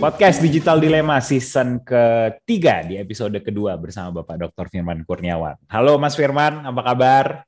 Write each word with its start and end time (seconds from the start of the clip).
Podcast 0.00 0.40
Digital 0.40 0.80
Dilema 0.80 1.20
season 1.20 1.76
ketiga 1.84 2.80
di 2.80 2.96
episode 2.96 3.36
kedua 3.44 3.76
bersama 3.76 4.24
Bapak 4.24 4.48
Dr. 4.48 4.72
Firman 4.72 5.04
Kurniawan. 5.04 5.60
Halo 5.68 6.00
Mas 6.00 6.16
Firman, 6.16 6.64
apa 6.64 6.80
kabar? 6.80 7.44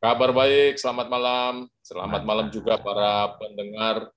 Kabar 0.00 0.32
baik, 0.32 0.80
selamat 0.80 1.12
malam. 1.12 1.68
Selamat 1.84 2.24
malam 2.24 2.48
juga 2.48 2.80
para 2.80 3.36
pendengar. 3.36 4.08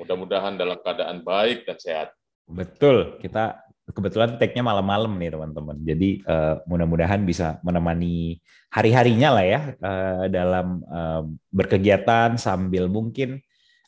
Mudah-mudahan 0.00 0.56
dalam 0.56 0.80
keadaan 0.80 1.20
baik 1.20 1.68
dan 1.68 1.76
sehat. 1.76 2.08
Betul, 2.48 3.20
kita 3.20 3.60
kebetulan 3.92 4.40
tag-nya 4.40 4.64
malam-malam 4.64 5.12
nih 5.20 5.36
teman-teman. 5.36 5.76
Jadi 5.84 6.24
uh, 6.24 6.64
mudah-mudahan 6.64 7.28
bisa 7.28 7.60
menemani 7.60 8.40
hari-harinya 8.72 9.36
lah 9.36 9.44
ya 9.44 9.60
uh, 9.84 10.24
dalam 10.32 10.80
uh, 10.88 11.28
berkegiatan 11.52 12.40
sambil 12.40 12.88
mungkin 12.88 13.36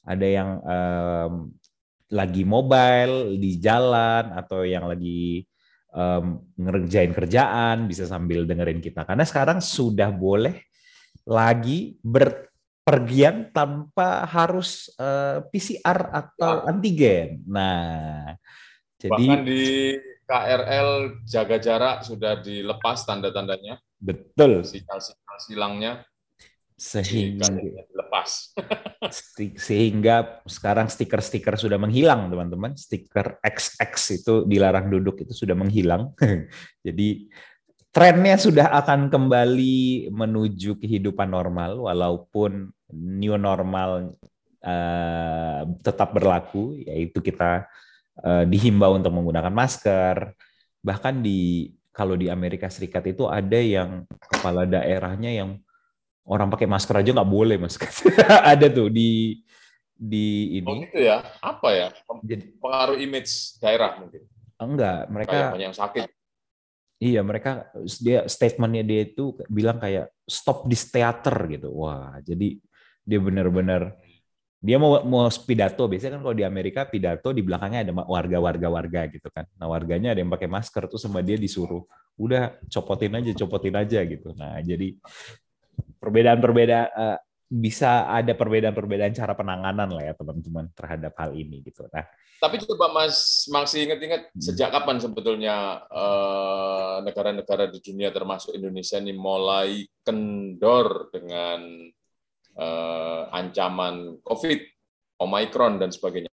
ada 0.04 0.28
yang 0.28 0.60
um, 0.60 1.56
lagi 2.14 2.46
mobile 2.46 3.34
di 3.34 3.58
jalan 3.58 4.30
atau 4.38 4.62
yang 4.62 4.86
lagi 4.86 5.42
um, 5.90 6.46
ngerjain 6.54 7.10
kerjaan 7.10 7.90
bisa 7.90 8.06
sambil 8.06 8.46
dengerin 8.46 8.78
kita 8.78 9.02
karena 9.02 9.26
sekarang 9.26 9.58
sudah 9.58 10.14
boleh 10.14 10.62
lagi 11.26 11.98
berpergian 12.06 13.50
tanpa 13.50 14.22
harus 14.30 14.94
uh, 15.00 15.42
PCR 15.50 16.14
atau 16.14 16.62
ya. 16.62 16.70
antigen. 16.70 17.40
Nah, 17.48 18.36
jadi 19.00 19.10
bahkan 19.10 19.40
di 19.42 19.64
KRL 20.24 20.90
jaga 21.24 21.56
jarak 21.60 21.96
sudah 22.04 22.40
dilepas 22.40 23.04
tanda-tandanya. 23.08 23.80
Betul. 23.98 24.64
Sinyal-sinyal 24.64 25.38
silangnya 25.40 25.92
sehingga 26.74 27.54
lepas 27.94 28.50
sehingga 29.58 30.42
sekarang 30.48 30.90
stiker-stiker 30.90 31.54
sudah 31.54 31.78
menghilang 31.78 32.32
teman-teman. 32.32 32.74
Stiker 32.74 33.38
XX 33.40 33.92
itu 34.20 34.34
dilarang 34.48 34.90
duduk 34.90 35.22
itu 35.22 35.32
sudah 35.32 35.54
menghilang. 35.54 36.10
Jadi 36.86 37.28
trennya 37.94 38.34
sudah 38.40 38.74
akan 38.82 39.06
kembali 39.12 40.10
menuju 40.10 40.82
kehidupan 40.82 41.30
normal 41.30 41.86
walaupun 41.86 42.72
new 42.94 43.36
normal 43.38 44.14
uh, 44.64 45.62
tetap 45.84 46.10
berlaku 46.10 46.80
yaitu 46.82 47.22
kita 47.22 47.70
uh, 48.24 48.44
dihimbau 48.48 48.98
untuk 48.98 49.12
menggunakan 49.14 49.52
masker. 49.52 50.32
Bahkan 50.84 51.22
di 51.22 51.70
kalau 51.94 52.18
di 52.18 52.26
Amerika 52.26 52.66
Serikat 52.66 53.06
itu 53.06 53.30
ada 53.30 53.60
yang 53.62 54.02
kepala 54.18 54.66
daerahnya 54.66 55.30
yang 55.30 55.62
orang 56.24 56.48
pakai 56.48 56.68
masker 56.68 56.96
aja 57.00 57.10
nggak 57.12 57.30
boleh 57.30 57.56
mas. 57.60 57.76
Ada 58.52 58.72
tuh 58.72 58.88
di 58.88 59.40
di 59.94 60.58
ini. 60.60 60.66
Oh 60.66 60.76
gitu 60.80 60.98
ya? 61.00 61.22
Apa 61.38 61.68
ya? 61.72 61.88
Pengaruh 62.58 62.98
image 62.98 63.60
daerah 63.60 64.00
mungkin? 64.00 64.24
Enggak 64.58 65.08
mereka 65.12 65.30
kayak 65.30 65.52
banyak 65.54 65.68
yang 65.70 65.78
sakit. 65.78 66.08
Iya 67.02 67.20
mereka 67.20 67.68
dia 68.00 68.24
statementnya 68.30 68.86
dia 68.86 69.00
itu 69.04 69.36
bilang 69.50 69.76
kayak 69.76 70.08
stop 70.24 70.64
this 70.70 70.88
theater 70.88 71.36
gitu. 71.50 71.68
Wah 71.74 72.16
jadi 72.24 72.56
dia 73.04 73.20
benar-benar 73.20 73.92
dia 74.64 74.80
mau 74.80 74.96
mau 75.04 75.28
pidato. 75.28 75.84
Biasanya 75.84 76.16
kan 76.16 76.22
kalau 76.24 76.36
di 76.36 76.46
Amerika 76.46 76.88
pidato 76.88 77.36
di 77.36 77.44
belakangnya 77.44 77.84
ada 77.84 77.92
warga-warga 77.92 78.68
warga 78.72 79.00
gitu 79.12 79.28
kan. 79.28 79.44
Nah 79.60 79.68
warganya 79.68 80.16
ada 80.16 80.24
yang 80.24 80.32
pakai 80.32 80.48
masker 80.48 80.88
tuh 80.88 80.96
sama 80.96 81.20
dia 81.20 81.36
disuruh 81.36 81.84
udah 82.16 82.56
copotin 82.72 83.12
aja 83.20 83.30
copotin 83.36 83.74
aja 83.76 84.00
gitu. 84.06 84.32
Nah 84.32 84.62
jadi 84.64 84.96
perbedaan-perbedaan 85.98 86.88
uh, 86.92 87.18
bisa 87.54 88.10
ada 88.10 88.34
perbedaan-perbedaan 88.34 89.14
cara 89.14 89.36
penanganan 89.38 89.94
lah 89.94 90.10
ya 90.10 90.14
teman-teman 90.18 90.72
terhadap 90.74 91.14
hal 91.14 91.36
ini 91.38 91.62
gitu. 91.62 91.86
Nah, 91.92 92.02
tapi 92.42 92.58
coba 92.66 92.90
Mas 92.90 93.46
masih 93.48 93.86
ingat-ingat 93.88 94.32
hmm. 94.34 94.42
sejak 94.42 94.74
kapan 94.74 94.98
sebetulnya 94.98 95.86
uh, 95.86 96.98
negara-negara 97.06 97.70
di 97.70 97.78
dunia 97.78 98.10
termasuk 98.10 98.52
Indonesia 98.58 98.98
ini 98.98 99.14
mulai 99.14 99.86
kendor 100.02 101.14
dengan 101.14 101.88
uh, 102.58 103.30
ancaman 103.30 104.18
COVID, 104.24 104.60
Omicron 105.22 105.78
dan 105.78 105.94
sebagainya. 105.94 106.30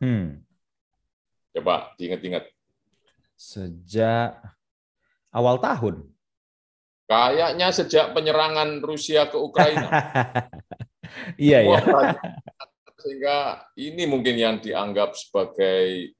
Hmm. 0.00 0.42
Coba 1.52 1.92
diingat-ingat. 1.98 2.48
Sejak 3.38 4.38
awal 5.30 5.60
tahun. 5.60 6.08
Kayaknya 7.08 7.72
sejak 7.72 8.12
penyerangan 8.12 8.84
Rusia 8.84 9.32
ke 9.32 9.40
Ukraina. 9.40 9.88
iya, 11.40 11.64
iya. 11.64 11.80
Sehingga 13.00 13.64
ini 13.80 14.04
mungkin 14.04 14.36
yang 14.36 14.60
dianggap 14.60 15.16
sebagai 15.16 16.12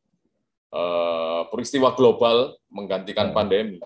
uh, 0.72 1.44
peristiwa 1.52 1.92
global 1.92 2.56
menggantikan 2.72 3.36
pandemi. 3.36 3.76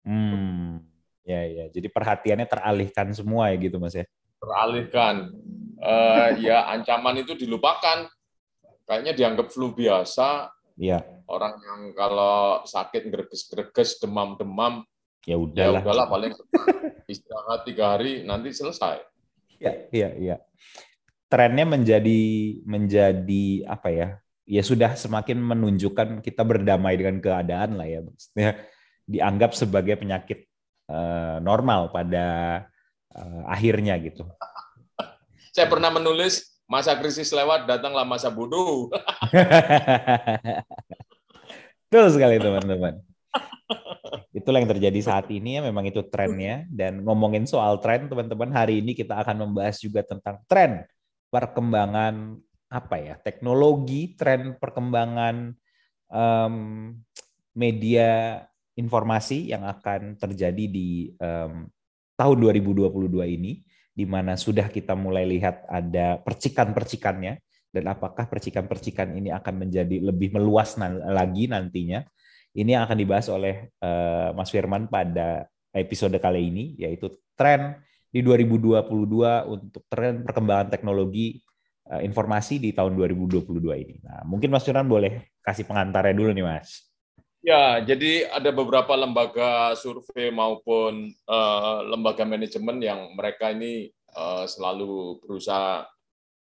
Hmm, 0.00 0.80
ya, 1.28 1.44
ya. 1.44 1.64
Jadi 1.68 1.92
perhatiannya 1.92 2.48
teralihkan 2.48 3.12
semua 3.12 3.52
ya 3.52 3.60
gitu, 3.60 3.76
Mas 3.76 3.92
ya? 3.92 4.08
Teralihkan. 4.40 5.28
Uh, 5.76 6.40
ya, 6.40 6.72
ancaman 6.72 7.20
itu 7.20 7.36
dilupakan. 7.36 8.08
Kayaknya 8.88 9.12
dianggap 9.12 9.52
flu 9.52 9.76
biasa. 9.76 10.48
Iya. 10.80 11.04
Orang 11.28 11.60
yang 11.60 11.92
kalau 11.92 12.64
sakit 12.64 13.12
greges-greges, 13.12 14.00
demam-demam, 14.00 14.88
ya 15.24 15.36
udahlah. 15.40 15.80
Ya 15.80 15.84
udahlah 15.84 16.06
paling 16.08 16.32
istirahat 17.12 17.64
tiga 17.68 17.96
hari 17.96 18.24
nanti 18.24 18.52
selesai. 18.52 19.00
Iya, 19.60 19.72
iya, 19.90 20.08
iya. 20.16 20.36
Trennya 21.28 21.66
menjadi 21.66 22.22
menjadi 22.68 23.44
apa 23.66 23.88
ya? 23.90 24.08
Ya 24.44 24.60
sudah 24.60 24.92
semakin 24.92 25.40
menunjukkan 25.40 26.20
kita 26.20 26.44
berdamai 26.44 27.00
dengan 27.00 27.18
keadaan 27.18 27.80
lah 27.80 27.88
ya. 27.88 28.04
Maksudnya 28.04 28.50
dianggap 29.08 29.56
sebagai 29.56 29.96
penyakit 29.96 30.44
uh, 30.92 31.40
normal 31.40 31.88
pada 31.90 32.26
uh, 33.16 33.42
akhirnya 33.48 33.96
gitu. 34.04 34.28
Saya 35.54 35.70
pernah 35.70 35.88
menulis 35.88 36.60
masa 36.68 36.96
krisis 37.00 37.32
lewat 37.32 37.64
datanglah 37.64 38.04
masa 38.04 38.28
bodoh. 38.28 38.92
Betul 41.88 42.10
sekali 42.10 42.42
teman-teman 42.42 43.00
itulah 44.44 44.60
yang 44.60 44.68
terjadi 44.68 45.00
saat 45.00 45.32
ini 45.32 45.56
ya 45.56 45.64
memang 45.64 45.88
itu 45.88 46.04
trennya. 46.12 46.68
Dan 46.68 47.00
ngomongin 47.00 47.48
soal 47.48 47.80
tren 47.80 48.12
teman-teman 48.12 48.52
hari 48.52 48.84
ini 48.84 48.92
kita 48.92 49.16
akan 49.24 49.48
membahas 49.48 49.80
juga 49.80 50.04
tentang 50.04 50.44
tren 50.44 50.84
perkembangan 51.32 52.36
apa 52.68 52.96
ya 52.98 53.14
teknologi 53.22 54.18
tren 54.18 54.58
perkembangan 54.58 55.54
um, 56.10 56.54
media 57.54 58.42
informasi 58.74 59.54
yang 59.54 59.62
akan 59.62 60.18
terjadi 60.18 60.64
di 60.66 61.14
um, 61.22 61.70
tahun 62.18 62.36
2022 62.38 62.90
ini 63.38 63.62
di 63.94 64.04
mana 64.06 64.34
sudah 64.34 64.66
kita 64.66 64.98
mulai 64.98 65.22
lihat 65.22 65.70
ada 65.70 66.18
percikan-percikannya 66.18 67.38
dan 67.74 67.84
apakah 67.90 68.26
percikan-percikan 68.26 69.14
ini 69.14 69.30
akan 69.30 69.66
menjadi 69.66 70.02
lebih 70.02 70.34
meluas 70.34 70.74
lagi 71.10 71.46
nantinya 71.46 72.02
ini 72.54 72.70
yang 72.78 72.86
akan 72.86 72.98
dibahas 72.98 73.26
oleh 73.26 73.74
uh, 73.82 74.30
Mas 74.32 74.50
Firman 74.54 74.86
pada 74.86 75.50
episode 75.74 76.14
kali 76.22 76.54
ini, 76.54 76.64
yaitu 76.78 77.10
tren 77.34 77.82
di 78.14 78.22
2022 78.22 78.86
untuk 79.50 79.82
tren 79.90 80.22
perkembangan 80.22 80.70
teknologi 80.70 81.42
uh, 81.90 81.98
informasi 81.98 82.62
di 82.62 82.70
tahun 82.70 82.94
2022 82.94 83.58
ini. 83.74 83.98
Nah, 84.06 84.22
mungkin 84.22 84.54
Mas 84.54 84.62
Firman 84.62 84.86
boleh 84.86 85.34
kasih 85.42 85.66
pengantarnya 85.66 86.14
dulu 86.14 86.30
nih, 86.30 86.46
Mas. 86.46 86.94
Ya, 87.44 87.76
jadi 87.84 88.30
ada 88.32 88.48
beberapa 88.56 88.96
lembaga 88.96 89.76
survei 89.76 90.32
maupun 90.32 91.12
uh, 91.28 91.84
lembaga 91.84 92.24
manajemen 92.24 92.80
yang 92.80 93.12
mereka 93.12 93.52
ini 93.52 93.92
uh, 94.16 94.48
selalu 94.48 95.20
berusaha 95.20 95.84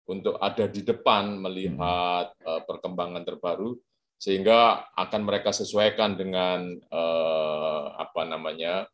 untuk 0.10 0.36
ada 0.42 0.68
di 0.68 0.84
depan 0.84 1.40
melihat 1.40 2.36
uh, 2.44 2.62
perkembangan 2.68 3.24
terbaru 3.24 3.80
sehingga 4.22 4.86
akan 4.94 5.26
mereka 5.26 5.50
sesuaikan 5.50 6.14
dengan 6.14 6.78
uh, 6.94 7.98
apa 7.98 8.22
namanya 8.30 8.86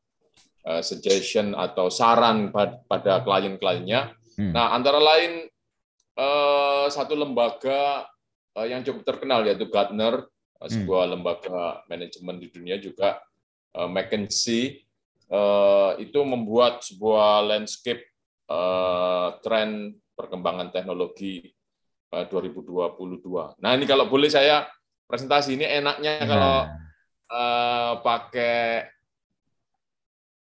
uh, 0.64 0.80
suggestion 0.80 1.52
atau 1.52 1.92
saran 1.92 2.56
pada 2.88 3.28
klien-kliennya. 3.28 4.16
Hmm. 4.40 4.56
Nah, 4.56 4.72
antara 4.72 5.04
lain 5.04 5.52
uh, 6.16 6.88
satu 6.88 7.20
lembaga 7.20 8.08
uh, 8.56 8.64
yang 8.64 8.88
cukup 8.88 9.04
terkenal 9.04 9.44
yaitu 9.44 9.68
Gartner, 9.68 10.24
uh, 10.64 10.70
sebuah 10.72 11.12
lembaga 11.12 11.84
manajemen 11.92 12.40
di 12.40 12.48
dunia 12.48 12.80
juga 12.80 13.20
uh, 13.76 13.92
McKinsey 13.92 14.80
uh, 15.28 16.00
itu 16.00 16.24
membuat 16.24 16.88
sebuah 16.88 17.52
landscape 17.52 18.16
uh, 18.48 19.36
tren 19.44 19.92
perkembangan 20.16 20.72
teknologi 20.72 21.52
uh, 22.16 22.24
2022. 22.32 23.60
Nah, 23.60 23.76
ini 23.76 23.84
kalau 23.84 24.08
boleh 24.08 24.32
saya 24.32 24.64
presentasi 25.08 25.56
ini 25.56 25.66
enaknya 25.66 26.14
nah. 26.20 26.28
kalau 26.28 26.58
uh, 27.32 27.92
pakai 28.04 28.92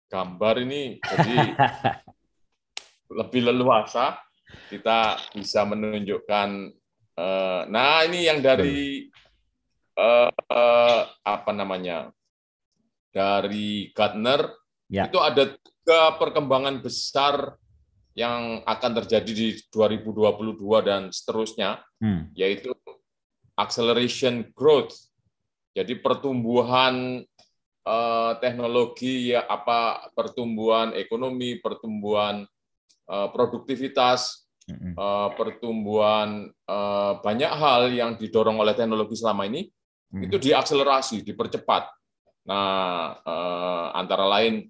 gambar 0.09 0.55
ini 0.63 0.97
jadi 1.03 1.37
lebih 3.19 3.51
leluasa 3.51 4.17
kita 4.71 5.19
bisa 5.35 5.67
menunjukkan 5.67 6.73
Uh, 7.13 7.69
nah 7.69 8.01
ini 8.09 8.25
yang 8.25 8.41
dari 8.41 9.05
uh, 10.01 10.33
uh, 10.33 11.01
apa 11.21 11.51
namanya 11.53 12.09
dari 13.13 13.93
Gartner 13.93 14.49
ya. 14.89 15.05
itu 15.05 15.21
ada 15.21 15.53
tiga 15.53 16.17
perkembangan 16.17 16.81
besar 16.81 17.53
yang 18.17 18.65
akan 18.65 18.91
terjadi 19.05 19.29
di 19.29 19.47
2022 19.69 20.57
dan 20.85 21.01
seterusnya, 21.13 21.85
hmm. 22.01 22.33
yaitu 22.33 22.73
acceleration 23.57 24.49
growth. 24.53 24.93
Jadi 25.73 25.97
pertumbuhan 25.97 27.25
uh, 27.85 28.31
teknologi 28.37 29.33
ya 29.33 29.45
apa 29.45 30.09
pertumbuhan 30.13 30.93
ekonomi, 30.93 31.57
pertumbuhan 31.57 32.45
uh, 33.09 33.27
produktivitas, 33.33 34.47
uh, 34.69 35.29
pertumbuhan 35.33 36.49
uh, 36.69 37.19
banyak 37.19 37.51
hal 37.51 37.89
yang 37.89 38.15
didorong 38.15 38.61
oleh 38.61 38.77
teknologi 38.77 39.17
selama 39.17 39.49
ini 39.49 39.65
hmm. 40.13 40.23
itu 40.29 40.37
diakselerasi, 40.37 41.25
dipercepat. 41.25 41.89
Nah, 42.43 43.17
uh, 43.23 43.87
antara 43.95 44.27
lain 44.27 44.67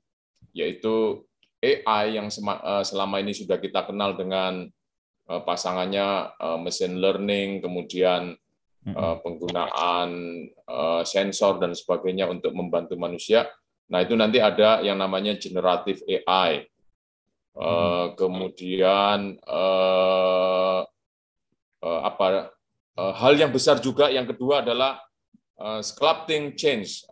yaitu 0.53 1.25
AI 1.63 2.19
yang 2.19 2.27
selama 2.83 3.23
ini 3.23 3.33
sudah 3.33 3.57
kita 3.57 3.87
kenal 3.87 4.13
dengan 4.19 4.67
pasangannya 5.23 6.35
mesin 6.59 6.99
learning, 6.99 7.63
kemudian 7.63 8.35
penggunaan 9.23 10.09
sensor 11.07 11.59
dan 11.63 11.71
sebagainya 11.71 12.27
untuk 12.27 12.51
membantu 12.51 12.99
manusia. 12.99 13.47
Nah 13.87 14.03
itu 14.03 14.15
nanti 14.19 14.43
ada 14.43 14.83
yang 14.83 14.99
namanya 14.99 15.39
generatif 15.39 16.03
AI. 16.03 16.67
Kemudian 18.19 19.39
apa 21.81 22.51
hal 22.99 23.33
yang 23.39 23.51
besar 23.55 23.79
juga 23.79 24.11
yang 24.11 24.27
kedua 24.27 24.59
adalah 24.65 24.99
sculpting 25.79 26.59
change, 26.59 27.07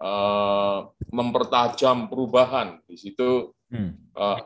mempertajam 1.07 2.12
perubahan. 2.12 2.83
Di 2.83 3.00
situ. 3.00 3.56
Uh, 4.12 4.44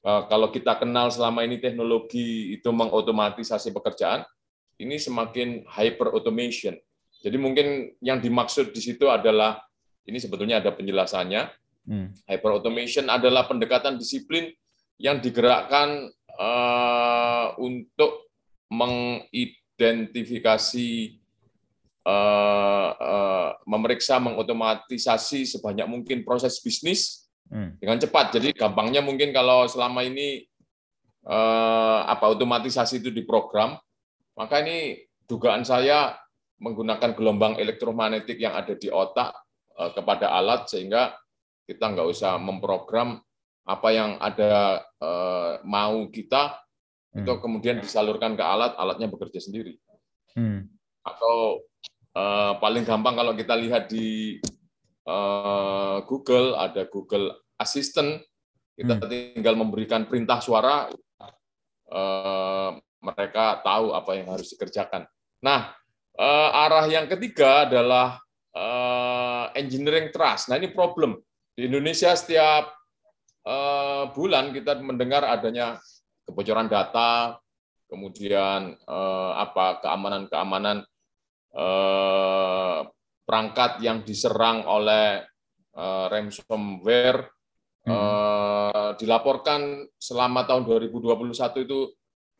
uh, 0.00 0.22
kalau 0.32 0.48
kita 0.48 0.78
kenal 0.80 1.12
selama 1.12 1.44
ini 1.44 1.60
teknologi 1.60 2.56
itu 2.56 2.72
mengotomatisasi 2.72 3.74
pekerjaan, 3.76 4.24
ini 4.76 5.00
semakin 5.00 5.64
hyper 5.68 6.08
automation. 6.12 6.76
Jadi 7.24 7.38
mungkin 7.40 7.96
yang 8.04 8.20
dimaksud 8.20 8.76
di 8.76 8.80
situ 8.80 9.08
adalah 9.08 9.64
ini 10.06 10.20
sebetulnya 10.20 10.60
ada 10.62 10.70
penjelasannya. 10.72 11.50
Hmm. 11.86 12.10
Hyper 12.26 12.50
automation 12.60 13.10
adalah 13.10 13.48
pendekatan 13.48 13.98
disiplin 13.98 14.52
yang 14.98 15.20
digerakkan 15.22 16.10
uh, 16.38 17.54
untuk 17.60 18.26
mengidentifikasi, 18.66 21.20
uh, 22.02 22.90
uh, 22.96 23.54
memeriksa, 23.64 24.18
mengotomatisasi 24.18 25.46
sebanyak 25.46 25.86
mungkin 25.86 26.24
proses 26.26 26.58
bisnis 26.58 27.30
hmm. 27.50 27.78
dengan 27.78 27.98
cepat. 28.02 28.34
Jadi 28.34 28.50
gampangnya 28.52 29.00
mungkin 29.02 29.30
kalau 29.30 29.68
selama 29.70 30.02
ini 30.02 30.42
eh, 31.26 32.00
apa 32.06 32.30
otomatisasi 32.30 33.02
itu 33.02 33.10
diprogram, 33.10 33.74
maka 34.36 34.60
ini 34.60 35.00
dugaan 35.24 35.64
saya 35.64 36.14
menggunakan 36.60 37.12
gelombang 37.12 37.60
elektromagnetik 37.60 38.40
yang 38.40 38.56
ada 38.56 38.72
di 38.76 38.88
otak 38.88 39.32
eh, 39.76 39.90
kepada 39.92 40.32
alat 40.32 40.68
sehingga 40.68 41.16
kita 41.66 41.92
nggak 41.92 42.08
usah 42.08 42.38
memprogram 42.38 43.18
apa 43.66 43.88
yang 43.90 44.16
ada 44.22 44.80
eh, 44.80 45.52
mau 45.66 46.06
kita 46.08 46.56
hmm. 47.12 47.24
itu 47.24 47.32
kemudian 47.42 47.82
disalurkan 47.82 48.38
ke 48.38 48.44
alat, 48.44 48.72
alatnya 48.78 49.10
bekerja 49.10 49.42
sendiri. 49.42 49.76
Hmm. 50.36 50.68
Atau 51.02 51.66
eh, 52.14 52.52
paling 52.60 52.84
gampang 52.86 53.16
kalau 53.18 53.32
kita 53.34 53.56
lihat 53.56 53.88
di 53.90 54.38
Google, 56.10 56.58
ada 56.58 56.82
Google 56.90 57.30
Assistant, 57.62 58.26
kita 58.74 58.98
hmm. 58.98 59.06
tinggal 59.38 59.54
memberikan 59.54 60.02
perintah 60.02 60.42
suara, 60.42 60.90
mereka 63.06 63.62
tahu 63.62 63.94
apa 63.94 64.10
yang 64.18 64.34
harus 64.34 64.50
dikerjakan. 64.50 65.06
Nah, 65.38 65.70
uh, 66.18 66.50
arah 66.66 66.90
yang 66.90 67.06
ketiga 67.06 67.70
adalah 67.70 68.18
uh, 68.50 69.54
engineering 69.54 70.10
trust. 70.10 70.50
Nah, 70.50 70.58
ini 70.58 70.74
problem. 70.74 71.22
Di 71.54 71.70
Indonesia 71.70 72.10
setiap 72.18 72.74
uh, 73.46 74.10
bulan 74.10 74.50
kita 74.50 74.76
mendengar 74.82 75.22
adanya 75.22 75.78
kebocoran 76.26 76.66
data, 76.66 77.38
kemudian 77.86 78.74
uh, 78.90 79.32
apa 79.38 79.80
keamanan-keamanan 79.86 80.82
uh, 81.54 82.82
perangkat 83.22 83.82
yang 83.82 84.02
diserang 84.02 84.66
oleh 84.66 85.22
uh, 85.78 86.06
ransomware 86.10 87.30
hmm. 87.86 87.90
uh, 87.90 88.90
dilaporkan 88.98 89.86
selama 89.98 90.46
tahun 90.46 90.66
2021 90.66 91.66
itu 91.66 91.80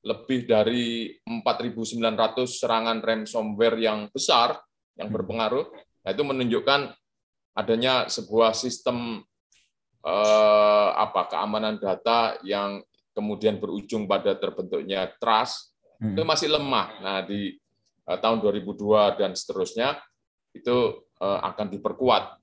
lebih 0.06 0.46
dari 0.46 1.10
4.900 1.26 2.46
serangan 2.46 3.02
ransomware 3.02 3.74
yang 3.82 4.06
besar 4.14 4.54
yang 4.94 5.10
hmm. 5.10 5.16
berpengaruh. 5.18 5.66
Nah, 6.06 6.10
itu 6.14 6.22
menunjukkan 6.22 6.80
adanya 7.58 8.06
sebuah 8.06 8.54
sistem 8.54 9.26
uh, 10.06 10.90
apa 10.94 11.26
keamanan 11.26 11.82
data 11.82 12.38
yang 12.46 12.86
kemudian 13.10 13.58
berujung 13.58 14.06
pada 14.06 14.38
terbentuknya 14.38 15.10
trust 15.18 15.74
hmm. 15.98 16.14
itu 16.14 16.22
masih 16.22 16.48
lemah. 16.54 16.86
Nah, 17.02 17.18
di 17.26 17.58
uh, 18.06 18.18
tahun 18.22 18.38
2002 18.38 19.18
dan 19.18 19.34
seterusnya 19.34 19.98
itu 20.54 21.02
uh, 21.18 21.40
akan 21.42 21.66
diperkuat. 21.74 22.38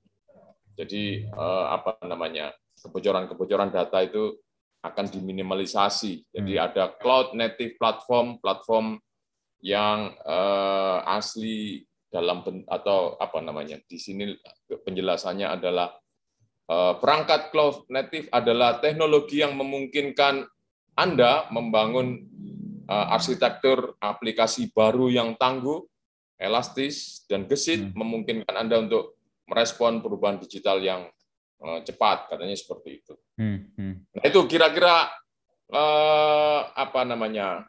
Jadi 0.76 1.24
uh, 1.32 1.72
apa 1.80 1.96
namanya 2.04 2.52
kebocoran-kebocoran 2.76 3.72
data 3.72 4.04
itu 4.04 4.43
akan 4.84 5.06
diminimalisasi. 5.08 6.28
Jadi 6.28 6.60
hmm. 6.60 6.64
ada 6.64 6.92
cloud 7.00 7.32
native 7.32 7.80
platform, 7.80 8.36
platform 8.38 9.00
yang 9.64 10.12
uh, 10.28 11.00
asli 11.08 11.88
dalam 12.12 12.44
atau 12.68 13.16
apa 13.18 13.42
namanya 13.42 13.80
di 13.88 13.98
sini 13.98 14.36
penjelasannya 14.70 15.50
adalah 15.50 15.96
uh, 16.70 16.94
perangkat 17.00 17.50
cloud 17.50 17.88
native 17.90 18.30
adalah 18.30 18.78
teknologi 18.78 19.42
yang 19.42 19.58
memungkinkan 19.58 20.46
anda 20.94 21.50
membangun 21.50 22.22
uh, 22.86 23.10
arsitektur 23.10 23.98
aplikasi 23.98 24.70
baru 24.70 25.10
yang 25.10 25.34
tangguh 25.34 25.82
elastis 26.38 27.26
dan 27.26 27.46
gesit 27.46 27.80
hmm. 27.82 27.94
memungkinkan 27.94 28.54
Anda 28.54 28.82
untuk 28.82 29.18
merespon 29.46 30.00
perubahan 30.02 30.40
digital 30.40 30.80
yang 30.82 31.08
cepat, 31.84 32.28
katanya 32.28 32.56
seperti 32.56 33.00
itu. 33.00 33.14
Hmm. 33.38 33.58
Hmm. 33.78 33.94
Nah 34.14 34.24
itu 34.24 34.40
kira-kira 34.46 35.08
uh, 35.72 36.60
apa 36.74 37.02
namanya 37.08 37.64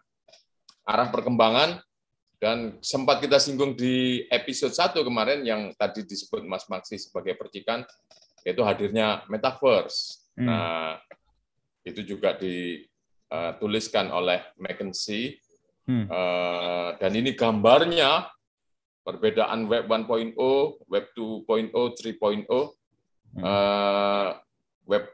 arah 0.86 1.10
perkembangan 1.10 1.82
dan 2.38 2.78
sempat 2.84 3.24
kita 3.24 3.40
singgung 3.40 3.74
di 3.74 4.28
episode 4.30 4.76
satu 4.76 5.02
kemarin 5.02 5.42
yang 5.48 5.72
tadi 5.74 6.04
disebut 6.04 6.44
Mas 6.46 6.68
Maksi 6.68 7.00
sebagai 7.00 7.34
percikan 7.40 7.82
yaitu 8.46 8.62
hadirnya 8.62 9.26
metaverse. 9.32 10.30
Hmm. 10.38 10.46
Nah 10.46 11.02
itu 11.82 12.06
juga 12.06 12.38
dituliskan 12.38 14.12
oleh 14.14 14.42
McKinsey 14.62 15.42
hmm. 15.90 16.06
uh, 16.10 16.90
dan 17.02 17.12
ini 17.18 17.34
gambarnya 17.34 18.30
perbedaan 19.06 19.70
web 19.70 19.86
1.0, 19.86 20.34
web 20.90 21.06
2.0, 21.14 21.70
3.0. 21.74 22.46
Uh, 23.42 24.30
web 24.88 25.06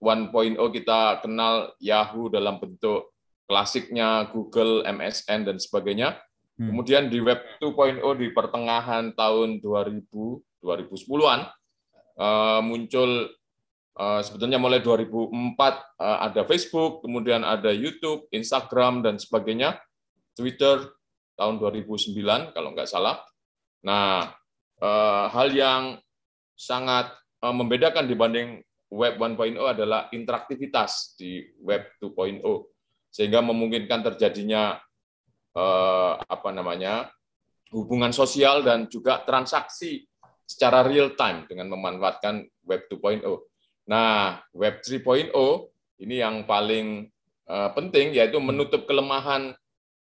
1.0 0.00 0.56
kita 0.76 1.24
kenal 1.24 1.72
Yahoo 1.80 2.28
dalam 2.28 2.60
bentuk 2.60 3.16
klasiknya 3.48 4.28
Google, 4.30 4.84
MSN 4.84 5.48
dan 5.48 5.56
sebagainya. 5.56 6.20
Hmm. 6.60 6.72
Kemudian 6.74 7.08
di 7.08 7.24
web 7.24 7.40
2.0 7.62 8.04
di 8.20 8.28
pertengahan 8.36 9.16
tahun 9.16 9.64
2000 9.64 10.04
2010-an 10.60 11.48
uh, 12.20 12.60
muncul 12.60 13.32
uh, 13.96 14.20
sebetulnya 14.20 14.60
mulai 14.60 14.84
2004 14.84 15.56
uh, 15.56 16.18
ada 16.28 16.44
Facebook, 16.44 17.00
kemudian 17.00 17.40
ada 17.48 17.72
YouTube, 17.72 18.28
Instagram 18.28 19.00
dan 19.00 19.16
sebagainya, 19.16 19.80
Twitter 20.36 20.84
tahun 21.40 21.56
2009 21.56 22.52
kalau 22.52 22.76
nggak 22.76 22.84
salah. 22.84 23.24
Nah, 23.80 24.28
eh, 24.76 25.24
hal 25.32 25.48
yang 25.56 25.82
sangat 26.52 27.08
eh, 27.08 27.19
membedakan 27.48 28.04
dibanding 28.04 28.60
Web 28.90 29.22
1.0 29.22 29.54
adalah 29.56 30.10
interaktivitas 30.12 31.14
di 31.16 31.40
Web 31.62 31.96
2.0, 32.02 32.42
sehingga 33.08 33.40
memungkinkan 33.40 34.02
terjadinya 34.12 34.76
eh, 35.56 36.12
apa 36.20 36.50
namanya 36.50 37.08
hubungan 37.70 38.10
sosial 38.10 38.66
dan 38.66 38.90
juga 38.90 39.22
transaksi 39.22 40.04
secara 40.42 40.82
real 40.82 41.14
time 41.14 41.46
dengan 41.46 41.70
memanfaatkan 41.70 42.42
Web 42.66 42.90
2.0. 42.90 43.22
Nah, 43.86 44.42
Web 44.50 44.82
3.0 44.82 45.30
ini 46.02 46.16
yang 46.18 46.42
paling 46.44 47.06
penting 47.50 48.14
yaitu 48.14 48.38
menutup 48.38 48.86
kelemahan 48.86 49.50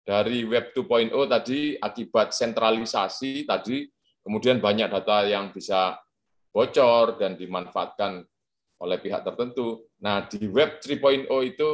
dari 0.10 0.42
Web 0.42 0.74
2.0 0.74 1.14
tadi 1.30 1.78
akibat 1.78 2.34
sentralisasi 2.34 3.46
tadi 3.46 3.86
kemudian 4.26 4.58
banyak 4.58 4.90
data 4.90 5.30
yang 5.30 5.54
bisa 5.54 6.02
bocor 6.50 7.18
dan 7.22 7.38
dimanfaatkan 7.38 8.26
oleh 8.80 8.98
pihak 8.98 9.22
tertentu. 9.22 9.86
Nah, 10.02 10.26
di 10.26 10.48
Web 10.48 10.80
3.0 10.80 11.28
itu 11.46 11.70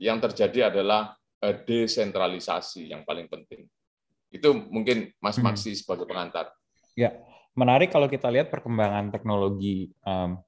yang 0.00 0.18
terjadi 0.18 0.72
adalah 0.72 1.14
eh, 1.44 1.54
desentralisasi 1.54 2.88
yang 2.90 3.04
paling 3.04 3.28
penting. 3.28 3.68
Itu 4.32 4.52
mungkin 4.68 5.12
Mas 5.20 5.36
hmm. 5.36 5.44
Maksi 5.44 5.70
hmm. 5.72 5.78
sebagai 5.78 6.04
pengantar. 6.08 6.50
Ya, 6.98 7.14
menarik 7.54 7.94
kalau 7.94 8.10
kita 8.10 8.26
lihat 8.32 8.50
perkembangan 8.50 9.14
teknologi 9.14 9.92
um, 10.02 10.40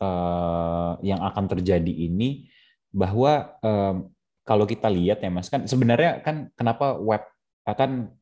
uh, 0.00 0.92
yang 1.00 1.20
akan 1.24 1.44
terjadi 1.56 1.92
ini 2.10 2.52
bahwa 2.92 3.56
um, 3.60 4.08
kalau 4.46 4.64
kita 4.64 4.86
lihat 4.88 5.20
ya 5.20 5.30
Mas 5.32 5.50
kan 5.50 5.66
sebenarnya 5.66 6.22
kan 6.22 6.48
kenapa 6.54 6.96
web 6.96 7.24
akan 7.66 8.14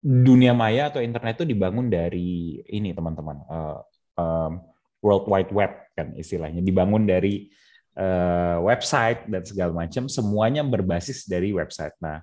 dunia 0.00 0.52
maya 0.52 0.88
atau 0.88 1.00
internet 1.00 1.40
itu 1.40 1.48
dibangun 1.48 1.88
dari 1.88 2.60
ini 2.68 2.92
teman-teman 2.92 3.36
uh, 3.48 3.80
um, 4.20 4.52
World 5.00 5.26
Wide 5.26 5.52
Web 5.52 5.72
kan 5.96 6.12
istilahnya 6.16 6.60
dibangun 6.60 7.08
dari 7.08 7.48
uh, 7.96 8.60
website 8.60 9.24
dan 9.26 9.42
segala 9.44 9.72
macam 9.72 10.06
semuanya 10.06 10.60
berbasis 10.60 11.24
dari 11.24 11.56
website. 11.56 11.96
Nah, 12.04 12.20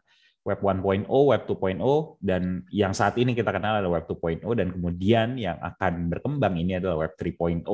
Web 0.48 0.64
1.0, 0.64 1.10
Web 1.12 1.44
2.0 1.44 2.24
dan 2.24 2.64
yang 2.72 2.96
saat 2.96 3.20
ini 3.20 3.36
kita 3.36 3.52
kenal 3.52 3.84
adalah 3.84 4.00
Web 4.00 4.08
2.0 4.08 4.48
dan 4.56 4.68
kemudian 4.72 5.36
yang 5.36 5.60
akan 5.60 6.08
berkembang 6.08 6.56
ini 6.56 6.80
adalah 6.80 7.04
Web 7.04 7.20
3.0. 7.20 7.68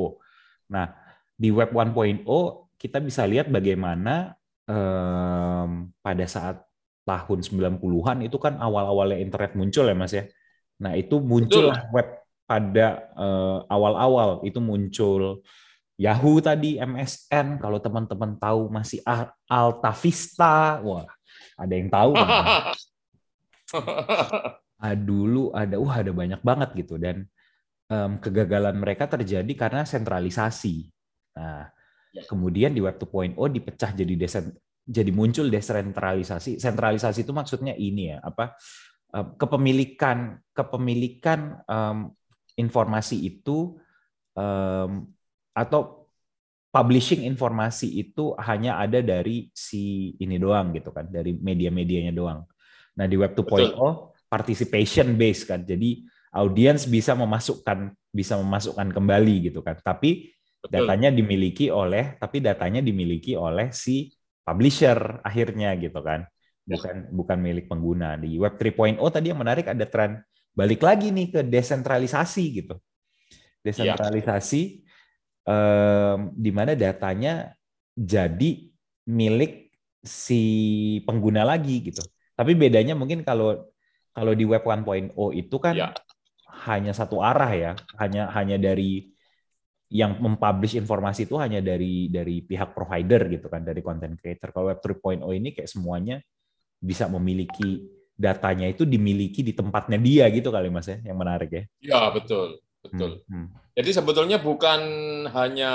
Nah, 0.74 0.90
di 1.38 1.54
Web 1.54 1.70
1.0 1.70 2.26
kita 2.82 2.98
bisa 2.98 3.30
lihat 3.30 3.54
bagaimana 3.54 4.34
um, 4.66 5.94
pada 6.02 6.26
saat 6.26 6.66
tahun 7.04 7.40
90-an 7.44 8.18
itu 8.26 8.40
kan 8.40 8.58
awal-awalnya 8.58 9.20
internet 9.20 9.54
muncul 9.54 9.86
ya 9.86 9.96
Mas 9.96 10.16
ya. 10.16 10.26
Nah, 10.82 10.98
itu 10.98 11.20
muncul 11.22 11.70
web 11.94 12.23
pada 12.54 13.10
uh, 13.18 13.66
awal-awal 13.66 14.46
itu 14.46 14.62
muncul 14.62 15.42
Yahoo 15.98 16.38
tadi, 16.38 16.78
MSN, 16.78 17.58
kalau 17.58 17.82
teman-teman 17.82 18.38
tahu 18.38 18.70
masih 18.70 19.02
Alta 19.50 19.94
Vista, 19.94 20.82
wah 20.82 21.06
ada 21.58 21.74
yang 21.74 21.90
tahu 21.90 22.18
kan? 22.18 22.30
ah, 24.86 24.96
dulu 24.98 25.54
ada, 25.54 25.78
wah 25.82 25.98
ada 26.02 26.14
banyak 26.14 26.42
banget 26.42 26.70
gitu 26.78 26.98
dan 27.02 27.26
um, 27.90 28.18
kegagalan 28.18 28.78
mereka 28.78 29.06
terjadi 29.06 29.54
karena 29.54 29.86
sentralisasi. 29.86 30.90
Nah, 31.38 31.70
Ya. 32.14 32.22
Kemudian 32.30 32.78
di 32.78 32.82
Web 32.86 33.02
2.0 33.02 33.34
dipecah 33.34 33.90
jadi 33.90 34.14
desen, 34.14 34.54
jadi 34.86 35.10
muncul 35.10 35.50
desentralisasi. 35.50 36.62
Sentralisasi 36.62 37.26
itu 37.26 37.34
maksudnya 37.34 37.74
ini 37.74 38.14
ya, 38.14 38.22
apa 38.22 38.54
kepemilikan 39.14 40.38
kepemilikan 40.54 41.66
um, 41.66 42.14
informasi 42.58 43.22
itu 43.24 43.78
um, 44.38 45.08
atau 45.54 46.10
publishing 46.74 47.26
informasi 47.30 48.02
itu 48.02 48.34
hanya 48.42 48.82
ada 48.82 49.02
dari 49.02 49.54
si 49.54 50.14
ini 50.18 50.42
doang 50.42 50.74
gitu 50.74 50.90
kan, 50.90 51.06
dari 51.06 51.38
media-medianya 51.38 52.14
doang. 52.14 52.46
Nah, 52.98 53.06
di 53.06 53.18
Web 53.18 53.38
2.0 53.38 53.78
participation 54.26 55.14
based 55.14 55.46
kan. 55.46 55.62
Jadi 55.62 56.06
audiens 56.34 56.90
bisa 56.90 57.14
memasukkan 57.14 57.94
bisa 58.10 58.38
memasukkan 58.42 58.90
kembali 58.90 59.54
gitu 59.54 59.62
kan. 59.62 59.78
Tapi 59.78 60.34
Datanya 60.64 61.12
dimiliki 61.12 61.68
oleh, 61.68 62.16
tapi 62.16 62.40
datanya 62.40 62.80
dimiliki 62.80 63.36
oleh 63.36 63.76
si 63.76 64.16
publisher 64.48 65.20
akhirnya 65.20 65.76
gitu 65.76 66.00
kan, 66.00 66.24
ya. 66.64 66.80
bukan 66.80 66.96
bukan 67.12 67.38
milik 67.44 67.68
pengguna. 67.68 68.16
Di 68.16 68.40
Web 68.40 68.56
3.0 68.56 68.96
tadi 69.12 69.36
yang 69.36 69.44
menarik 69.44 69.68
ada 69.68 69.84
tren 69.84 70.24
balik 70.54 70.82
lagi 70.86 71.10
nih 71.10 71.28
ke 71.34 71.42
desentralisasi 71.42 72.44
gitu, 72.64 72.76
desentralisasi 73.66 74.62
ya. 74.64 75.54
eh, 75.54 76.16
di 76.34 76.52
mana 76.54 76.78
datanya 76.78 77.54
jadi 77.94 78.70
milik 79.10 79.74
si 80.04 80.42
pengguna 81.08 81.46
lagi 81.46 81.92
gitu. 81.92 82.04
Tapi 82.34 82.54
bedanya 82.58 82.94
mungkin 82.94 83.22
kalau 83.22 83.70
kalau 84.14 84.34
di 84.38 84.46
Web 84.46 84.62
1.0 84.62 85.14
itu 85.34 85.58
kan 85.58 85.74
ya. 85.74 85.90
hanya 86.70 86.94
satu 86.94 87.24
arah 87.24 87.52
ya, 87.54 87.72
hanya 87.98 88.30
hanya 88.34 88.62
dari 88.62 89.10
yang 89.94 90.18
mempublish 90.18 90.74
informasi 90.74 91.30
itu 91.30 91.38
hanya 91.38 91.62
dari 91.62 92.10
dari 92.10 92.42
pihak 92.42 92.74
provider 92.74 93.30
gitu 93.30 93.46
kan 93.50 93.62
dari 93.62 93.82
content 93.86 94.18
creator. 94.18 94.50
Kalau 94.50 94.70
Web 94.74 94.82
3.0 94.82 95.22
ini 95.34 95.50
kayak 95.54 95.70
semuanya 95.70 96.18
bisa 96.82 97.06
memiliki 97.08 97.86
datanya 98.14 98.70
itu 98.70 98.86
dimiliki 98.86 99.42
di 99.42 99.54
tempatnya 99.58 99.98
dia 99.98 100.30
gitu 100.30 100.54
kali 100.54 100.70
Mas 100.70 100.88
ya, 100.90 101.02
yang 101.02 101.18
menarik 101.18 101.50
ya. 101.50 101.64
Ya, 101.82 102.02
betul. 102.14 102.62
Betul. 102.84 103.24
Hmm, 103.32 103.48
hmm. 103.48 103.48
Jadi 103.74 103.90
sebetulnya 103.96 104.38
bukan 104.44 104.82
hanya 105.32 105.74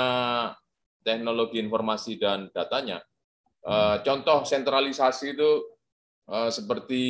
teknologi 1.01 1.57
informasi 1.59 2.21
dan 2.21 2.53
datanya. 2.53 3.01
Hmm. 3.65 3.99
Contoh 4.05 4.45
sentralisasi 4.45 5.35
itu 5.35 5.51
eh, 6.29 6.49
seperti 6.53 7.01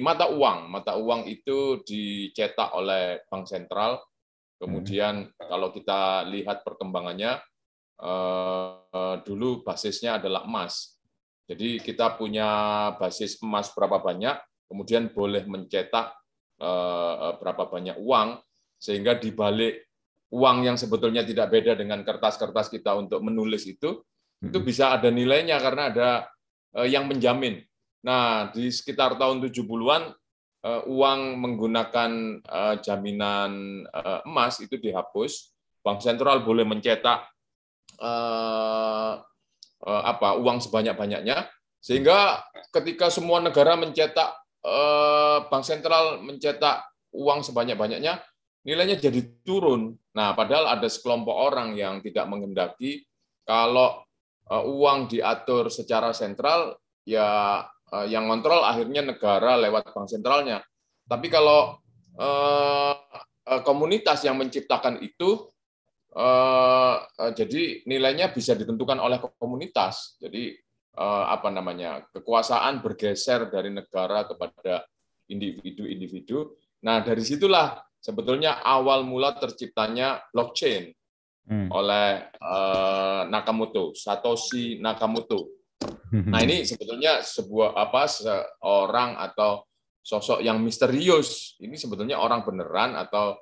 mata 0.00 0.32
uang. 0.32 0.72
Mata 0.72 0.96
uang 0.96 1.28
itu 1.28 1.84
dicetak 1.84 2.72
oleh 2.74 3.22
bank 3.28 3.46
sentral 3.46 4.00
Kemudian 4.64 5.28
hmm. 5.28 5.44
kalau 5.44 5.68
kita 5.74 6.24
lihat 6.30 6.62
perkembangannya, 6.64 7.36
eh, 8.00 9.14
dulu 9.26 9.60
basisnya 9.60 10.16
adalah 10.16 10.48
emas. 10.48 10.96
Jadi 11.44 11.76
kita 11.84 12.16
punya 12.16 12.48
basis 12.96 13.36
emas 13.44 13.68
berapa 13.76 14.00
banyak, 14.00 14.36
kemudian 14.68 15.12
boleh 15.12 15.44
mencetak 15.46 16.06
eh, 16.60 17.32
berapa 17.38 17.64
banyak 17.68 17.96
uang, 18.00 18.40
sehingga 18.80 19.16
di 19.16 19.30
balik 19.32 19.86
uang 20.34 20.66
yang 20.66 20.76
sebetulnya 20.76 21.22
tidak 21.22 21.52
beda 21.52 21.78
dengan 21.78 22.02
kertas-kertas 22.02 22.68
kita 22.72 22.96
untuk 22.98 23.22
menulis 23.22 23.64
itu, 23.70 24.02
itu 24.42 24.58
hmm. 24.58 24.66
bisa 24.66 24.90
ada 24.92 25.08
nilainya 25.08 25.62
karena 25.62 25.82
ada 25.92 26.08
eh, 26.80 26.88
yang 26.90 27.06
menjamin. 27.06 27.62
Nah, 28.04 28.52
di 28.52 28.68
sekitar 28.68 29.16
tahun 29.16 29.40
70-an 29.40 30.12
uh, 30.60 30.82
uang 30.92 31.40
menggunakan 31.40 32.36
jaminan 32.84 33.80
emas 34.28 34.60
itu 34.60 34.76
dihapus, 34.76 35.56
bank 35.80 36.04
sentral 36.04 36.44
boleh 36.44 36.68
mencetak 36.68 37.24
apa 39.88 40.28
uang 40.36 40.60
sebanyak-banyaknya 40.60 41.48
sehingga 41.84 42.40
ketika 42.72 43.12
semua 43.12 43.44
negara 43.44 43.76
mencetak 43.76 44.32
bank 45.52 45.64
sentral 45.64 46.24
mencetak 46.24 46.88
uang 47.12 47.44
sebanyak-banyaknya 47.44 48.16
nilainya 48.64 48.96
jadi 48.96 49.20
turun. 49.44 49.92
Nah, 50.16 50.32
padahal 50.32 50.72
ada 50.72 50.88
sekelompok 50.88 51.36
orang 51.36 51.76
yang 51.76 52.00
tidak 52.00 52.24
mengendaki 52.24 53.04
kalau 53.44 54.00
uh, 54.48 54.64
uang 54.64 55.12
diatur 55.12 55.68
secara 55.68 56.16
sentral 56.16 56.80
ya 57.04 57.60
Eh, 57.94 58.06
yang 58.10 58.26
kontrol 58.26 58.64
akhirnya 58.66 59.06
negara 59.06 59.54
lewat 59.54 59.94
bank 59.94 60.10
sentralnya. 60.10 60.58
Tapi 61.06 61.30
kalau 61.30 61.78
eh, 62.18 62.94
eh, 63.46 63.60
komunitas 63.62 64.24
yang 64.26 64.40
menciptakan 64.40 64.98
itu 65.02 65.50
jadi 67.34 67.82
nilainya 67.90 68.30
bisa 68.30 68.54
ditentukan 68.54 69.02
oleh 69.02 69.18
komunitas. 69.34 70.14
Jadi 70.22 70.54
apa 70.94 71.50
namanya 71.50 72.06
kekuasaan 72.14 72.78
bergeser 72.78 73.50
dari 73.50 73.74
negara 73.74 74.26
kepada 74.30 74.86
individu-individu. 75.26 76.54
Nah 76.86 77.02
dari 77.02 77.26
situlah 77.26 77.82
sebetulnya 77.98 78.62
awal 78.62 79.02
mula 79.02 79.34
terciptanya 79.34 80.22
blockchain 80.30 80.94
hmm. 81.50 81.68
oleh 81.74 82.30
Nakamoto, 83.26 83.90
Satoshi 83.96 84.78
Nakamoto. 84.78 85.50
Nah 86.14 86.40
ini 86.46 86.62
sebetulnya 86.70 87.24
sebuah 87.24 87.74
apa 87.74 88.06
seorang 88.06 89.18
atau 89.18 89.66
sosok 90.04 90.44
yang 90.44 90.60
misterius. 90.60 91.56
Ini 91.58 91.74
sebetulnya 91.80 92.20
orang 92.20 92.44
beneran 92.44 92.92
atau 92.94 93.40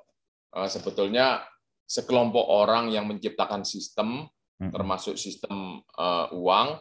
uh, 0.55 0.69
sebetulnya 0.71 1.43
sekelompok 1.83 2.47
orang 2.47 2.89
yang 2.89 3.05
menciptakan 3.05 3.67
sistem, 3.67 4.31
termasuk 4.57 5.19
sistem 5.19 5.83
uh, 5.99 6.31
uang. 6.31 6.79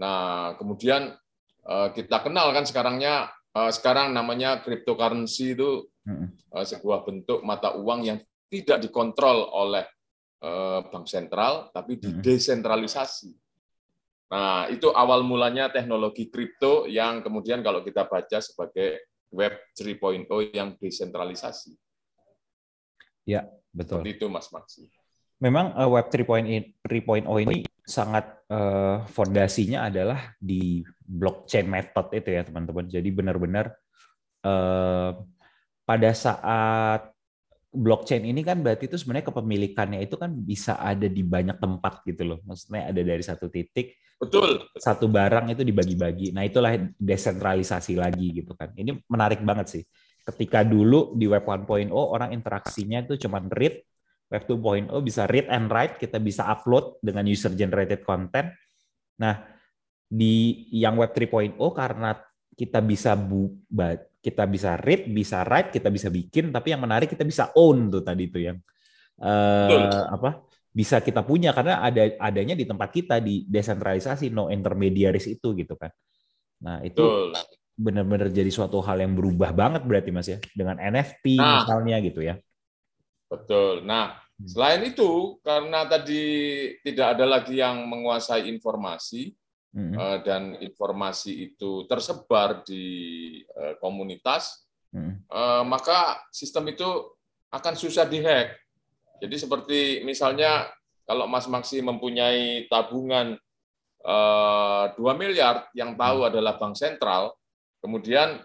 Nah 0.00 0.54
kemudian 0.58 1.14
uh, 1.66 1.88
kita 1.94 2.22
kenal 2.22 2.50
kan 2.50 2.66
sekarangnya 2.66 3.30
uh, 3.54 3.70
sekarang 3.70 4.12
namanya 4.12 4.60
cryptocurrency 4.60 5.54
itu 5.54 5.86
uh, 6.52 6.64
sebuah 6.66 7.06
bentuk 7.06 7.40
mata 7.46 7.72
uang 7.74 8.00
yang 8.04 8.18
tidak 8.50 8.86
dikontrol 8.86 9.50
oleh 9.50 9.82
uh, 10.44 10.86
bank 10.86 11.06
sentral, 11.10 11.72
tapi 11.74 11.98
didesentralisasi. 11.98 13.32
Nah, 14.30 14.66
itu 14.70 14.90
awal 14.90 15.22
mulanya 15.22 15.70
teknologi 15.70 16.26
kripto 16.30 16.90
yang 16.90 17.22
kemudian 17.22 17.62
kalau 17.62 17.82
kita 17.84 18.06
baca 18.06 18.38
sebagai 18.42 19.10
Web 19.34 19.74
3.0 19.74 20.30
yang 20.54 20.78
desentralisasi. 20.78 21.74
Ya, 23.26 23.50
betul. 23.74 24.02
Seperti 24.02 24.10
itu, 24.14 24.26
Mas 24.30 24.46
Maksi. 24.54 24.86
Memang 25.42 25.74
uh, 25.74 25.90
Web 25.90 26.06
3.0 26.08 26.70
ini 27.42 27.66
sangat 27.84 28.40
uh, 28.48 29.04
fondasinya 29.12 29.92
adalah 29.92 30.32
di 30.40 30.80
blockchain 31.04 31.68
method 31.68 32.16
itu 32.16 32.28
ya 32.32 32.42
teman-teman. 32.42 32.88
Jadi 32.88 33.08
benar-benar 33.12 33.76
uh, 34.40 35.12
pada 35.84 36.10
saat 36.16 37.12
blockchain 37.74 38.24
ini 38.24 38.40
kan 38.40 38.64
berarti 38.64 38.88
itu 38.88 38.96
sebenarnya 38.96 39.28
kepemilikannya 39.28 40.00
itu 40.00 40.16
kan 40.16 40.32
bisa 40.32 40.80
ada 40.80 41.04
di 41.04 41.20
banyak 41.20 41.60
tempat 41.60 42.00
gitu 42.08 42.24
loh. 42.24 42.38
Maksudnya 42.48 42.88
ada 42.88 43.00
dari 43.04 43.20
satu 43.20 43.52
titik. 43.52 44.00
Betul. 44.16 44.64
Satu 44.80 45.10
barang 45.10 45.52
itu 45.52 45.60
dibagi-bagi. 45.66 46.32
Nah, 46.32 46.46
itulah 46.46 46.72
desentralisasi 46.96 48.00
lagi 48.00 48.40
gitu 48.40 48.56
kan. 48.56 48.72
Ini 48.72 48.96
menarik 49.10 49.44
banget 49.44 49.66
sih. 49.68 49.84
Ketika 50.24 50.64
dulu 50.64 51.12
di 51.12 51.28
web 51.28 51.44
1.0 51.44 51.92
orang 51.92 52.32
interaksinya 52.32 53.04
itu 53.04 53.20
cuma 53.28 53.44
read, 53.52 53.84
web 54.34 54.44
2.0 54.50 54.90
bisa 55.06 55.30
read 55.30 55.46
and 55.46 55.70
write, 55.70 56.02
kita 56.02 56.18
bisa 56.18 56.50
upload 56.50 56.98
dengan 56.98 57.22
user 57.30 57.54
generated 57.54 58.02
content. 58.02 58.50
Nah, 59.22 59.46
di 60.10 60.66
yang 60.74 60.98
web 60.98 61.14
3.0 61.14 61.54
karena 61.70 62.18
kita 62.54 62.82
bisa 62.82 63.14
bu, 63.14 63.54
kita 64.18 64.44
bisa 64.50 64.74
read, 64.82 65.06
bisa 65.06 65.46
write, 65.46 65.70
kita 65.70 65.86
bisa 65.90 66.10
bikin, 66.10 66.50
tapi 66.50 66.74
yang 66.74 66.82
menarik 66.82 67.06
kita 67.06 67.22
bisa 67.22 67.54
own 67.54 67.94
tuh 67.94 68.02
tadi 68.02 68.26
tuh 68.26 68.42
yang 68.42 68.58
uh, 69.22 70.10
apa 70.10 70.42
bisa 70.74 70.98
kita 70.98 71.22
punya 71.22 71.54
karena 71.54 71.78
ada 71.78 72.18
adanya 72.18 72.58
di 72.58 72.66
tempat 72.66 72.90
kita 72.90 73.22
di 73.22 73.46
desentralisasi 73.46 74.34
no 74.34 74.50
intermediaries 74.50 75.30
itu 75.30 75.54
gitu 75.54 75.78
kan. 75.78 75.94
Nah 76.66 76.82
itu 76.82 77.30
benar-benar 77.74 78.30
jadi 78.30 78.50
suatu 78.50 78.82
hal 78.82 79.02
yang 79.02 79.14
berubah 79.14 79.50
banget 79.54 79.82
berarti 79.86 80.10
mas 80.14 80.30
ya 80.30 80.38
dengan 80.54 80.78
NFT 80.78 81.38
nah, 81.38 81.62
misalnya 81.62 81.96
gitu 82.02 82.20
ya. 82.26 82.34
Betul. 83.30 83.86
Nah. 83.86 84.23
Selain 84.42 84.82
itu 84.82 85.38
karena 85.46 85.86
tadi 85.86 86.22
tidak 86.82 87.14
ada 87.14 87.24
lagi 87.38 87.62
yang 87.62 87.86
menguasai 87.86 88.50
informasi, 88.50 89.30
hmm. 89.74 89.94
Eh, 89.94 90.18
dan 90.26 90.42
informasi 90.58 91.50
itu 91.50 91.86
tersebar 91.86 92.66
di 92.66 92.86
eh, 93.46 93.74
komunitas, 93.78 94.66
hmm. 94.90 95.26
Eh, 95.30 95.62
maka 95.66 96.18
sistem 96.34 96.70
itu 96.74 96.86
akan 97.54 97.74
susah 97.78 98.06
dihack. 98.10 98.58
Jadi 99.22 99.36
seperti 99.38 99.78
misalnya 100.02 100.66
kalau 101.06 101.30
Mas 101.30 101.46
Maksi 101.46 101.78
mempunyai 101.78 102.66
tabungan 102.66 103.38
2 104.04 105.00
miliar 105.16 105.64
yang 105.72 105.96
tahu 105.96 106.26
hmm. 106.26 106.28
adalah 106.28 106.60
bank 106.60 106.76
sentral, 106.76 107.32
kemudian 107.80 108.36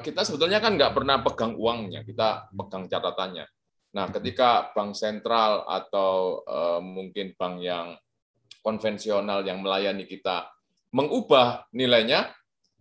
kita 0.00 0.24
sebetulnya 0.24 0.62
kan 0.62 0.74
nggak 0.78 0.96
pernah 0.96 1.20
pegang 1.20 1.52
uangnya, 1.52 2.00
kita 2.00 2.48
pegang 2.48 2.88
catatannya. 2.88 3.44
Nah, 3.96 4.12
ketika 4.12 4.68
bank 4.76 4.92
sentral 4.92 5.64
atau 5.64 6.44
mungkin 6.84 7.32
bank 7.32 7.64
yang 7.64 7.96
konvensional 8.60 9.40
yang 9.48 9.64
melayani 9.64 10.04
kita 10.04 10.50
mengubah 10.92 11.68
nilainya, 11.72 12.28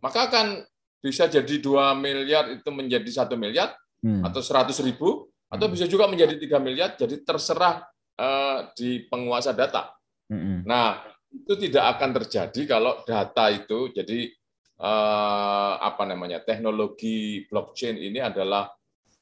maka 0.04 0.28
akan 0.28 0.64
bisa 1.00 1.30
jadi 1.30 1.62
2 1.62 1.96
miliar 1.96 2.52
itu 2.52 2.70
menjadi 2.74 3.08
satu 3.24 3.40
miliar 3.40 3.72
hmm. 4.04 4.24
atau 4.26 4.42
100 4.44 4.74
ribu, 4.84 5.32
atau 5.48 5.66
hmm. 5.68 5.74
bisa 5.74 5.86
juga 5.88 6.12
menjadi 6.12 6.36
3 6.36 6.60
miliar, 6.60 6.90
jadi 7.00 7.24
terserah 7.24 7.88
uh, 8.20 8.68
di 8.76 9.08
penguasa 9.08 9.56
data. 9.56 9.96
Hmm. 10.28 10.68
Nah, 10.68 11.00
itu 11.32 11.54
tidak 11.68 11.98
akan 11.98 12.10
terjadi 12.24 12.62
kalau 12.68 13.04
data 13.04 13.52
itu 13.52 13.92
jadi 13.92 14.32
uh, 14.80 15.74
apa 15.80 16.04
namanya 16.08 16.44
teknologi 16.44 17.46
blockchain 17.48 18.00
ini 18.00 18.20
adalah 18.24 18.68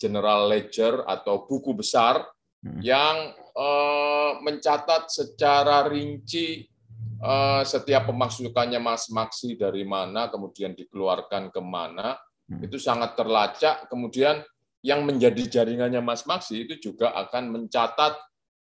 general 0.05 0.45
ledger 0.45 1.01
atau 1.09 1.49
buku 1.49 1.73
besar 1.73 2.21
hmm. 2.61 2.81
yang 2.85 3.33
Eh, 3.55 4.31
mencatat 4.43 5.07
secara 5.07 5.87
rinci 5.87 6.67
eh, 7.23 7.63
setiap 7.63 8.11
pemasukannya 8.11 8.83
Mas 8.83 9.07
Maksi 9.07 9.55
dari 9.55 9.87
mana, 9.87 10.27
kemudian 10.27 10.75
dikeluarkan 10.75 11.55
ke 11.55 11.63
mana, 11.63 12.19
hmm. 12.51 12.67
itu 12.67 12.75
sangat 12.75 13.15
terlacak. 13.15 13.87
Kemudian 13.87 14.43
yang 14.83 15.07
menjadi 15.07 15.63
jaringannya 15.63 16.03
Mas 16.03 16.27
Maksi 16.27 16.67
itu 16.67 16.91
juga 16.91 17.15
akan 17.15 17.55
mencatat 17.55 18.19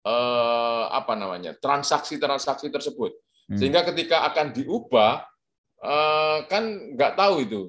eh, 0.06 0.86
apa 0.94 1.18
namanya 1.18 1.58
transaksi-transaksi 1.58 2.70
tersebut. 2.70 3.18
Hmm. 3.50 3.58
Sehingga 3.58 3.82
ketika 3.82 4.30
akan 4.30 4.54
diubah, 4.54 5.26
kan 6.48 6.64
nggak 6.98 7.14
tahu 7.14 7.36
itu. 7.46 7.62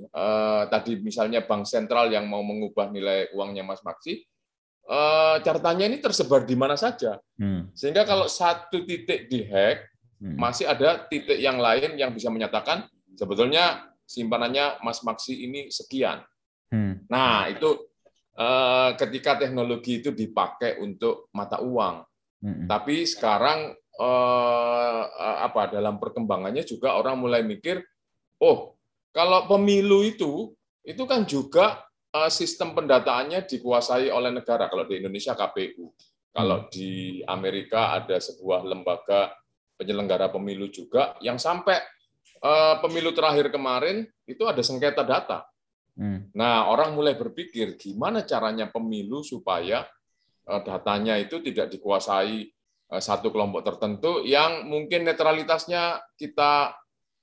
Tadi 0.71 1.01
misalnya 1.01 1.44
bank 1.44 1.68
sentral 1.68 2.09
yang 2.09 2.25
mau 2.29 2.40
mengubah 2.40 2.88
nilai 2.88 3.29
uangnya 3.37 3.64
Mas 3.64 3.85
Maksi, 3.85 4.25
uh, 4.88 5.37
catatannya 5.44 5.87
ini 5.94 5.99
tersebar 6.01 6.49
di 6.49 6.57
mana 6.57 6.75
saja. 6.75 7.21
Hmm. 7.37 7.68
Sehingga 7.77 8.09
kalau 8.09 8.27
satu 8.27 8.83
titik 8.88 9.29
dihack, 9.29 9.85
hmm. 10.18 10.37
masih 10.40 10.64
ada 10.66 11.05
titik 11.07 11.37
yang 11.37 11.61
lain 11.61 11.94
yang 12.01 12.11
bisa 12.11 12.33
menyatakan 12.33 12.88
sebetulnya 13.14 13.92
simpanannya 14.09 14.81
Mas 14.81 15.05
Maksi 15.05 15.44
ini 15.44 15.68
sekian. 15.68 16.25
Hmm. 16.73 17.05
Nah, 17.09 17.49
itu 17.53 17.77
uh, 18.40 18.97
ketika 18.97 19.37
teknologi 19.37 20.01
itu 20.01 20.11
dipakai 20.12 20.81
untuk 20.81 21.29
mata 21.37 21.61
uang. 21.61 22.05
Tapi 22.38 23.03
sekarang 23.03 23.75
uh, 23.99 25.03
apa 25.42 25.75
dalam 25.75 25.99
perkembangannya 25.99 26.62
juga 26.62 26.94
orang 26.94 27.18
mulai 27.18 27.42
mikir, 27.42 27.83
oh, 28.42 28.79
kalau 29.14 29.46
pemilu 29.51 30.07
itu 30.07 30.55
itu 30.87 31.05
kan 31.05 31.29
juga 31.29 31.88
Eh, 32.09 32.33
sistem 32.33 32.72
pendataannya 32.72 33.44
dikuasai 33.44 34.09
oleh 34.09 34.33
negara. 34.33 34.72
Kalau 34.72 34.88
di 34.88 34.96
Indonesia 34.96 35.37
KPU, 35.37 35.92
kalau 36.33 36.64
hmm. 36.64 36.68
di 36.72 37.20
Amerika 37.29 37.92
ada 37.92 38.16
sebuah 38.16 38.64
lembaga 38.64 39.37
penyelenggara 39.77 40.33
pemilu 40.33 40.72
juga 40.72 41.20
yang 41.20 41.37
sampai 41.37 41.77
eh, 42.40 42.74
pemilu 42.81 43.12
terakhir 43.12 43.53
kemarin 43.53 44.09
itu 44.24 44.40
ada 44.48 44.64
sengketa 44.64 45.05
data. 45.05 45.44
Hmm. 46.01 46.33
Nah, 46.33 46.72
orang 46.72 46.96
mulai 46.96 47.12
berpikir 47.12 47.77
gimana 47.77 48.24
caranya 48.24 48.72
pemilu 48.72 49.20
supaya 49.20 49.85
eh, 50.48 50.61
datanya 50.64 51.20
itu 51.20 51.44
tidak 51.44 51.68
dikuasai 51.77 52.48
satu 52.88 53.29
kelompok 53.29 53.68
tertentu 53.68 54.24
yang 54.24 54.64
mungkin 54.64 55.05
netralitasnya 55.05 56.01
kita 56.16 56.72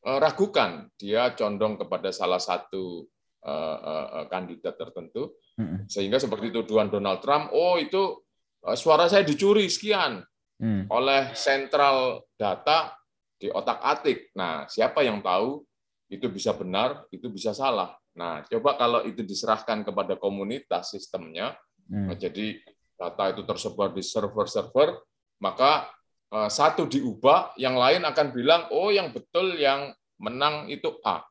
ragukan. 0.06 0.86
Dia 0.94 1.34
condong 1.34 1.82
kepada 1.82 2.14
salah 2.14 2.38
satu 2.38 3.10
Eh, 3.46 3.78
eh, 3.78 4.08
eh, 4.18 4.26
kandidat 4.26 4.74
tertentu 4.74 5.38
sehingga 5.86 6.18
seperti 6.18 6.50
tuduhan 6.50 6.90
Donald 6.90 7.22
Trump 7.22 7.54
oh 7.54 7.78
itu 7.78 8.26
suara 8.74 9.06
saya 9.06 9.22
dicuri 9.22 9.70
sekian 9.70 10.18
mm. 10.58 10.90
oleh 10.90 11.30
sentral 11.38 12.26
data 12.34 12.98
di 13.38 13.46
otak 13.54 13.86
atik 13.86 14.34
nah 14.34 14.66
siapa 14.66 15.06
yang 15.06 15.22
tahu 15.22 15.62
itu 16.10 16.26
bisa 16.26 16.58
benar 16.58 17.06
itu 17.14 17.30
bisa 17.30 17.54
salah 17.54 17.94
nah 18.18 18.42
coba 18.50 18.82
kalau 18.82 19.06
itu 19.06 19.22
diserahkan 19.22 19.86
kepada 19.86 20.18
komunitas 20.18 20.98
sistemnya 20.98 21.54
mm. 21.86 22.18
jadi 22.18 22.58
data 22.98 23.30
itu 23.30 23.46
tersebar 23.46 23.94
di 23.94 24.02
server-server 24.02 25.06
maka 25.38 25.86
satu 26.30 26.90
diubah 26.90 27.56
yang 27.56 27.80
lain 27.80 28.04
akan 28.04 28.28
bilang 28.34 28.68
oh 28.74 28.92
yang 28.92 29.14
betul 29.14 29.56
yang 29.56 29.94
menang 30.20 30.68
itu 30.68 30.90
A 31.06 31.24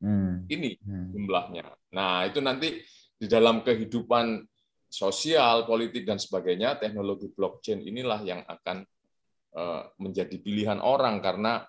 Hmm. 0.00 0.48
Ini 0.48 0.80
hmm. 0.80 1.12
jumlahnya. 1.12 1.64
Nah, 1.92 2.24
itu 2.24 2.40
nanti 2.40 2.80
di 3.20 3.26
dalam 3.28 3.60
kehidupan 3.60 4.40
sosial, 4.88 5.68
politik 5.68 6.08
dan 6.08 6.16
sebagainya, 6.16 6.80
teknologi 6.80 7.28
blockchain 7.30 7.84
inilah 7.84 8.20
yang 8.24 8.40
akan 8.48 8.82
eh, 9.54 9.82
menjadi 10.00 10.36
pilihan 10.40 10.80
orang 10.80 11.20
karena 11.20 11.62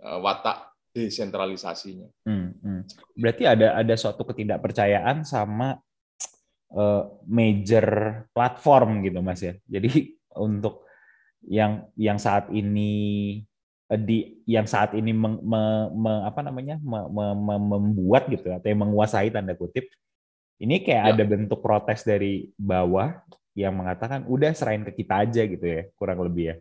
eh, 0.00 0.18
watak 0.18 0.72
desentralisasinya. 0.90 2.08
Hmm, 2.26 2.50
hmm. 2.56 2.80
Berarti 3.14 3.44
ada 3.46 3.78
ada 3.78 3.94
suatu 3.94 4.26
ketidakpercayaan 4.26 5.22
sama 5.22 5.78
uh, 6.74 7.04
major 7.30 7.86
platform 8.34 8.98
gitu, 9.06 9.22
Mas 9.22 9.38
ya. 9.38 9.54
Jadi 9.70 10.18
untuk 10.34 10.89
yang 11.46 11.88
yang 11.96 12.18
saat 12.20 12.52
ini 12.52 13.40
Eh, 13.90 13.98
di 13.98 14.18
yang 14.46 14.70
saat 14.70 14.94
ini 14.94 15.10
meng, 15.10 15.42
me, 15.42 15.90
me, 15.90 16.12
apa 16.22 16.46
namanya 16.46 16.78
me, 16.78 17.10
me, 17.10 17.26
me, 17.34 17.54
membuat 17.58 18.30
gitu 18.30 18.46
atau 18.54 18.70
yang 18.70 18.86
menguasai 18.86 19.34
tanda 19.34 19.58
kutip 19.58 19.90
ini 20.62 20.78
kayak 20.86 21.10
ya. 21.10 21.12
ada 21.18 21.24
bentuk 21.26 21.58
protes 21.58 22.06
dari 22.06 22.54
bawah 22.54 23.18
yang 23.58 23.74
mengatakan 23.74 24.30
udah 24.30 24.54
serahin 24.54 24.86
ke 24.86 25.02
kita 25.02 25.26
aja 25.26 25.42
gitu 25.42 25.66
ya 25.66 25.82
kurang 25.98 26.22
lebih 26.22 26.54
ya 26.54 26.56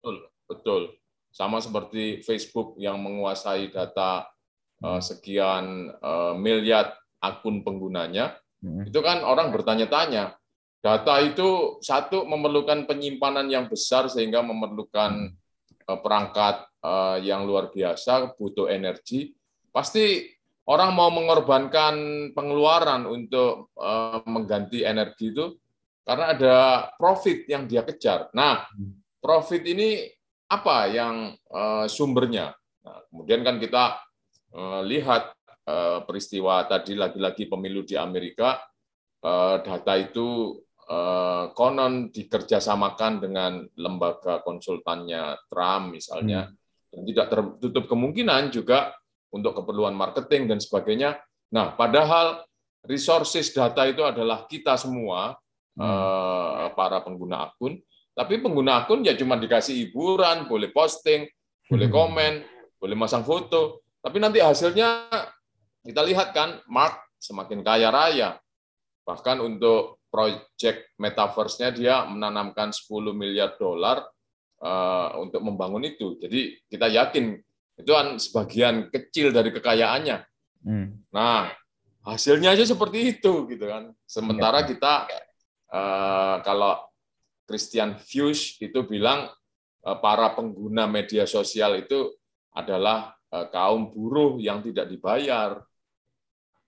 betul 0.00 0.16
betul 0.48 0.82
sama 1.28 1.60
seperti 1.60 2.24
Facebook 2.24 2.80
yang 2.80 2.96
menguasai 3.04 3.68
data 3.68 4.32
uh, 4.80 5.00
sekian 5.04 5.92
uh, 6.00 6.32
miliar 6.40 6.96
akun 7.20 7.60
penggunanya 7.60 8.40
hmm. 8.64 8.88
itu 8.88 9.00
kan 9.04 9.20
orang 9.28 9.52
bertanya-tanya 9.52 10.40
data 10.82 11.22
itu 11.22 11.78
satu 11.78 12.26
memerlukan 12.26 12.90
penyimpanan 12.90 13.46
yang 13.46 13.70
besar 13.70 14.10
sehingga 14.10 14.42
memerlukan 14.42 15.30
Eh, 15.82 15.98
perangkat 15.98 16.62
eh, 16.78 17.16
yang 17.26 17.42
luar 17.42 17.68
biasa, 17.74 18.38
butuh 18.38 18.70
energi, 18.70 19.34
pasti 19.74 20.30
orang 20.70 20.94
mau 20.94 21.10
mengorbankan 21.10 22.30
pengeluaran 22.38 23.02
untuk 23.10 23.74
eh, 23.76 24.22
mengganti 24.30 24.86
energi 24.86 25.34
itu 25.34 25.58
karena 26.06 26.38
ada 26.38 26.56
profit 26.94 27.50
yang 27.50 27.66
dia 27.66 27.82
kejar. 27.82 28.30
Nah, 28.34 28.66
profit 29.22 29.62
ini 29.62 30.02
apa 30.50 30.90
yang 30.90 31.30
sumbernya. 31.86 32.50
Nah, 32.82 32.98
kemudian 33.06 33.46
kan 33.46 33.62
kita 33.62 34.02
lihat 34.82 35.30
peristiwa 36.02 36.66
tadi 36.66 36.98
lagi-lagi 36.98 37.46
pemilu 37.46 37.86
di 37.86 37.94
Amerika, 37.94 38.58
data 39.62 39.94
itu 39.94 40.58
konon 41.56 42.12
dikerjasamakan 42.12 43.12
dengan 43.22 43.64
lembaga 43.78 44.44
konsultannya 44.44 45.36
Trump 45.48 45.96
misalnya, 45.96 46.50
hmm. 46.50 46.56
dan 46.92 47.00
tidak 47.08 47.26
tertutup 47.32 47.84
kemungkinan 47.88 48.52
juga 48.52 48.92
untuk 49.32 49.62
keperluan 49.62 49.96
marketing 49.96 50.52
dan 50.52 50.58
sebagainya. 50.60 51.16
Nah, 51.52 51.72
padahal 51.72 52.44
resources 52.84 53.52
data 53.54 53.88
itu 53.88 54.04
adalah 54.04 54.44
kita 54.44 54.76
semua 54.76 55.38
hmm. 55.78 56.76
para 56.76 57.00
pengguna 57.00 57.48
akun, 57.48 57.80
tapi 58.12 58.42
pengguna 58.42 58.84
akun 58.84 59.00
ya 59.06 59.16
cuma 59.16 59.40
dikasih 59.40 59.88
hiburan, 59.88 60.44
boleh 60.50 60.68
posting, 60.74 61.24
boleh 61.70 61.88
hmm. 61.88 61.96
komen, 61.96 62.32
boleh 62.76 62.96
masang 62.98 63.24
foto, 63.24 63.86
tapi 64.02 64.18
nanti 64.18 64.42
hasilnya 64.42 65.08
kita 65.86 66.02
lihat 66.02 66.34
kan, 66.34 66.58
Mark 66.66 67.16
semakin 67.22 67.62
kaya 67.62 67.88
raya. 67.94 68.34
Bahkan 69.06 69.38
untuk 69.38 70.01
project 70.12 70.92
metaverse-nya 71.00 71.72
dia 71.72 72.04
menanamkan 72.04 72.68
10 72.68 73.16
miliar 73.16 73.56
dolar 73.56 74.04
uh, 74.60 75.16
untuk 75.16 75.40
membangun 75.40 75.88
itu. 75.88 76.20
Jadi 76.20 76.60
kita 76.68 76.92
yakin 76.92 77.40
itu 77.80 77.90
kan 77.90 78.20
sebagian 78.20 78.92
kecil 78.92 79.32
dari 79.32 79.48
kekayaannya. 79.48 80.20
Hmm. 80.68 81.00
Nah, 81.08 81.48
hasilnya 82.04 82.52
aja 82.52 82.68
seperti 82.68 83.16
itu 83.16 83.48
gitu 83.48 83.64
kan. 83.64 83.96
Sementara 84.04 84.62
iya. 84.62 84.68
kita 84.68 84.94
uh, 85.72 86.36
kalau 86.44 86.76
Christian 87.48 87.96
Fuchs 87.96 88.60
itu 88.60 88.84
bilang 88.84 89.32
uh, 89.88 89.98
para 89.98 90.36
pengguna 90.36 90.84
media 90.84 91.24
sosial 91.24 91.80
itu 91.80 92.12
adalah 92.52 93.16
uh, 93.32 93.48
kaum 93.48 93.88
buruh 93.90 94.36
yang 94.36 94.60
tidak 94.60 94.92
dibayar. 94.92 95.56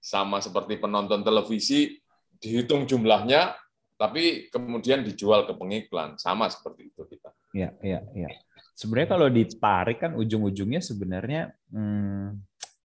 Sama 0.05 0.37
seperti 0.41 0.77
penonton 0.77 1.25
televisi 1.25 1.97
dihitung 2.45 2.85
jumlahnya 2.85 3.57
tapi 3.97 4.53
kemudian 4.53 5.01
dijual 5.01 5.49
ke 5.49 5.57
pengiklan. 5.57 6.21
Sama 6.21 6.53
seperti 6.53 6.93
itu 6.93 7.09
kita. 7.09 7.33
Iya, 7.57 7.73
iya, 7.81 8.01
iya. 8.13 8.29
Sebenarnya 8.77 9.11
kalau 9.17 9.29
ditarik 9.31 10.03
kan 10.03 10.13
ujung-ujungnya 10.19 10.83
sebenarnya 10.83 11.55
hmm, 11.71 12.43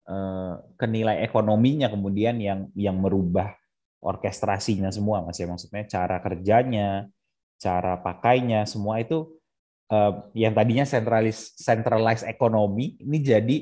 Eh, 0.09 0.55
kenilai 0.81 1.21
ekonominya 1.21 1.93
kemudian 1.93 2.41
yang 2.41 2.73
yang 2.73 2.97
merubah 2.97 3.53
orkestrasinya 4.01 4.89
semua 4.89 5.21
mas 5.21 5.37
ya 5.37 5.45
maksudnya 5.45 5.85
cara 5.85 6.17
kerjanya 6.25 7.05
cara 7.61 8.01
pakainya 8.01 8.65
semua 8.65 9.05
itu 9.05 9.37
uh, 9.93 10.33
yang 10.33 10.57
tadinya 10.57 10.89
centralis 10.89 11.53
centralized 11.61 12.25
ekonomi 12.25 12.97
ini 13.05 13.21
jadi 13.21 13.57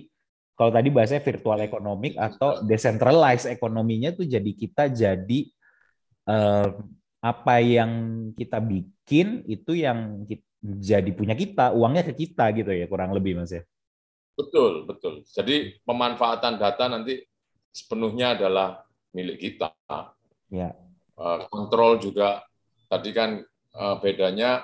kalau 0.54 0.70
tadi 0.70 0.86
bahasanya 0.86 1.26
virtual 1.26 1.58
economic 1.58 2.14
atau 2.14 2.62
decentralized 2.62 3.50
ekonominya 3.50 4.14
tuh 4.14 4.30
jadi 4.30 4.50
kita 4.54 4.86
jadi 4.94 5.50
apa 7.22 7.54
yang 7.62 7.90
kita 8.34 8.58
bikin 8.58 9.46
itu 9.46 9.78
yang 9.78 10.26
kita, 10.26 10.42
jadi 10.62 11.10
punya 11.14 11.38
kita 11.38 11.70
uangnya 11.70 12.02
ke 12.02 12.26
kita 12.26 12.50
gitu 12.54 12.74
ya 12.74 12.90
kurang 12.90 13.14
lebih 13.14 13.38
mas 13.38 13.54
ya 13.54 13.62
Betul, 14.36 14.84
betul. 14.84 15.24
Jadi 15.24 15.80
pemanfaatan 15.80 16.60
data 16.60 16.84
nanti 16.92 17.24
sepenuhnya 17.72 18.36
adalah 18.36 18.84
milik 19.16 19.40
kita. 19.40 19.72
Ya. 20.52 20.76
Eh, 21.16 21.40
kontrol 21.48 21.96
juga 21.96 22.44
tadi 22.92 23.16
kan 23.16 23.40
eh, 23.72 23.96
bedanya 24.04 24.60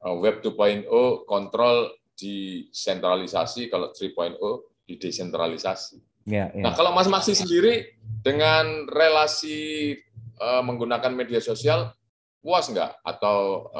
eh, 0.00 0.16
Web 0.16 0.40
2.0 0.40 0.88
kontrol 1.28 1.92
disentralisasi, 2.16 3.68
kalau 3.68 3.92
3.0 3.92 4.40
didesentralisasi. 4.88 6.00
Ya, 6.24 6.48
ya. 6.56 6.64
Nah, 6.64 6.72
kalau 6.72 6.96
Mas 6.96 7.10
Maksi 7.10 7.36
sendiri 7.36 7.98
dengan 8.24 8.88
relasi 8.88 9.98
menggunakan 10.40 11.12
media 11.12 11.38
sosial 11.38 11.92
puas 12.42 12.66
nggak 12.66 13.04
atau 13.06 13.70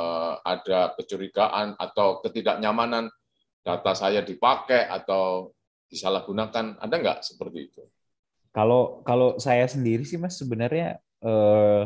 ada 0.45 0.95
kecurigaan 0.95 1.75
atau 1.79 2.23
ketidaknyamanan 2.23 3.11
data 3.63 3.93
saya 3.95 4.21
dipakai 4.21 4.91
atau 4.91 5.55
disalahgunakan 5.87 6.81
ada 6.81 6.95
nggak 6.97 7.19
seperti 7.23 7.71
itu? 7.71 7.83
Kalau 8.53 9.01
kalau 9.05 9.37
saya 9.41 9.65
sendiri 9.65 10.05
sih 10.05 10.21
mas 10.21 10.37
sebenarnya 10.37 11.01
eh, 11.25 11.83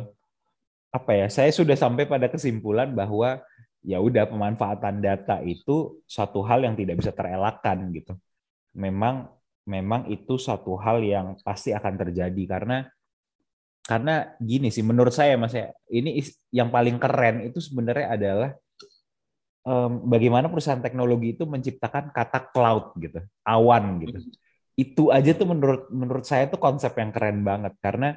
apa 0.91 1.13
ya 1.13 1.27
saya 1.29 1.51
sudah 1.53 1.75
sampai 1.75 2.09
pada 2.09 2.27
kesimpulan 2.27 2.91
bahwa 2.91 3.39
ya 3.87 4.03
udah 4.03 4.27
pemanfaatan 4.27 4.99
data 4.99 5.39
itu 5.47 6.03
satu 6.11 6.43
hal 6.43 6.65
yang 6.67 6.75
tidak 6.75 6.99
bisa 6.99 7.15
terelakkan 7.15 7.87
gitu. 7.95 8.19
Memang 8.75 9.31
memang 9.67 10.07
itu 10.11 10.39
satu 10.39 10.79
hal 10.79 11.03
yang 11.03 11.39
pasti 11.43 11.75
akan 11.75 11.95
terjadi 11.99 12.43
karena 12.47 12.87
karena 13.87 14.35
gini 14.43 14.69
sih 14.75 14.83
menurut 14.83 15.15
saya 15.15 15.39
mas 15.39 15.55
ya 15.55 15.71
ini 15.95 16.19
yang 16.51 16.75
paling 16.75 16.99
keren 16.99 17.47
itu 17.47 17.63
sebenarnya 17.63 18.07
adalah 18.19 18.51
um, 19.67 20.07
bagaimana 20.07 20.47
perusahaan 20.47 20.81
teknologi 20.81 21.35
itu 21.35 21.45
menciptakan 21.45 22.15
kata 22.15 22.55
cloud 22.55 22.95
gitu, 23.03 23.21
awan 23.43 23.99
gitu. 24.07 24.19
Itu 24.79 25.03
aja 25.11 25.35
tuh 25.35 25.51
menurut 25.51 25.91
menurut 25.91 26.25
saya 26.25 26.47
tuh 26.47 26.63
konsep 26.63 26.95
yang 26.95 27.11
keren 27.11 27.43
banget 27.43 27.75
karena 27.83 28.15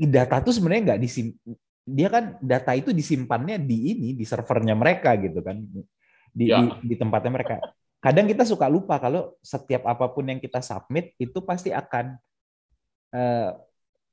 data 0.00 0.40
tuh 0.40 0.54
sebenarnya 0.54 0.94
nggak 0.94 1.02
disim 1.02 1.36
dia 1.84 2.08
kan 2.08 2.38
data 2.40 2.72
itu 2.72 2.94
disimpannya 2.94 3.60
di 3.60 3.92
ini 3.92 4.08
di 4.16 4.24
servernya 4.24 4.78
mereka 4.78 5.18
gitu 5.18 5.44
kan 5.44 5.60
di, 6.30 6.46
ya. 6.48 6.62
di 6.62 6.94
di 6.94 6.94
tempatnya 6.94 7.32
mereka. 7.34 7.56
Kadang 8.00 8.24
kita 8.24 8.48
suka 8.48 8.64
lupa 8.64 8.96
kalau 8.96 9.36
setiap 9.44 9.84
apa 9.84 10.08
pun 10.08 10.24
yang 10.24 10.40
kita 10.40 10.64
submit 10.64 11.12
itu 11.20 11.36
pasti 11.44 11.68
akan 11.68 12.16
uh, 13.12 13.50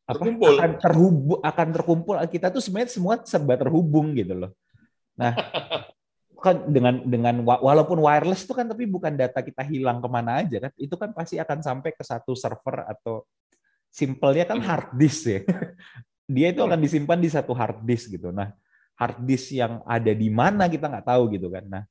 apa? 0.07 0.15
Terkumpul. 0.15 0.55
akan 0.55 0.71
terhubung 0.79 1.39
akan 1.43 1.67
terkumpul. 1.75 2.15
Kita 2.31 2.47
tuh 2.47 2.63
sebenarnya 2.63 2.91
semua 2.95 3.19
serba 3.27 3.59
terhubung 3.59 4.15
gitu 4.15 4.33
loh. 4.33 4.51
Nah, 5.19 5.35
kan 6.43 6.63
dengan 6.71 7.03
dengan 7.03 7.35
walaupun 7.43 7.99
wireless 7.99 8.47
itu 8.47 8.55
kan 8.55 8.71
tapi 8.71 8.87
bukan 8.87 9.19
data 9.19 9.43
kita 9.43 9.67
hilang 9.67 9.99
ke 9.99 10.07
mana 10.07 10.39
aja 10.39 10.63
kan. 10.63 10.71
Itu 10.79 10.95
kan 10.95 11.11
pasti 11.11 11.35
akan 11.35 11.59
sampai 11.59 11.91
ke 11.91 12.03
satu 12.07 12.31
server 12.39 12.87
atau 12.87 13.27
simpelnya 13.91 14.47
kan 14.47 14.63
hard 14.63 14.95
disk 14.95 15.27
ya. 15.27 15.43
Dia 16.27 16.55
itu 16.55 16.63
akan 16.63 16.79
disimpan 16.79 17.19
di 17.19 17.27
satu 17.27 17.51
hard 17.51 17.83
disk 17.83 18.15
gitu. 18.15 18.31
Nah 18.31 18.55
hard 18.95 19.27
disk 19.27 19.51
yang 19.59 19.83
ada 19.83 20.15
di 20.15 20.31
mana 20.31 20.71
kita 20.71 20.87
nggak 20.87 21.03
tahu 21.03 21.35
gitu 21.35 21.51
kan. 21.51 21.67
Nah 21.67 21.83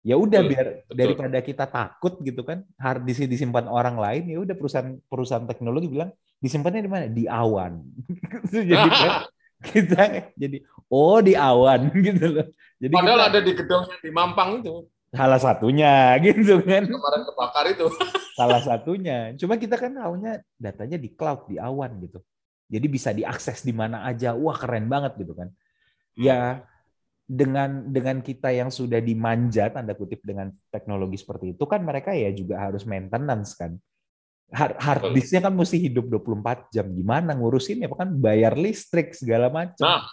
ya 0.00 0.16
udah 0.16 0.40
biar 0.40 0.66
daripada 0.88 1.38
kita 1.44 1.68
takut 1.68 2.16
gitu 2.24 2.40
kan 2.40 2.64
hard 2.80 3.04
disk 3.04 3.28
disimpan 3.28 3.68
orang 3.68 4.00
lain 4.00 4.32
ya 4.32 4.38
udah 4.40 4.56
perusahaan 4.56 4.96
perusahaan 5.06 5.44
teknologi 5.44 5.92
bilang 5.92 6.10
disimpannya 6.40 6.80
di 6.80 6.90
mana 6.90 7.04
di 7.06 7.24
awan 7.28 7.84
jadi 8.48 8.88
kan 8.88 9.12
kita 9.76 10.32
jadi 10.40 10.64
oh 10.88 11.18
di 11.20 11.36
awan 11.36 11.92
gitu 12.06 12.26
loh. 12.40 12.46
Jadi 12.80 12.92
Padahal 12.96 13.20
kita, 13.20 13.28
ada 13.30 13.40
di 13.40 13.52
gedung 13.52 13.84
di 14.00 14.10
Mampang 14.10 14.50
itu. 14.64 14.74
Salah 15.12 15.40
satunya 15.42 16.16
gitu 16.24 16.64
kan. 16.64 16.88
Kemarin 16.88 17.22
kebakar 17.28 17.64
itu. 17.68 17.86
Salah 18.34 18.60
satunya. 18.62 19.18
Cuma 19.36 19.60
kita 19.60 19.76
kan 19.76 19.92
tahunya 19.92 20.40
datanya 20.56 20.96
di 20.96 21.08
cloud, 21.12 21.50
di 21.50 21.56
awan 21.60 22.00
gitu. 22.00 22.18
Jadi 22.70 22.86
bisa 22.86 23.10
diakses 23.10 23.66
di 23.66 23.74
mana 23.74 24.06
aja. 24.06 24.32
Wah, 24.32 24.54
keren 24.54 24.86
banget 24.86 25.18
gitu 25.18 25.34
kan. 25.34 25.50
Ya 26.16 26.66
dengan 27.30 27.86
dengan 27.86 28.18
kita 28.18 28.50
yang 28.50 28.74
sudah 28.74 28.98
dimanja 28.98 29.70
tanda 29.70 29.94
kutip 29.94 30.18
dengan 30.26 30.50
teknologi 30.66 31.14
seperti 31.14 31.54
itu 31.54 31.62
kan 31.62 31.78
mereka 31.86 32.10
ya 32.10 32.34
juga 32.34 32.58
harus 32.58 32.82
maintenance 32.82 33.54
kan 33.54 33.78
hard, 34.50 34.76
hard 34.82 35.02
disknya 35.14 35.46
kan 35.46 35.54
mesti 35.54 35.78
hidup 35.78 36.10
24 36.10 36.74
jam. 36.74 36.86
Gimana 36.90 37.32
ngurusin 37.38 37.86
ya 37.86 37.88
kan 37.90 38.10
bayar 38.18 38.58
listrik 38.58 39.14
segala 39.14 39.48
macam. 39.48 39.86
Nah, 39.86 40.04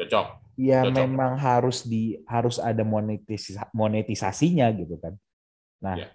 cocok. 0.00 0.26
Ya 0.56 0.86
cocok. 0.86 0.96
memang 0.96 1.32
harus 1.36 1.84
di 1.84 2.18
harus 2.24 2.56
ada 2.56 2.82
monetis, 2.82 3.54
monetisasinya 3.76 4.72
gitu 4.72 4.96
kan. 4.98 5.14
Nah, 5.84 5.96
ya. 6.00 6.08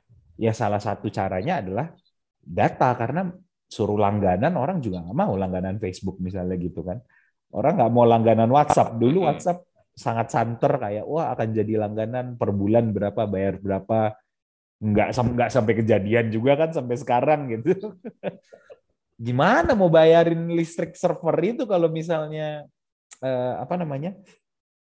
ya 0.50 0.52
salah 0.58 0.82
satu 0.82 1.08
caranya 1.14 1.62
adalah 1.62 1.94
data 2.42 2.90
karena 2.98 3.30
suruh 3.70 4.02
langganan 4.02 4.58
orang 4.58 4.82
juga 4.82 5.06
nggak 5.06 5.18
mau 5.18 5.38
langganan 5.38 5.78
Facebook 5.78 6.18
misalnya 6.18 6.58
gitu 6.58 6.82
kan. 6.82 6.98
Orang 7.50 7.82
nggak 7.82 7.94
mau 7.94 8.06
langganan 8.06 8.50
WhatsApp 8.50 8.98
dulu 8.98 9.26
WhatsApp 9.26 9.69
sangat 10.00 10.32
santer 10.32 10.80
kayak 10.80 11.04
wah 11.04 11.36
akan 11.36 11.52
jadi 11.52 11.84
langganan 11.84 12.40
per 12.40 12.56
bulan 12.56 12.96
berapa 12.96 13.28
bayar 13.28 13.60
berapa 13.60 14.16
nggak 14.80 15.10
nggak 15.12 15.50
sampai 15.52 15.74
kejadian 15.84 16.32
juga 16.32 16.56
kan 16.56 16.72
sampai 16.72 16.96
sekarang 16.96 17.52
gitu. 17.52 18.00
Gimana 19.28 19.76
mau 19.76 19.92
bayarin 19.92 20.56
listrik 20.56 20.96
server 20.96 21.36
itu 21.44 21.68
kalau 21.68 21.92
misalnya 21.92 22.64
eh, 23.20 23.54
apa 23.60 23.76
namanya? 23.76 24.16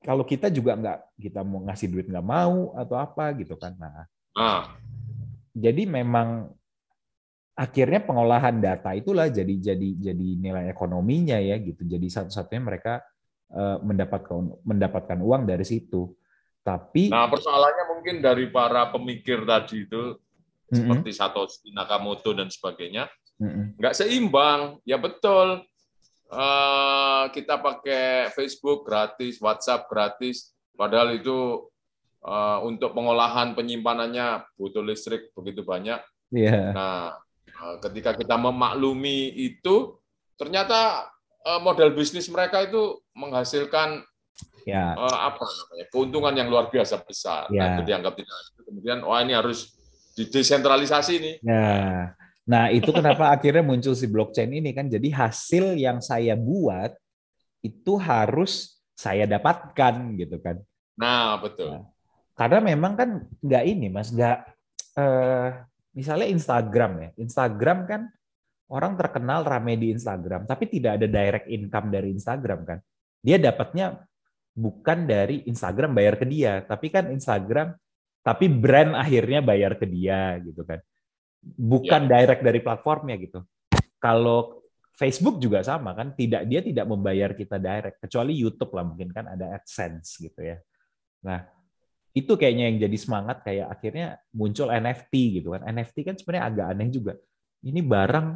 Kalau 0.04 0.28
kita 0.28 0.52
juga 0.52 0.76
nggak 0.76 1.16
kita 1.16 1.40
mau 1.40 1.64
ngasih 1.64 1.88
duit 1.88 2.06
nggak 2.12 2.28
mau 2.28 2.76
atau 2.76 3.00
apa 3.00 3.32
gitu 3.40 3.56
kan. 3.56 3.72
Nah, 3.80 4.04
ah. 4.36 4.76
jadi 5.56 5.88
memang 5.88 6.52
akhirnya 7.56 8.04
pengolahan 8.04 8.60
data 8.60 8.92
itulah 8.92 9.32
jadi 9.32 9.56
jadi 9.56 10.12
jadi 10.12 10.28
nilai 10.36 10.68
ekonominya 10.68 11.40
ya 11.40 11.56
gitu. 11.56 11.88
Jadi 11.88 12.04
satu-satunya 12.12 12.60
mereka 12.60 13.00
mendapatkan 13.54 14.58
mendapatkan 14.66 15.18
uang 15.22 15.46
dari 15.46 15.62
situ. 15.62 16.10
Tapi 16.66 17.14
Nah, 17.14 17.30
persoalannya 17.30 17.84
mungkin 17.94 18.18
dari 18.18 18.50
para 18.50 18.90
pemikir 18.90 19.46
tadi 19.46 19.86
itu 19.86 20.18
Mm-mm. 20.66 20.74
seperti 20.74 21.10
Satoshi 21.14 21.70
Nakamoto 21.70 22.34
dan 22.34 22.50
sebagainya 22.50 23.06
Mm-mm. 23.38 23.78
nggak 23.78 23.94
seimbang. 23.94 24.82
Ya 24.82 24.98
betul. 24.98 25.62
Eh, 26.26 27.24
kita 27.30 27.62
pakai 27.62 28.34
Facebook 28.34 28.82
gratis, 28.82 29.38
WhatsApp 29.38 29.86
gratis, 29.86 30.50
padahal 30.74 31.14
itu 31.14 31.70
eh, 32.26 32.58
untuk 32.66 32.98
pengolahan 32.98 33.54
penyimpanannya 33.54 34.42
butuh 34.58 34.82
listrik 34.82 35.30
begitu 35.38 35.62
banyak. 35.62 36.02
Iya. 36.34 36.74
Nah, 36.74 37.14
eh, 37.46 37.76
ketika 37.78 38.18
kita 38.18 38.34
memaklumi 38.34 39.38
itu, 39.38 40.02
ternyata 40.34 41.06
eh, 41.46 41.60
model 41.62 41.94
bisnis 41.94 42.26
mereka 42.26 42.66
itu 42.66 42.98
menghasilkan 43.14 44.02
Ya. 44.66 44.98
eh, 44.98 45.18
apa 45.30 45.46
namanya 45.46 45.86
keuntungan 45.94 46.34
yang 46.34 46.50
luar 46.50 46.66
biasa 46.66 46.98
besar. 47.06 47.46
Ya. 47.54 47.62
Nah, 47.62 47.66
itu 47.78 47.82
dianggap 47.86 48.18
tidak. 48.18 48.34
Kemudian, 48.66 48.98
wah 49.06 49.22
ini 49.22 49.30
harus 49.30 49.78
didesentralisasi 50.18 51.14
nih. 51.22 51.34
Ya. 51.46 52.18
Nah, 52.50 52.74
itu 52.74 52.90
kenapa 52.90 53.30
akhirnya 53.38 53.62
muncul 53.62 53.94
si 53.94 54.10
blockchain 54.10 54.50
ini 54.50 54.74
kan. 54.74 54.90
Jadi 54.90 55.14
hasil 55.14 55.78
yang 55.78 56.02
saya 56.02 56.34
buat 56.34 56.98
itu 57.62 57.94
harus 57.94 58.82
saya 58.98 59.22
dapatkan 59.22 60.18
gitu 60.18 60.42
kan. 60.42 60.58
Nah, 60.98 61.38
betul. 61.38 61.86
Karena 62.34 62.58
memang 62.58 62.92
kan 62.98 63.08
nggak 63.38 63.64
ini 63.70 63.86
mas, 63.86 64.10
nggak 64.10 64.50
eh, 64.98 65.48
misalnya 65.94 66.26
Instagram 66.26 66.92
ya. 66.98 67.08
Instagram 67.22 67.78
kan 67.86 68.00
orang 68.66 68.98
terkenal 68.98 69.46
rame 69.46 69.78
di 69.78 69.94
Instagram, 69.94 70.44
tapi 70.44 70.66
tidak 70.66 70.98
ada 70.98 71.06
direct 71.06 71.46
income 71.46 71.88
dari 71.90 72.08
Instagram 72.10 72.60
kan. 72.66 72.78
Dia 73.22 73.38
dapatnya 73.38 74.02
bukan 74.56 75.06
dari 75.06 75.46
Instagram 75.46 75.94
bayar 75.94 76.14
ke 76.18 76.26
dia, 76.26 76.64
tapi 76.66 76.90
kan 76.90 77.12
Instagram, 77.12 77.76
tapi 78.24 78.50
brand 78.50 78.98
akhirnya 78.98 79.44
bayar 79.44 79.78
ke 79.78 79.86
dia 79.86 80.40
gitu 80.42 80.66
kan. 80.66 80.82
Bukan 81.46 82.10
direct 82.10 82.42
dari 82.42 82.58
platformnya 82.58 83.14
gitu. 83.22 83.44
Kalau 84.02 84.66
Facebook 84.96 85.38
juga 85.38 85.62
sama 85.62 85.94
kan, 85.94 86.16
tidak 86.16 86.48
dia 86.50 86.64
tidak 86.64 86.88
membayar 86.90 87.36
kita 87.36 87.60
direct, 87.60 88.02
kecuali 88.02 88.34
YouTube 88.34 88.72
lah 88.74 88.84
mungkin 88.88 89.14
kan 89.14 89.30
ada 89.30 89.54
AdSense 89.60 90.18
gitu 90.18 90.40
ya. 90.42 90.58
Nah, 91.22 91.44
itu 92.16 92.32
kayaknya 92.34 92.72
yang 92.72 92.78
jadi 92.80 92.96
semangat 92.96 93.44
kayak 93.44 93.68
akhirnya 93.68 94.16
muncul 94.32 94.72
NFT 94.72 95.12
gitu 95.38 95.52
kan. 95.52 95.68
NFT 95.68 95.96
kan 96.02 96.14
sebenarnya 96.16 96.44
agak 96.48 96.66
aneh 96.72 96.88
juga. 96.88 97.14
Ini 97.64 97.80
barang 97.80 98.26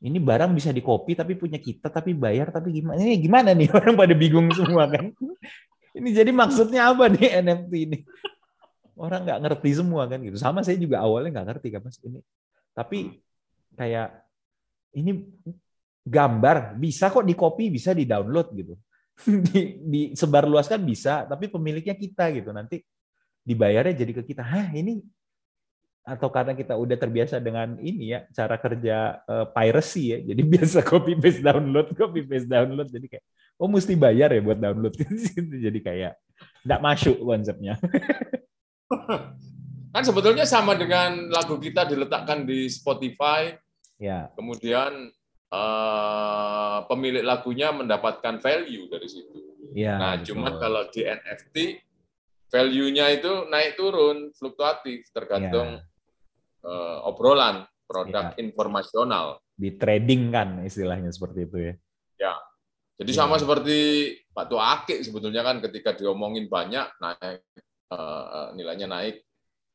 ini 0.00 0.16
barang 0.16 0.56
bisa 0.56 0.72
dikopi 0.72 1.12
tapi 1.12 1.36
punya 1.36 1.60
kita 1.60 1.92
tapi 1.92 2.16
bayar 2.16 2.48
tapi 2.48 2.72
gimana 2.72 2.96
ini 3.04 3.20
gimana 3.20 3.52
nih 3.52 3.68
orang 3.76 3.94
pada 3.96 4.14
bingung 4.16 4.48
semua 4.56 4.88
kan. 4.88 5.12
Ini 5.92 6.08
jadi 6.14 6.30
maksudnya 6.32 6.92
apa 6.92 7.12
nih 7.12 7.28
NFT 7.44 7.72
ini? 7.84 7.98
Orang 8.96 9.24
nggak 9.24 9.40
ngerti 9.44 9.70
semua 9.76 10.08
kan 10.08 10.20
gitu. 10.20 10.36
Sama 10.40 10.64
saya 10.64 10.76
juga 10.80 11.04
awalnya 11.04 11.40
nggak 11.40 11.46
ngerti 11.52 11.68
kan 11.72 11.80
mas 11.84 11.96
ini. 12.00 12.20
Tapi 12.72 13.20
kayak 13.76 14.08
ini 14.96 15.24
gambar 16.04 16.80
bisa 16.80 17.12
kok 17.12 17.24
dikopi 17.28 17.68
bisa 17.68 17.92
di 17.92 18.08
download 18.08 18.48
gitu. 18.56 18.74
di, 19.52 19.76
disebarluaskan 19.84 20.80
bisa 20.80 21.28
tapi 21.28 21.52
pemiliknya 21.52 21.92
kita 21.92 22.32
gitu 22.32 22.56
nanti 22.56 22.80
dibayarnya 23.44 23.92
jadi 23.92 24.12
ke 24.16 24.22
kita 24.32 24.40
hah 24.44 24.72
ini 24.72 25.00
atau 26.00 26.32
karena 26.32 26.56
kita 26.56 26.74
udah 26.74 26.96
terbiasa 26.96 27.38
dengan 27.38 27.76
ini 27.76 28.16
ya 28.16 28.24
cara 28.32 28.56
kerja 28.56 29.20
uh, 29.28 29.46
piracy 29.52 30.16
ya. 30.16 30.18
Jadi 30.24 30.42
biasa 30.56 30.80
copy 30.82 31.14
paste 31.20 31.44
download 31.44 31.92
copy 31.94 32.24
paste 32.24 32.48
download. 32.48 32.88
Jadi 32.88 33.06
kayak 33.06 33.24
oh 33.60 33.68
mesti 33.68 33.94
bayar 33.94 34.32
ya 34.32 34.40
buat 34.40 34.58
download. 34.58 34.96
Jadi 35.66 35.78
kayak 35.80 36.16
nggak 36.64 36.80
masuk 36.80 37.16
konsepnya. 37.20 37.76
Kan 39.90 40.06
sebetulnya 40.06 40.46
sama 40.46 40.78
dengan 40.78 41.28
lagu 41.34 41.58
kita 41.58 41.84
diletakkan 41.84 42.46
di 42.46 42.70
Spotify. 42.70 43.58
Ya. 44.00 44.30
Kemudian 44.38 45.12
uh, 45.52 46.78
pemilik 46.86 47.26
lagunya 47.26 47.74
mendapatkan 47.74 48.40
value 48.40 48.88
dari 48.88 49.08
situ. 49.10 49.50
Ya 49.70 49.94
nah 49.98 50.12
betul. 50.18 50.34
cuman 50.34 50.52
kalau 50.58 50.82
di 50.90 51.06
NFT 51.06 51.56
value-nya 52.50 53.06
itu 53.14 53.46
naik 53.46 53.78
turun 53.78 54.34
fluktuatif 54.34 55.06
tergantung 55.14 55.78
ya. 55.78 55.89
Uh, 56.64 57.08
obrolan 57.08 57.64
produk 57.84 58.32
Ya. 58.32 58.38
informasional. 58.38 59.42
Di 59.58 59.74
trading 59.76 60.30
kan 60.30 60.62
istilahnya 60.62 61.10
seperti 61.10 61.44
itu 61.50 61.56
ya. 61.58 61.74
Ya. 62.20 62.34
Jadi 63.00 63.10
Ya. 63.12 63.18
sama 63.18 63.36
seperti 63.40 63.76
Pak 64.30 64.46
Tua 64.46 64.62
Ake 64.80 65.02
sebetulnya 65.02 65.42
kan 65.42 65.58
ketika 65.58 65.96
diomongin 65.96 66.46
banyak 66.46 66.86
naik 67.00 67.42
uh, 67.90 68.54
nilainya 68.54 68.86
naik. 68.86 69.24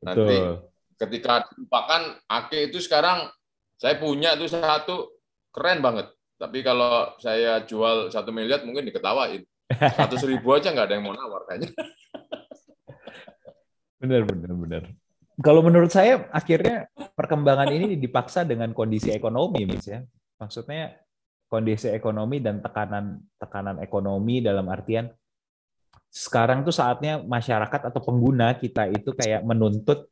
Nanti 0.05 0.35
betul. 0.37 0.71
ketika 0.95 1.33
dilupakan 1.51 2.01
Ake 2.31 2.71
itu 2.71 2.79
sekarang 2.79 3.27
saya 3.75 3.99
punya 3.99 4.39
itu 4.39 4.47
satu 4.47 5.11
keren 5.51 5.83
banget. 5.83 6.07
Tapi 6.39 6.63
kalau 6.63 7.15
saya 7.19 7.63
jual 7.63 8.11
satu 8.11 8.31
miliar 8.31 8.63
mungkin 8.63 8.87
diketawain. 8.87 9.43
Seratus 9.65 10.23
ribu 10.29 10.53
aja 10.53 10.69
nggak 10.71 10.87
ada 10.87 10.95
yang 10.95 11.05
mau 11.09 11.15
nawar 11.17 11.43
kayaknya. 11.49 11.73
Benar 13.95 14.21
benar 14.27 14.51
benar 14.53 14.83
kalau 15.43 15.59
menurut 15.59 15.91
saya 15.91 16.31
akhirnya 16.31 16.87
perkembangan 17.15 17.67
ini 17.71 17.99
dipaksa 17.99 18.47
dengan 18.47 18.71
kondisi 18.71 19.11
ekonomi 19.11 19.67
mas 19.67 19.83
ya. 19.83 19.99
Maksudnya 20.39 20.95
kondisi 21.51 21.91
ekonomi 21.91 22.39
dan 22.39 22.63
tekanan 22.63 23.19
tekanan 23.39 23.79
ekonomi 23.83 24.39
dalam 24.39 24.67
artian 24.71 25.11
sekarang 26.15 26.63
tuh 26.63 26.71
saatnya 26.71 27.19
masyarakat 27.19 27.91
atau 27.91 27.99
pengguna 27.99 28.55
kita 28.55 28.87
itu 28.87 29.11
kayak 29.11 29.43
menuntut 29.43 30.07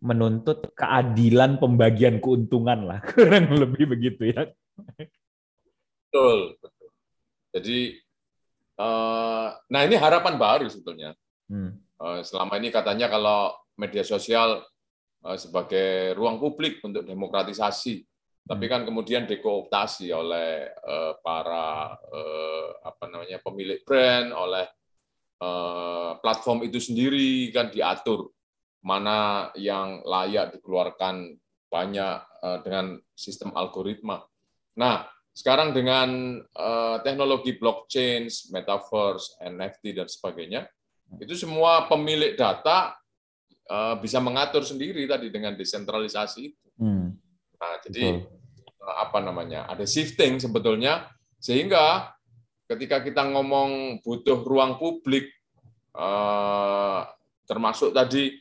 menuntut 0.00 0.72
keadilan 0.72 1.60
pembagian 1.60 2.20
keuntungan 2.24 2.88
lah. 2.88 2.98
Kurang 3.12 3.52
lebih 3.52 3.92
begitu 3.92 4.32
ya. 4.32 4.48
Betul 6.08 6.56
betul. 6.56 6.88
Jadi 7.52 7.78
uh, 8.80 9.52
nah 9.68 9.80
ini 9.84 9.96
harapan 10.00 10.40
baru 10.40 10.64
sebetulnya. 10.72 11.12
Hmm. 11.46 11.78
uh, 12.02 12.26
selama 12.26 12.58
ini 12.58 12.74
katanya 12.74 13.06
kalau 13.06 13.54
media 13.76 14.02
sosial 14.02 14.64
uh, 15.24 15.38
sebagai 15.38 16.16
ruang 16.16 16.40
publik 16.40 16.80
untuk 16.82 17.04
demokratisasi. 17.04 18.02
Tapi 18.46 18.64
kan 18.70 18.86
kemudian 18.86 19.26
dikooptasi 19.26 20.14
oleh 20.14 20.70
uh, 20.70 21.18
para 21.18 21.98
uh, 21.98 22.68
apa 22.82 23.04
namanya 23.10 23.42
pemilik 23.42 23.82
brand 23.84 24.32
oleh 24.32 24.66
platform 26.24 26.64
itu 26.64 26.80
sendiri 26.80 27.52
kan 27.52 27.68
diatur 27.68 28.32
mana 28.80 29.52
yang 29.52 30.00
layak 30.00 30.56
dikeluarkan 30.56 31.36
banyak 31.68 32.24
dengan 32.64 32.96
sistem 33.12 33.52
algoritma. 33.52 34.24
Nah, 34.80 35.04
sekarang 35.36 35.76
dengan 35.76 36.40
teknologi 37.04 37.52
blockchain, 37.52 38.32
metaverse, 38.48 39.36
NFT 39.44 40.00
dan 40.00 40.08
sebagainya, 40.08 40.64
itu 41.20 41.36
semua 41.36 41.84
pemilik 41.84 42.32
data 42.32 42.96
uh, 43.70 43.94
bisa 43.98 44.22
mengatur 44.22 44.62
sendiri 44.62 45.06
tadi 45.06 45.30
dengan 45.30 45.54
desentralisasi 45.54 46.40
itu. 46.42 46.66
Hmm. 46.78 47.14
Nah, 47.56 47.74
jadi 47.86 48.22
Betul. 48.22 48.86
apa 48.86 49.18
namanya? 49.22 49.60
Ada 49.70 49.84
shifting 49.86 50.38
sebetulnya 50.38 51.10
sehingga 51.40 52.14
ketika 52.66 53.02
kita 53.02 53.22
ngomong 53.30 54.02
butuh 54.02 54.42
ruang 54.42 54.78
publik 54.78 55.30
uh, 55.94 57.06
termasuk 57.46 57.94
tadi 57.94 58.34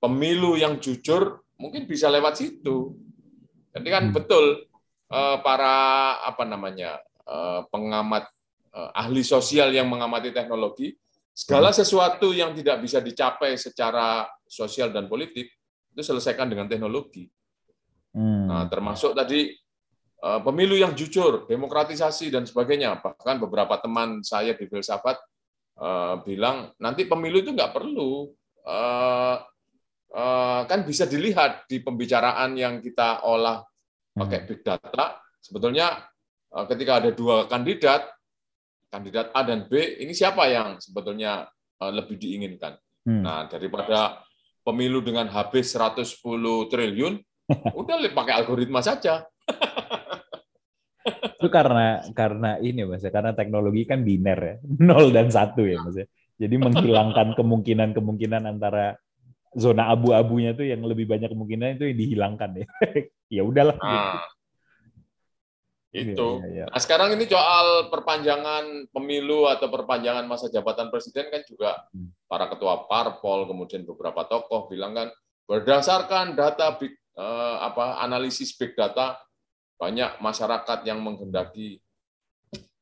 pemilu 0.00 0.56
yang 0.56 0.80
jujur 0.80 1.44
mungkin 1.60 1.84
bisa 1.84 2.08
lewat 2.08 2.40
situ. 2.40 2.96
Jadi 3.74 3.88
kan 3.92 4.08
hmm. 4.08 4.14
betul 4.14 4.64
uh, 5.12 5.36
para 5.44 5.76
apa 6.24 6.44
namanya? 6.48 7.00
Uh, 7.28 7.60
pengamat 7.68 8.24
uh, 8.72 8.88
ahli 8.96 9.20
sosial 9.20 9.68
yang 9.68 9.84
mengamati 9.84 10.32
teknologi 10.32 10.96
segala 11.38 11.70
sesuatu 11.70 12.34
yang 12.34 12.50
tidak 12.50 12.82
bisa 12.82 12.98
dicapai 12.98 13.54
secara 13.54 14.26
sosial 14.42 14.90
dan 14.90 15.06
politik 15.06 15.46
itu 15.94 16.02
selesaikan 16.02 16.50
dengan 16.50 16.66
teknologi. 16.66 17.30
Hmm. 18.10 18.50
Nah, 18.50 18.66
termasuk 18.66 19.14
tadi 19.14 19.54
uh, 20.26 20.42
pemilu 20.42 20.74
yang 20.74 20.98
jujur, 20.98 21.46
demokratisasi 21.46 22.34
dan 22.34 22.42
sebagainya. 22.42 22.98
Bahkan 22.98 23.38
beberapa 23.38 23.78
teman 23.78 24.26
saya 24.26 24.58
di 24.58 24.66
filsafat 24.66 25.14
uh, 25.78 26.18
bilang 26.26 26.74
nanti 26.82 27.06
pemilu 27.06 27.38
itu 27.38 27.54
nggak 27.54 27.70
perlu, 27.70 28.34
uh, 28.66 29.38
uh, 30.10 30.60
kan 30.66 30.82
bisa 30.82 31.06
dilihat 31.06 31.70
di 31.70 31.78
pembicaraan 31.78 32.58
yang 32.58 32.82
kita 32.82 33.22
olah 33.22 33.62
pakai 34.10 34.42
big 34.42 34.66
data. 34.66 35.22
Sebetulnya 35.38 36.02
uh, 36.50 36.66
ketika 36.66 36.98
ada 36.98 37.14
dua 37.14 37.46
kandidat, 37.46 38.17
kandidat 38.88 39.32
A 39.36 39.44
dan 39.44 39.68
B, 39.68 40.00
ini 40.00 40.12
siapa 40.16 40.48
yang 40.48 40.80
sebetulnya 40.80 41.46
uh, 41.80 41.92
lebih 41.92 42.16
diinginkan? 42.16 42.76
Hmm. 43.04 43.22
Nah, 43.24 43.44
daripada 43.48 44.24
pemilu 44.64 45.00
dengan 45.00 45.28
habis 45.32 45.72
110 45.72 46.20
triliun, 46.68 47.14
udah 47.80 47.96
pakai 48.12 48.34
algoritma 48.36 48.84
saja. 48.84 49.24
itu 51.38 51.48
karena 51.48 52.04
karena 52.12 52.60
ini 52.60 52.84
mas 52.84 53.00
ya 53.00 53.08
karena 53.08 53.32
teknologi 53.32 53.88
kan 53.88 54.04
biner 54.04 54.36
ya 54.36 54.54
nol 54.84 55.08
dan 55.08 55.32
satu 55.32 55.64
ya 55.64 55.80
mas 55.80 55.96
ya 55.96 56.04
Jadi 56.36 56.54
menghilangkan 56.60 57.32
kemungkinan-kemungkinan 57.32 58.44
antara 58.44 58.98
zona 59.56 59.88
abu-abunya 59.88 60.52
tuh 60.52 60.68
yang 60.68 60.84
lebih 60.84 61.08
banyak 61.08 61.32
kemungkinan 61.32 61.80
itu 61.80 61.84
yang 61.88 61.98
dihilangkan 61.98 62.50
ya. 62.62 62.66
ya 63.40 63.42
udahlah. 63.42 63.76
Nah, 63.80 63.90
gitu. 63.90 64.18
Itu. 65.88 66.44
Ya, 66.44 66.48
ya, 66.48 66.52
ya. 66.52 66.66
Nah, 66.68 66.80
sekarang 66.84 67.16
ini 67.16 67.24
soal 67.24 67.88
perpanjangan 67.88 68.92
pemilu 68.92 69.48
atau 69.48 69.72
perpanjangan 69.72 70.28
masa 70.28 70.52
jabatan 70.52 70.92
presiden 70.92 71.32
kan 71.32 71.40
juga 71.48 71.88
hmm. 71.96 72.28
para 72.28 72.44
ketua 72.52 72.84
parpol 72.84 73.48
kemudian 73.48 73.88
beberapa 73.88 74.28
tokoh 74.28 74.68
bilang 74.68 74.92
kan 74.92 75.08
berdasarkan 75.48 76.36
data 76.36 76.76
big 76.76 76.92
eh, 76.92 77.56
apa 77.64 78.04
analisis 78.04 78.52
big 78.52 78.76
data 78.76 79.16
banyak 79.80 80.20
masyarakat 80.20 80.78
yang 80.84 81.00
menghendaki 81.00 81.80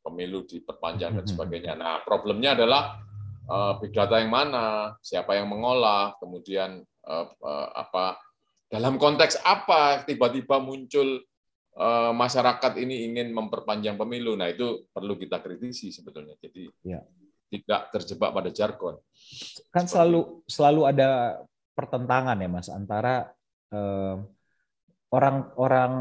pemilu 0.02 0.42
diperpanjang 0.42 1.14
dan 1.14 1.22
hmm. 1.22 1.30
sebagainya. 1.30 1.72
Nah, 1.78 2.02
problemnya 2.02 2.58
adalah 2.58 2.98
eh, 3.46 3.72
big 3.86 3.94
data 3.94 4.18
yang 4.18 4.34
mana, 4.34 4.98
siapa 4.98 5.38
yang 5.38 5.46
mengolah, 5.46 6.18
kemudian 6.18 6.82
eh, 6.82 7.26
eh 7.30 7.68
apa 7.70 8.18
dalam 8.66 8.98
konteks 8.98 9.46
apa 9.46 10.02
tiba-tiba 10.02 10.58
muncul 10.58 11.22
masyarakat 12.16 12.72
ini 12.80 13.12
ingin 13.12 13.36
memperpanjang 13.36 14.00
pemilu. 14.00 14.32
Nah, 14.32 14.48
itu 14.48 14.88
perlu 14.88 15.20
kita 15.20 15.44
kritisi 15.44 15.92
sebetulnya. 15.92 16.32
Jadi 16.40 16.72
ya. 16.80 17.04
tidak 17.52 17.92
terjebak 17.92 18.32
pada 18.32 18.48
jargon. 18.48 18.96
Kan 19.68 19.84
Seperti 19.84 19.92
selalu 19.92 20.20
itu. 20.20 20.48
selalu 20.48 20.82
ada 20.88 21.08
pertentangan 21.76 22.40
ya, 22.40 22.48
Mas, 22.48 22.68
antara 22.72 23.28
orang-orang 25.12 25.92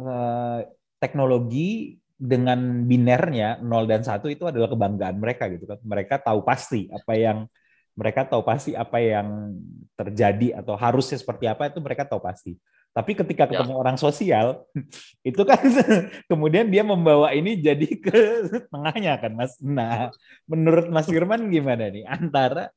eh, 0.00 0.08
eh, 0.08 0.60
teknologi 1.00 2.00
dengan 2.20 2.84
binernya 2.84 3.64
0 3.64 3.88
dan 3.88 4.04
1 4.04 4.28
itu 4.28 4.44
adalah 4.44 4.68
kebanggaan 4.68 5.16
mereka 5.16 5.48
gitu 5.48 5.64
kan. 5.64 5.80
Mereka 5.80 6.20
tahu 6.20 6.44
pasti 6.44 6.88
apa 6.92 7.12
yang 7.16 7.48
mereka 7.96 8.28
tahu 8.28 8.44
pasti 8.44 8.76
apa 8.76 9.00
yang 9.00 9.56
terjadi 9.96 10.60
atau 10.60 10.76
harusnya 10.76 11.16
seperti 11.16 11.48
apa 11.48 11.72
itu 11.72 11.80
mereka 11.80 12.04
tahu 12.04 12.20
pasti. 12.20 12.56
Tapi 12.90 13.14
ketika 13.14 13.46
ya. 13.46 13.50
ketemu 13.54 13.74
ya. 13.74 13.78
orang 13.78 13.96
sosial, 13.96 14.66
itu 15.30 15.42
kan 15.46 15.62
kemudian 16.30 16.66
dia 16.66 16.82
membawa 16.82 17.30
ini 17.30 17.54
jadi 17.58 17.86
ke 18.04 18.18
tengahnya 18.66 19.14
kan, 19.22 19.32
Mas. 19.34 19.54
Nah, 19.62 20.10
menurut 20.50 20.90
Mas 20.90 21.06
Firman 21.06 21.46
gimana 21.48 21.86
nih 21.86 22.02
antara 22.06 22.74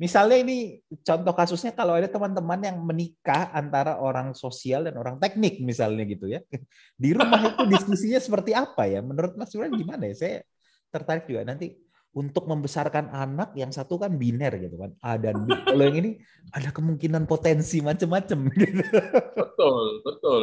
misalnya 0.00 0.40
ini 0.40 0.80
contoh 1.04 1.36
kasusnya 1.36 1.76
kalau 1.76 1.94
ada 1.94 2.08
teman-teman 2.08 2.58
yang 2.64 2.80
menikah 2.80 3.52
antara 3.52 4.00
orang 4.00 4.32
sosial 4.32 4.88
dan 4.88 4.96
orang 4.96 5.20
teknik 5.20 5.60
misalnya 5.60 6.08
gitu 6.08 6.32
ya. 6.32 6.40
Di 6.96 7.12
rumah 7.12 7.52
itu 7.52 7.68
diskusinya 7.68 8.18
seperti 8.18 8.56
apa 8.56 8.88
ya? 8.88 9.04
Menurut 9.04 9.36
Mas 9.36 9.52
Firman 9.52 9.76
gimana 9.76 10.08
ya? 10.08 10.14
Saya 10.16 10.36
tertarik 10.88 11.28
juga 11.28 11.44
nanti 11.44 11.76
untuk 12.12 12.44
membesarkan 12.44 13.08
anak 13.08 13.56
yang 13.56 13.72
satu 13.72 13.96
kan 13.96 14.12
biner 14.20 14.52
gitu 14.60 14.76
kan 14.76 14.92
A 15.00 15.16
dan 15.16 15.48
B 15.48 15.48
kalau 15.64 15.84
yang 15.88 15.96
ini 16.04 16.10
ada 16.52 16.68
kemungkinan 16.68 17.24
potensi 17.24 17.80
macam-macam 17.80 18.38
gitu. 18.52 18.84
betul 19.32 19.84
betul 20.04 20.42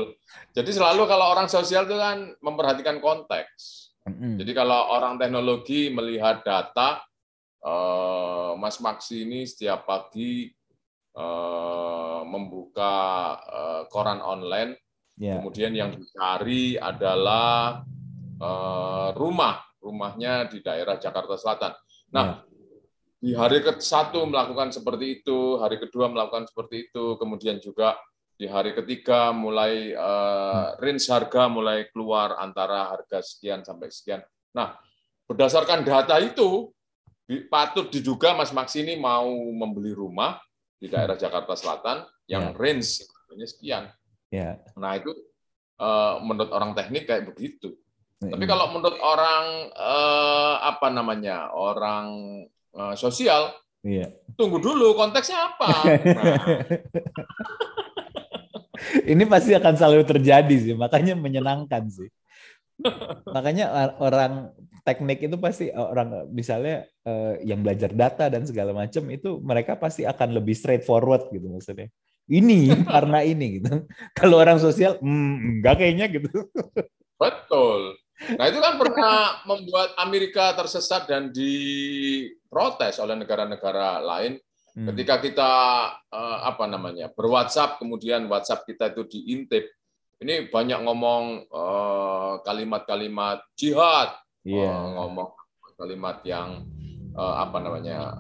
jadi 0.57 0.69
selalu 0.73 1.05
kalau 1.05 1.29
orang 1.29 1.45
sosial 1.45 1.85
itu 1.85 1.93
kan 1.93 2.33
memperhatikan 2.41 2.97
konteks 2.97 3.93
mm-hmm. 4.09 4.41
jadi 4.41 4.51
kalau 4.57 4.97
orang 4.97 5.21
teknologi 5.21 5.93
melihat 5.93 6.41
data 6.41 7.05
eh, 7.61 8.51
Mas 8.57 8.81
Maksi 8.81 9.29
ini 9.29 9.45
setiap 9.45 9.85
pagi 9.85 10.49
eh, 11.13 12.21
membuka 12.25 12.93
eh, 13.45 13.81
koran 13.93 14.25
online 14.25 14.73
yeah. 15.21 15.37
kemudian 15.37 15.77
yang 15.77 15.93
dicari 15.93 16.81
adalah 16.81 17.85
rumah 19.19 19.68
rumahnya 19.79 20.47
di 20.51 20.59
daerah 20.59 20.99
Jakarta 20.99 21.35
Selatan. 21.39 21.73
Nah, 22.11 22.43
ya. 22.43 22.45
di 23.19 23.31
hari 23.35 23.63
ke 23.63 23.79
satu 23.79 24.23
melakukan 24.27 24.71
seperti 24.75 25.19
itu, 25.23 25.59
hari 25.59 25.79
kedua 25.79 26.11
melakukan 26.11 26.47
seperti 26.47 26.91
itu, 26.91 27.15
kemudian 27.19 27.57
juga 27.63 27.95
di 28.39 28.47
hari 28.47 28.71
ketiga 28.71 29.35
mulai 29.35 29.91
uh, 29.91 30.79
range 30.79 31.11
harga 31.11 31.51
mulai 31.51 31.91
keluar 31.91 32.39
antara 32.39 32.87
harga 32.87 33.19
sekian 33.19 33.67
sampai 33.67 33.91
sekian. 33.91 34.23
Nah, 34.55 34.79
berdasarkan 35.27 35.83
data 35.83 36.15
itu 36.23 36.71
patut 37.51 37.91
diduga 37.93 38.33
Mas 38.33 38.49
Max 38.49 38.73
ini 38.79 38.97
mau 38.97 39.29
membeli 39.53 39.93
rumah 39.93 40.39
di 40.79 40.87
daerah 40.87 41.19
Jakarta 41.19 41.53
Selatan 41.53 42.07
yang 42.25 42.55
ya. 42.55 42.57
range 42.57 43.05
sekian. 43.45 43.91
Ya. 44.33 44.57
Nah 44.79 44.97
itu 44.97 45.13
uh, 45.77 46.23
menurut 46.23 46.49
orang 46.49 46.71
teknik 46.73 47.05
kayak 47.05 47.29
begitu. 47.29 47.77
Tapi 48.19 48.43
kalau 48.43 48.75
menurut 48.75 48.99
orang 48.99 49.71
eh, 49.71 50.55
apa 50.59 50.87
namanya 50.91 51.55
orang 51.55 52.07
eh, 52.75 52.95
sosial, 52.99 53.55
iya. 53.79 54.11
tunggu 54.35 54.59
dulu 54.59 54.91
konteksnya 54.99 55.55
apa. 55.55 55.67
Nah. 55.87 56.35
Ini 59.11 59.23
pasti 59.27 59.51
akan 59.55 59.73
selalu 59.75 60.03
terjadi 60.07 60.55
sih, 60.55 60.75
makanya 60.75 61.15
menyenangkan 61.15 61.87
sih. 61.91 62.11
makanya 63.35 63.91
orang 63.99 64.55
teknik 64.87 65.19
itu 65.19 65.35
pasti 65.35 65.67
orang 65.75 66.31
misalnya 66.31 66.87
eh, 67.03 67.43
yang 67.43 67.59
belajar 67.59 67.91
data 67.91 68.31
dan 68.31 68.47
segala 68.47 68.71
macam 68.71 69.03
itu 69.11 69.43
mereka 69.43 69.75
pasti 69.75 70.07
akan 70.07 70.39
lebih 70.39 70.55
straightforward 70.55 71.27
gitu 71.31 71.51
maksudnya. 71.51 71.91
Ini 72.29 72.71
karena 72.93 73.19
ini 73.23 73.59
gitu. 73.59 73.83
Kalau 74.15 74.39
orang 74.39 74.63
sosial, 74.63 74.95
hmm, 74.99 75.59
enggak 75.59 75.83
kayaknya 75.83 76.07
gitu. 76.07 76.31
Betul. 77.19 77.98
Nah 78.19 78.45
itu 78.51 78.59
kan 78.59 78.75
pernah 78.75 79.39
membuat 79.47 79.95
Amerika 79.95 80.51
tersesat 80.51 81.07
dan 81.07 81.31
diprotes 81.31 82.99
oleh 82.99 83.15
negara-negara 83.15 84.03
lain 84.03 84.35
hmm. 84.75 84.87
ketika 84.91 85.23
kita 85.23 85.51
eh, 86.11 86.39
apa 86.43 86.67
namanya 86.67 87.07
berwhatsapp 87.15 87.79
kemudian 87.79 88.27
WhatsApp 88.27 88.67
kita 88.67 88.91
itu 88.91 89.07
diintip. 89.07 89.71
Ini 90.19 90.51
banyak 90.51 90.83
ngomong 90.83 91.47
eh, 91.47 92.33
kalimat-kalimat 92.43 93.39
jihad, 93.55 94.11
yeah. 94.43 94.67
Iya. 94.67 94.75
ngomong 94.99 95.31
kalimat 95.79 96.19
yang 96.27 96.67
eh, 97.15 97.35
apa 97.39 97.57
namanya 97.63 98.19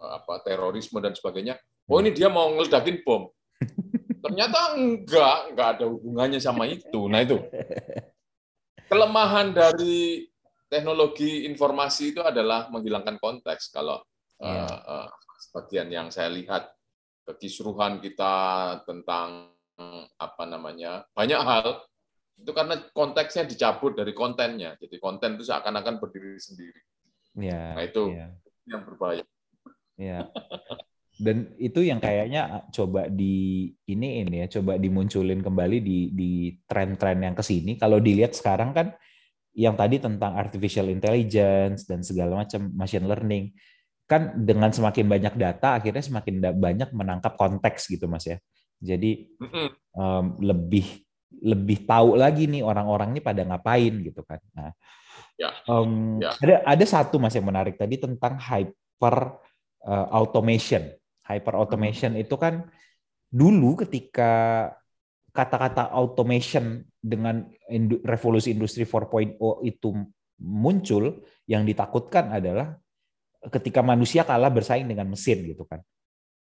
apa 0.00 0.42
terorisme 0.42 0.98
dan 0.98 1.14
sebagainya. 1.14 1.54
Oh 1.86 2.02
ini 2.02 2.10
dia 2.10 2.26
mau 2.26 2.50
ngeledakin 2.50 3.04
bom. 3.06 3.30
Ternyata 4.24 4.74
enggak, 4.74 5.54
enggak 5.54 5.68
ada 5.76 5.84
hubungannya 5.86 6.40
sama 6.42 6.66
itu. 6.66 7.06
Nah 7.06 7.20
itu 7.22 7.36
kelemahan 8.90 9.54
dari 9.54 10.26
teknologi 10.66 11.46
informasi 11.46 12.10
itu 12.10 12.20
adalah 12.20 12.66
menghilangkan 12.74 13.22
konteks. 13.22 13.70
Kalau 13.70 14.02
yeah. 14.42 14.66
uh, 14.66 15.06
uh, 15.06 15.08
sebagian 15.38 15.86
yang 15.94 16.10
saya 16.10 16.26
lihat 16.34 16.74
kekisruhan 17.30 18.02
kita 18.02 18.34
tentang 18.82 19.54
apa 20.20 20.44
namanya 20.44 21.08
banyak 21.16 21.40
hal 21.40 21.80
itu 22.36 22.52
karena 22.52 22.76
konteksnya 22.92 23.48
dicabut 23.48 23.96
dari 23.96 24.12
kontennya. 24.12 24.76
Jadi 24.76 24.96
konten 25.00 25.40
itu 25.40 25.48
seakan-akan 25.48 25.96
berdiri 25.96 26.36
sendiri. 26.36 26.80
Yeah, 27.38 27.78
nah 27.78 27.84
itu 27.84 28.12
yeah. 28.12 28.30
yang 28.68 28.82
berbahaya. 28.84 29.24
Ya. 29.96 30.26
Dan 31.20 31.52
itu 31.60 31.84
yang 31.84 32.00
kayaknya 32.00 32.64
coba 32.72 33.12
di 33.12 33.68
ini 33.84 34.24
ini 34.24 34.48
ya, 34.48 34.60
coba 34.60 34.80
dimunculin 34.80 35.44
kembali 35.44 35.78
di 35.84 35.98
di 36.16 36.30
tren-tren 36.64 37.20
yang 37.20 37.36
ke 37.36 37.44
sini. 37.44 37.76
Kalau 37.76 38.00
dilihat 38.00 38.32
sekarang 38.32 38.72
kan 38.72 38.96
yang 39.52 39.76
tadi 39.76 40.00
tentang 40.00 40.32
artificial 40.32 40.88
intelligence 40.88 41.84
dan 41.84 42.00
segala 42.00 42.40
macam 42.46 42.72
machine 42.72 43.04
learning 43.04 43.52
kan 44.08 44.34
dengan 44.34 44.74
semakin 44.74 45.06
banyak 45.06 45.34
data 45.38 45.78
akhirnya 45.78 46.02
semakin 46.02 46.42
banyak 46.58 46.90
menangkap 46.90 47.36
konteks 47.36 47.86
gitu 47.92 48.08
mas 48.08 48.26
ya. 48.26 48.40
Jadi 48.80 49.28
um, 49.94 50.40
lebih 50.40 51.04
lebih 51.44 51.86
tahu 51.86 52.18
lagi 52.18 52.50
nih 52.50 52.64
orang-orang 52.64 53.14
ini 53.14 53.20
pada 53.22 53.46
ngapain 53.46 53.94
gitu 54.02 54.24
kan. 54.26 54.40
Nah, 54.56 54.72
ya. 55.38 55.52
Um, 55.68 56.18
ya. 56.18 56.34
ada 56.42 56.56
ada 56.74 56.84
satu 56.88 57.20
mas 57.22 57.36
yang 57.36 57.46
menarik 57.46 57.78
tadi 57.78 58.00
tentang 58.00 58.40
hyper 58.40 59.38
uh, 59.84 60.06
automation 60.10 60.90
hyper 61.30 61.54
automation 61.54 62.18
itu 62.18 62.34
kan 62.34 62.66
dulu 63.30 63.78
ketika 63.86 64.66
kata-kata 65.30 65.94
automation 65.94 66.82
dengan 66.98 67.46
revolusi 68.02 68.50
industri 68.50 68.82
4.0 68.82 69.38
itu 69.62 69.88
muncul, 70.40 71.22
yang 71.46 71.62
ditakutkan 71.62 72.34
adalah 72.34 72.74
ketika 73.48 73.80
manusia 73.80 74.26
kalah 74.26 74.52
bersaing 74.52 74.88
dengan 74.88 75.08
mesin 75.08 75.46
gitu 75.46 75.64
kan. 75.64 75.80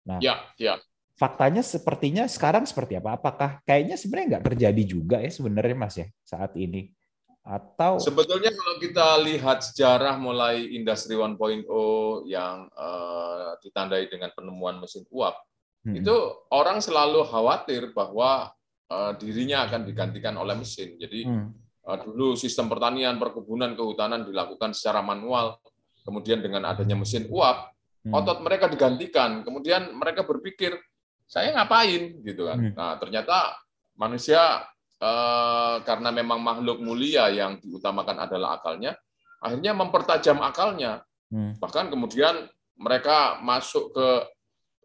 Nah, 0.08 0.24
ya, 0.24 0.40
ya. 0.58 0.80
faktanya 1.20 1.62
sepertinya 1.62 2.26
sekarang 2.26 2.64
seperti 2.64 2.98
apa? 2.98 3.20
Apakah 3.20 3.50
kayaknya 3.68 4.00
sebenarnya 4.00 4.28
nggak 4.38 4.46
terjadi 4.54 4.84
juga 4.88 5.18
ya 5.20 5.30
sebenarnya 5.30 5.76
mas 5.76 5.96
ya 6.00 6.08
saat 6.24 6.56
ini? 6.56 6.96
Atau 7.48 7.96
sebetulnya 8.04 8.52
kalau 8.52 8.76
kita 8.76 9.08
lihat 9.24 9.64
sejarah 9.64 10.20
mulai 10.20 10.68
industri 10.76 11.16
1.0 11.16 11.40
yang 12.28 12.68
uh, 12.76 13.56
ditandai 13.64 14.12
dengan 14.12 14.36
penemuan 14.36 14.84
mesin 14.84 15.08
uap, 15.08 15.40
hmm. 15.88 15.96
itu 15.96 16.16
orang 16.52 16.84
selalu 16.84 17.24
khawatir 17.24 17.96
bahwa 17.96 18.52
uh, 18.92 19.16
dirinya 19.16 19.64
akan 19.64 19.88
digantikan 19.88 20.36
oleh 20.36 20.60
mesin. 20.60 21.00
Jadi 21.00 21.24
hmm. 21.24 21.48
uh, 21.88 21.98
dulu 22.04 22.36
sistem 22.36 22.68
pertanian, 22.68 23.16
perkebunan, 23.16 23.80
kehutanan 23.80 24.28
dilakukan 24.28 24.76
secara 24.76 25.00
manual. 25.00 25.56
kemudian 26.08 26.40
dengan 26.40 26.64
adanya 26.64 26.96
mesin 26.96 27.28
uap, 27.28 27.76
Hmm. 28.08 28.16
otot 28.16 28.40
mereka 28.40 28.72
digantikan. 28.72 29.44
Kemudian 29.44 29.92
mereka 29.92 30.24
berpikir, 30.24 30.80
saya 31.28 31.52
ngapain 31.52 32.24
gitu 32.24 32.48
kan. 32.48 32.58
Hmm. 32.58 32.72
Nah, 32.72 32.94
ternyata 32.96 33.60
manusia 34.00 34.64
eh, 34.98 35.76
karena 35.86 36.10
memang 36.10 36.42
makhluk 36.42 36.82
mulia 36.82 37.30
yang 37.30 37.62
diutamakan 37.62 38.18
adalah 38.26 38.58
akalnya, 38.58 38.98
akhirnya 39.42 39.74
mempertajam 39.78 40.42
akalnya. 40.42 41.06
Hmm. 41.30 41.54
Bahkan 41.60 41.92
kemudian 41.94 42.50
mereka 42.78 43.38
masuk 43.42 43.94
ke 43.94 44.08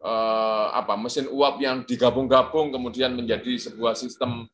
eh, 0.03 0.67
apa 0.73 0.93
mesin 0.99 1.31
uap 1.31 1.57
yang 1.63 1.87
digabung-gabung 1.87 2.73
kemudian 2.75 3.15
menjadi 3.15 3.57
sebuah 3.69 3.95
sistem 3.97 4.45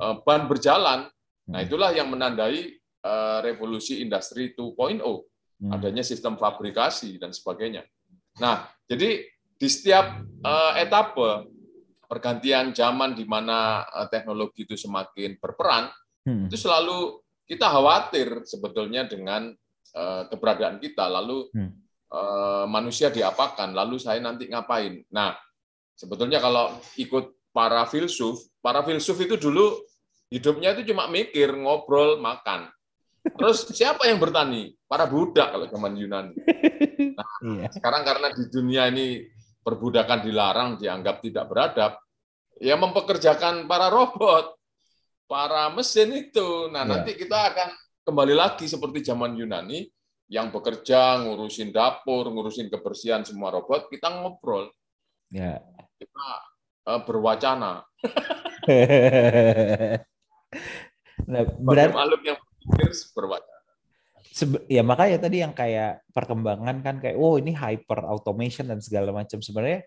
eh, 0.00 0.14
ban 0.24 0.46
berjalan. 0.48 1.10
Nah, 1.44 1.60
Hmm. 1.60 1.66
itulah 1.68 1.92
yang 1.92 2.08
menandai 2.08 2.76
eh, 3.04 3.38
revolusi 3.44 4.00
industri 4.00 4.56
2.0 4.56 5.04
Hmm. 5.54 5.70
adanya 5.70 6.02
sistem 6.02 6.34
fabrikasi 6.34 7.14
dan 7.20 7.30
sebagainya. 7.30 7.86
Nah, 8.42 8.66
jadi 8.90 9.22
di 9.54 9.68
setiap 9.70 10.18
eh, 10.44 10.72
etape 10.82 11.46
pergantian 12.06 12.72
zaman 12.72 13.12
di 13.12 13.24
mana 13.24 13.82
eh, 13.84 14.08
teknologi 14.12 14.64
itu 14.68 14.76
semakin 14.76 15.36
berperan, 15.40 15.88
Hmm. 16.24 16.48
itu 16.48 16.56
selalu 16.56 17.20
kita 17.44 17.68
khawatir 17.68 18.48
sebetulnya 18.48 19.04
dengan 19.04 19.52
eh, 19.94 20.22
keberadaan 20.26 20.80
kita. 20.80 21.06
Lalu 21.06 21.52
Hmm. 21.52 21.70
eh, 22.10 22.64
manusia 22.66 23.12
diapakan? 23.12 23.70
Lalu 23.76 24.00
saya 24.00 24.18
nanti 24.18 24.48
ngapain? 24.48 25.04
Nah, 25.12 25.36
sebetulnya 25.94 26.40
kalau 26.40 26.72
ikut 26.96 27.30
para 27.54 27.86
filsuf, 27.86 28.40
para 28.58 28.82
filsuf 28.82 29.14
itu 29.22 29.38
dulu 29.38 29.78
hidupnya 30.26 30.74
itu 30.74 30.90
cuma 30.90 31.06
mikir, 31.06 31.54
ngobrol, 31.54 32.18
makan. 32.18 32.66
Terus 33.22 33.70
siapa 33.78 34.10
yang 34.10 34.18
bertani? 34.18 34.74
Para 34.88 35.06
budak 35.06 35.54
kalau 35.54 35.66
zaman 35.70 35.94
Yunani. 35.94 36.34
Iya. 37.44 37.68
Sekarang 37.70 38.02
karena 38.08 38.32
di 38.32 38.44
dunia 38.50 38.88
ini 38.88 39.20
perbudakan 39.64 40.20
dilarang, 40.20 40.76
dianggap 40.76 41.24
tidak 41.24 41.48
beradab, 41.48 41.96
ya 42.60 42.76
mempekerjakan 42.76 43.64
para 43.64 43.88
robot, 43.88 44.52
para 45.24 45.72
mesin 45.72 46.12
itu. 46.12 46.68
Nah, 46.68 46.84
Iya. 46.84 47.00
nanti 47.00 47.16
kita 47.16 47.38
akan 47.50 47.68
kembali 48.04 48.36
lagi 48.36 48.68
seperti 48.68 49.00
zaman 49.00 49.32
Yunani, 49.34 49.88
yang 50.28 50.52
bekerja, 50.52 51.24
ngurusin 51.24 51.72
dapur, 51.72 52.28
ngurusin 52.28 52.68
kebersihan 52.68 53.24
semua 53.24 53.56
robot, 53.56 53.88
kita 53.88 54.12
ngobrol, 54.12 54.68
Ya. 55.32 55.64
kita 55.96 56.28
eh, 56.84 57.00
berwacana. 57.08 57.80
nah, 61.24 61.42
berarti 61.64 61.96
makhluk 61.96 62.20
yang 62.28 62.36
berpikir 62.36 62.92
berwacana. 63.16 63.53
Sebe- 64.34 64.66
ya 64.66 64.82
makanya 64.82 65.30
tadi 65.30 65.46
yang 65.46 65.54
kayak 65.54 66.02
perkembangan 66.10 66.82
kan 66.82 66.98
kayak 66.98 67.14
oh 67.14 67.38
ini 67.38 67.54
hyper 67.54 68.02
automation 68.02 68.66
dan 68.66 68.82
segala 68.82 69.14
macam. 69.14 69.38
Sebenarnya 69.38 69.86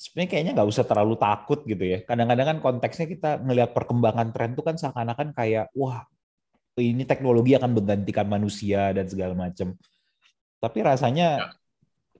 sebenarnya 0.00 0.30
kayaknya 0.32 0.52
nggak 0.56 0.70
usah 0.72 0.84
terlalu 0.88 1.20
takut 1.20 1.60
gitu 1.68 1.84
ya. 1.84 1.98
Kadang-kadang 2.00 2.56
kan 2.56 2.58
konteksnya 2.64 3.04
kita 3.04 3.30
ngelihat 3.44 3.76
perkembangan 3.76 4.32
tren 4.32 4.56
itu 4.56 4.64
kan 4.64 4.80
seakan-akan 4.80 5.36
kayak 5.36 5.68
wah 5.76 6.08
ini 6.80 7.04
teknologi 7.04 7.52
akan 7.52 7.76
menggantikan 7.76 8.24
manusia 8.24 8.96
dan 8.96 9.04
segala 9.04 9.36
macam. 9.36 9.76
Tapi 10.56 10.78
rasanya 10.80 11.52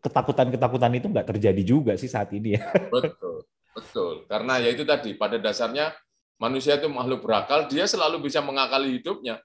ketakutan-ketakutan 0.02 0.92
itu 0.98 1.06
nggak 1.08 1.28
terjadi 1.30 1.62
juga 1.62 1.92
sih 1.96 2.10
saat 2.10 2.28
ini 2.36 2.58
ya. 2.58 2.68
Betul, 2.92 3.46
betul. 3.72 4.14
Karena 4.28 4.58
ya 4.60 4.68
itu 4.74 4.82
tadi, 4.82 5.14
pada 5.14 5.38
dasarnya 5.38 5.94
manusia 6.36 6.76
itu 6.76 6.90
makhluk 6.90 7.22
berakal, 7.22 7.70
dia 7.70 7.86
selalu 7.86 8.26
bisa 8.26 8.42
mengakali 8.42 8.98
hidupnya. 8.98 9.38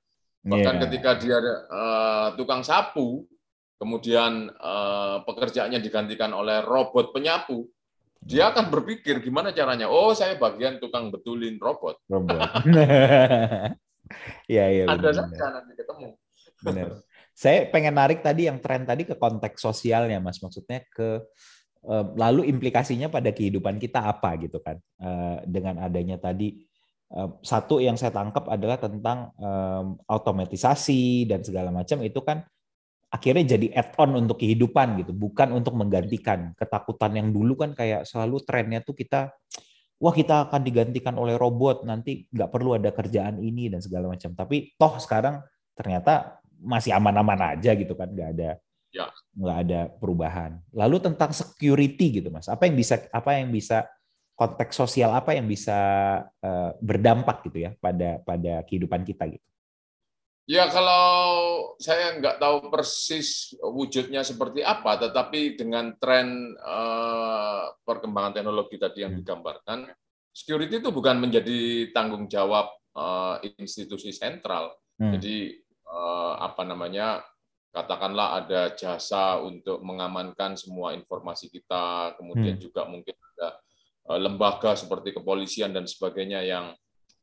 Bahkan 0.47 0.75
Iya. 0.79 0.81
ketika 0.87 1.11
dia 1.19 1.37
eh, 1.43 2.27
tukang 2.39 2.63
sapu, 2.63 3.27
kemudian 3.75 4.47
eh, 4.47 5.17
pekerjaannya 5.27 5.83
digantikan 5.83 6.31
oleh 6.31 6.63
robot 6.63 7.11
penyapu, 7.11 7.67
dia 8.23 8.49
akan 8.49 8.71
berpikir 8.71 9.19
gimana 9.19 9.51
caranya. 9.51 9.91
Oh, 9.91 10.15
saya 10.15 10.39
bagian 10.39 10.79
tukang 10.79 11.11
betulin 11.11 11.59
robot. 11.59 11.99
robot 12.07 12.37
ya 14.47 14.65
ya 14.71 14.83
Ada 14.87 15.11
benar. 15.11 15.27
saja 15.27 15.45
nanti 15.59 15.73
ketemu. 15.75 16.07
Benar. 16.63 16.87
Saya 17.37 17.69
pengen 17.69 17.93
narik 17.93 18.25
tadi 18.25 18.49
yang 18.49 18.57
tren 18.57 18.81
tadi 18.81 19.05
ke 19.05 19.13
konteks 19.13 19.61
sosialnya, 19.61 20.17
Mas. 20.17 20.41
Maksudnya 20.41 20.81
ke 20.89 21.21
eh, 21.85 22.05
lalu 22.15 22.47
implikasinya 22.49 23.11
pada 23.11 23.29
kehidupan 23.35 23.75
kita 23.77 24.07
apa 24.07 24.39
gitu 24.41 24.63
kan? 24.63 24.79
Dengan 25.45 25.77
adanya 25.83 26.17
tadi 26.17 26.55
satu 27.39 27.79
yang 27.79 27.95
saya 27.95 28.11
tangkap 28.11 28.51
adalah 28.51 28.75
tentang 28.75 29.31
em, 29.39 29.95
automatisasi 30.11 31.23
dan 31.23 31.39
segala 31.39 31.71
macam 31.71 32.03
itu 32.03 32.19
kan 32.19 32.43
akhirnya 33.07 33.55
jadi 33.55 33.71
add-on 33.71 34.19
untuk 34.19 34.43
kehidupan 34.43 34.99
gitu, 34.99 35.15
bukan 35.15 35.55
untuk 35.55 35.71
menggantikan. 35.79 36.51
Ketakutan 36.59 37.15
yang 37.15 37.31
dulu 37.31 37.55
kan 37.55 37.71
kayak 37.71 38.03
selalu 38.03 38.43
trennya 38.43 38.83
tuh 38.83 38.91
kita 38.91 39.31
wah 39.97 40.13
kita 40.13 40.51
akan 40.51 40.61
digantikan 40.61 41.15
oleh 41.15 41.39
robot 41.39 41.87
nanti 41.87 42.27
nggak 42.29 42.51
perlu 42.51 42.75
ada 42.75 42.91
kerjaan 42.91 43.39
ini 43.39 43.71
dan 43.71 43.79
segala 43.79 44.11
macam. 44.11 44.35
Tapi 44.35 44.75
toh 44.75 44.99
sekarang 44.99 45.39
ternyata 45.73 46.43
masih 46.59 46.91
aman-aman 46.91 47.55
aja 47.55 47.71
gitu 47.77 47.95
kan, 47.95 48.11
nggak 48.11 48.31
ada 48.35 48.51
Ya. 48.87 49.11
nggak 49.35 49.57
ada 49.67 49.79
perubahan. 49.99 50.57
Lalu 50.71 50.97
tentang 51.03 51.35
security 51.35 52.23
gitu 52.23 52.31
mas, 52.31 52.47
apa 52.47 52.65
yang 52.65 52.75
bisa 52.79 53.03
apa 53.11 53.35
yang 53.35 53.51
bisa 53.51 53.83
konteks 54.37 54.77
sosial 54.77 55.17
apa 55.17 55.33
yang 55.33 55.49
bisa 55.49 55.73
eh, 56.45 56.71
berdampak 56.77 57.41
gitu 57.49 57.65
ya 57.65 57.71
pada 57.81 58.21
pada 58.21 58.61
kehidupan 58.69 59.01
kita 59.01 59.25
gitu. 59.33 59.41
Ya 60.47 60.63
kalau 60.71 61.75
saya 61.75 62.15
nggak 62.23 62.39
tahu 62.39 62.71
persis 62.71 63.51
wujudnya 63.59 64.23
seperti 64.23 64.63
apa, 64.63 64.95
tetapi 64.95 65.59
dengan 65.59 65.91
tren 65.99 66.53
eh, 66.55 67.63
perkembangan 67.83 68.37
teknologi 68.37 68.77
tadi 68.79 69.03
yang 69.03 69.11
Hmm. 69.17 69.25
digambarkan, 69.25 69.79
security 70.31 70.79
itu 70.79 70.93
bukan 70.93 71.19
menjadi 71.19 71.91
tanggung 71.91 72.29
jawab 72.31 72.71
eh, 72.95 73.35
institusi 73.59 74.13
sentral. 74.15 74.71
Hmm. 75.01 75.17
Jadi 75.17 75.57
eh, 75.65 76.33
apa 76.39 76.61
namanya 76.63 77.25
katakanlah 77.75 78.39
ada 78.39 78.61
jasa 78.71 79.43
untuk 79.43 79.83
mengamankan 79.83 80.55
semua 80.55 80.95
informasi 80.95 81.51
kita, 81.51 82.15
kemudian 82.15 82.55
Hmm. 82.55 82.63
juga 82.63 82.87
mungkin 82.87 83.13
ada 83.35 83.59
lembaga 84.15 84.71
seperti 84.79 85.11
kepolisian 85.11 85.75
dan 85.75 85.83
sebagainya 85.83 86.39
yang 86.47 86.71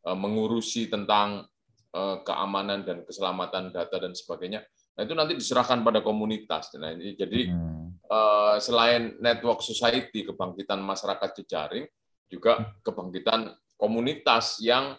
eh, 0.05 0.17
mengurusi 0.17 0.93
tentang 0.93 1.49
eh, 1.97 2.17
keamanan 2.21 2.85
dan 2.85 3.09
keselamatan 3.09 3.73
data 3.73 3.97
dan 3.97 4.13
sebagainya. 4.13 4.61
Nah 4.95 5.03
itu 5.03 5.15
nanti 5.17 5.33
diserahkan 5.35 5.81
pada 5.81 6.05
komunitas. 6.05 6.77
Nah 6.77 6.93
ini 6.93 7.17
jadi 7.17 7.49
Hmm. 7.49 7.97
eh, 8.05 8.57
selain 8.61 9.17
network 9.17 9.65
society 9.65 10.29
kebangkitan 10.29 10.79
masyarakat 10.85 11.41
jejaring, 11.41 11.89
juga 12.29 12.77
kebangkitan 12.85 13.57
komunitas 13.81 14.61
yang 14.61 14.93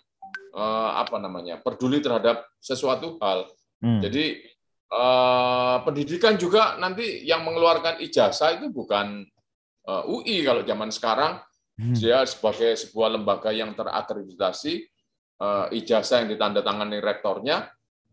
eh, 0.58 0.92
apa 0.98 1.22
namanya 1.22 1.62
peduli 1.62 2.02
terhadap 2.02 2.50
sesuatu 2.58 3.22
hal. 3.22 3.46
Hmm. 3.78 4.02
Jadi 4.02 4.42
eh, 4.90 5.78
pendidikan 5.86 6.34
juga 6.34 6.82
nanti 6.82 7.22
yang 7.30 7.46
mengeluarkan 7.46 8.02
ijazah 8.02 8.58
itu 8.58 8.74
bukan 8.74 9.22
eh, 9.86 10.04
UI 10.10 10.42
kalau 10.42 10.66
zaman 10.66 10.90
sekarang. 10.90 11.38
Dia 11.76 12.24
sebagai 12.24 12.80
sebuah 12.80 13.20
lembaga 13.20 13.52
yang 13.52 13.76
terakreditasi 13.76 14.74
eh, 15.44 15.66
ijazah 15.76 16.24
yang 16.24 16.30
ditandatangani 16.32 17.04
rektornya 17.04 17.68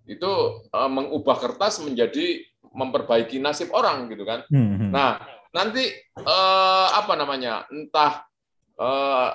itu 0.07 0.67
eh, 0.67 0.91
mengubah 0.91 1.39
kertas 1.39 1.79
menjadi 1.79 2.43
memperbaiki 2.73 3.39
nasib 3.39 3.71
orang 3.71 4.11
gitu 4.11 4.27
kan. 4.27 4.43
Hmm. 4.51 4.91
Nah, 4.91 5.23
nanti 5.55 5.87
eh, 6.19 6.89
apa 6.91 7.15
namanya? 7.15 7.67
Entah 7.71 8.27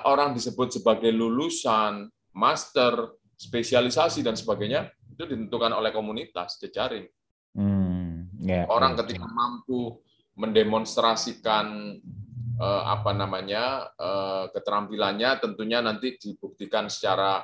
orang 0.04 0.36
disebut 0.36 0.76
sebagai 0.76 1.08
lulusan, 1.08 2.04
master, 2.36 3.16
spesialisasi 3.32 4.20
dan 4.20 4.36
sebagainya 4.36 4.92
itu 5.08 5.24
ditentukan 5.24 5.72
oleh 5.72 5.88
komunitas 5.88 6.60
jejaring. 6.60 7.08
Hmm. 7.56 8.28
Ya, 8.44 8.68
Orang 8.68 8.92
ya. 8.92 9.06
ketika 9.06 9.24
mampu 9.24 10.04
mendemonstrasikan 10.36 11.96
eh, 12.58 12.82
apa 12.84 13.10
namanya 13.12 13.64
eh, 13.94 14.44
keterampilannya 14.52 15.30
tentunya 15.38 15.78
nanti 15.78 16.18
dibuktikan 16.18 16.90
secara 16.90 17.42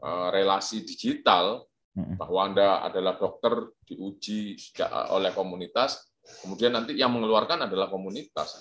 eh, 0.00 0.28
relasi 0.30 0.82
digital 0.82 1.66
bahwa 1.94 2.40
anda 2.42 2.82
adalah 2.82 3.14
dokter 3.14 3.54
diuji 3.86 4.58
sejak- 4.58 4.90
oleh 5.14 5.30
komunitas 5.30 6.02
kemudian 6.42 6.74
nanti 6.74 6.98
yang 6.98 7.14
mengeluarkan 7.14 7.66
adalah 7.66 7.86
komunitas 7.86 8.58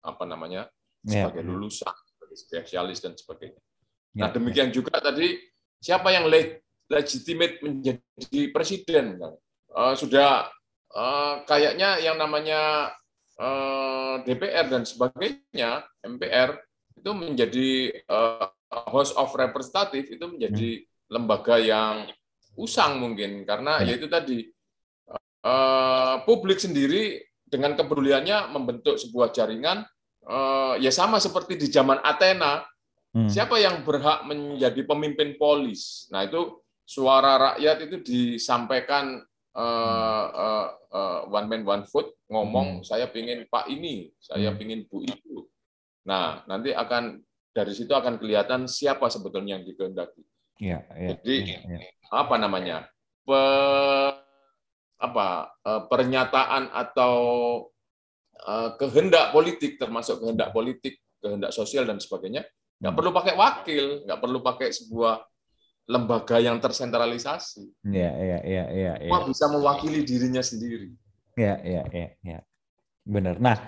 apa 0.00 0.24
namanya 0.24 0.68
Ya. 1.04 1.28
sebagai 1.28 1.44
lulusan 1.44 1.92
sebagai 2.08 2.36
spesialis 2.40 3.04
dan 3.04 3.12
sebagainya. 3.12 3.60
Ya, 4.16 4.24
nah 4.24 4.28
demikian 4.32 4.72
juga 4.72 4.96
tadi 4.96 5.36
siapa 5.76 6.08
yang 6.08 6.24
le- 6.24 6.64
legitimate 6.88 7.60
menjadi 7.60 8.40
presiden 8.48 9.20
Eh, 9.68 9.94
sudah 10.00 10.48
eh, 10.88 11.34
kayaknya 11.44 12.00
yang 12.00 12.16
namanya 12.16 12.88
eh, 12.88 13.03
DPR 14.24 14.66
dan 14.72 14.82
sebagainya 14.88 15.84
MPR 16.02 16.56
itu 16.96 17.10
menjadi 17.12 17.68
eh, 17.94 18.46
House 18.74 19.14
of 19.14 19.30
Representative 19.36 20.08
itu 20.10 20.24
menjadi 20.26 20.70
lembaga 21.12 21.60
yang 21.60 22.10
usang 22.58 22.98
mungkin 22.98 23.46
karena 23.46 23.82
Ya. 23.82 23.94
yaitu 23.94 24.06
tadi 24.06 24.46
uh, 25.44 26.22
publik 26.24 26.58
sendiri 26.58 27.22
dengan 27.44 27.76
kepeduliannya 27.78 28.50
membentuk 28.50 28.96
sebuah 28.98 29.30
jaringan 29.30 29.84
uh, 30.26 30.74
ya 30.80 30.90
sama 30.90 31.20
seperti 31.20 31.54
di 31.60 31.68
zaman 31.68 32.00
Athena. 32.02 32.64
Hmm. 33.14 33.30
Siapa 33.30 33.62
yang 33.62 33.86
berhak 33.86 34.26
menjadi 34.26 34.82
pemimpin 34.82 35.38
polis? 35.38 36.10
Nah 36.10 36.26
itu 36.26 36.58
suara 36.82 37.54
rakyat 37.54 37.76
itu 37.86 37.96
disampaikan 38.02 39.22
uh, 39.54 40.26
uh, 40.30 40.66
uh, 40.90 41.20
one 41.30 41.46
man 41.46 41.62
one 41.62 41.84
foot 41.86 42.10
ngomong 42.28 42.82
hmm. 42.82 42.86
saya 42.86 43.08
pingin 43.08 43.46
pak 43.46 43.70
ini, 43.70 44.10
saya 44.18 44.50
hmm. 44.52 44.58
pingin 44.58 44.80
bu 44.90 45.06
itu. 45.06 45.46
Nah 46.06 46.42
nanti 46.50 46.74
akan 46.74 47.22
dari 47.54 47.72
situ 47.72 47.94
akan 47.94 48.18
kelihatan 48.18 48.66
siapa 48.66 49.06
sebetulnya 49.06 49.58
yang 49.58 49.64
dikehendaki. 49.64 50.22
Ya, 50.58 50.86
ya, 50.94 51.18
Jadi 51.18 51.50
ya, 51.50 51.60
ya. 51.66 51.78
apa 52.14 52.34
namanya 52.38 52.86
pe, 53.26 53.40
apa 55.02 55.50
pernyataan 55.90 56.70
atau 56.70 57.14
kehendak 58.78 59.34
politik 59.34 59.78
termasuk 59.82 60.22
kehendak 60.22 60.54
politik, 60.54 61.02
kehendak 61.18 61.50
sosial 61.50 61.86
dan 61.86 61.98
sebagainya 61.98 62.46
nggak 62.82 62.90
hmm. 62.90 62.98
perlu 62.98 63.10
pakai 63.14 63.34
wakil, 63.38 63.86
nggak 64.06 64.20
perlu 64.20 64.38
pakai 64.42 64.68
sebuah 64.74 65.14
lembaga 65.84 66.40
yang 66.40 66.56
tersentralisasi. 66.60 67.84
Iya, 67.84 68.10
iya, 68.16 68.38
iya, 68.44 68.64
iya. 68.72 68.92
Ya. 69.04 69.20
bisa 69.28 69.46
mewakili 69.52 70.00
dirinya 70.04 70.40
sendiri. 70.40 70.96
Iya, 71.36 71.54
iya, 71.60 71.82
iya, 71.92 72.08
ya. 72.24 72.38
Benar. 73.04 73.36
Nah, 73.36 73.60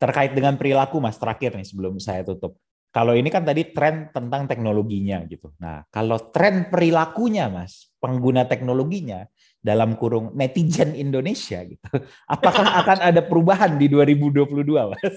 terkait 0.00 0.32
dengan 0.32 0.56
perilaku 0.56 0.96
Mas 1.00 1.20
terakhir 1.20 1.56
nih 1.56 1.68
sebelum 1.68 2.00
saya 2.00 2.24
tutup. 2.24 2.56
Kalau 2.94 3.10
ini 3.10 3.26
kan 3.26 3.42
tadi 3.42 3.74
tren 3.74 4.14
tentang 4.14 4.46
teknologinya 4.46 5.26
gitu. 5.26 5.50
Nah, 5.58 5.82
kalau 5.90 6.30
tren 6.30 6.70
perilakunya 6.70 7.50
Mas, 7.50 7.90
pengguna 7.98 8.46
teknologinya 8.46 9.26
dalam 9.58 9.98
kurung 9.98 10.30
netizen 10.38 10.94
Indonesia 10.94 11.58
gitu. 11.66 11.88
Apakah 12.30 12.64
akan 12.86 12.98
ada 13.02 13.20
perubahan 13.26 13.74
di 13.74 13.90
2022, 13.90 14.62
Mas? 14.94 15.16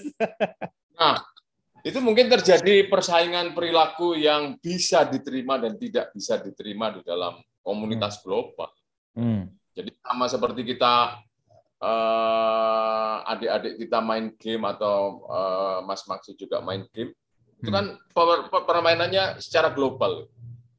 Nah, 0.98 1.22
itu 1.86 1.98
mungkin 2.02 2.26
terjadi 2.26 2.90
persaingan 2.90 3.54
perilaku 3.54 4.18
yang 4.18 4.58
bisa 4.58 5.06
diterima 5.06 5.58
dan 5.58 5.78
tidak 5.78 6.10
bisa 6.10 6.38
diterima 6.42 6.90
di 6.94 7.00
dalam 7.06 7.38
komunitas 7.62 8.18
hmm. 8.18 8.22
global. 8.24 8.70
Hmm. 9.14 9.50
Jadi 9.74 9.94
sama 10.02 10.26
seperti 10.26 10.62
kita 10.74 11.22
uh, 11.78 13.16
adik-adik 13.30 13.74
kita 13.86 13.98
main 14.02 14.34
game 14.34 14.64
atau 14.66 15.22
uh, 15.30 15.78
Mas 15.86 16.02
Maksi 16.06 16.34
juga 16.34 16.58
main 16.58 16.82
game, 16.90 17.14
hmm. 17.14 17.60
itu 17.62 17.70
kan 17.70 17.94
permainannya 18.66 19.38
secara 19.38 19.70
global, 19.70 20.26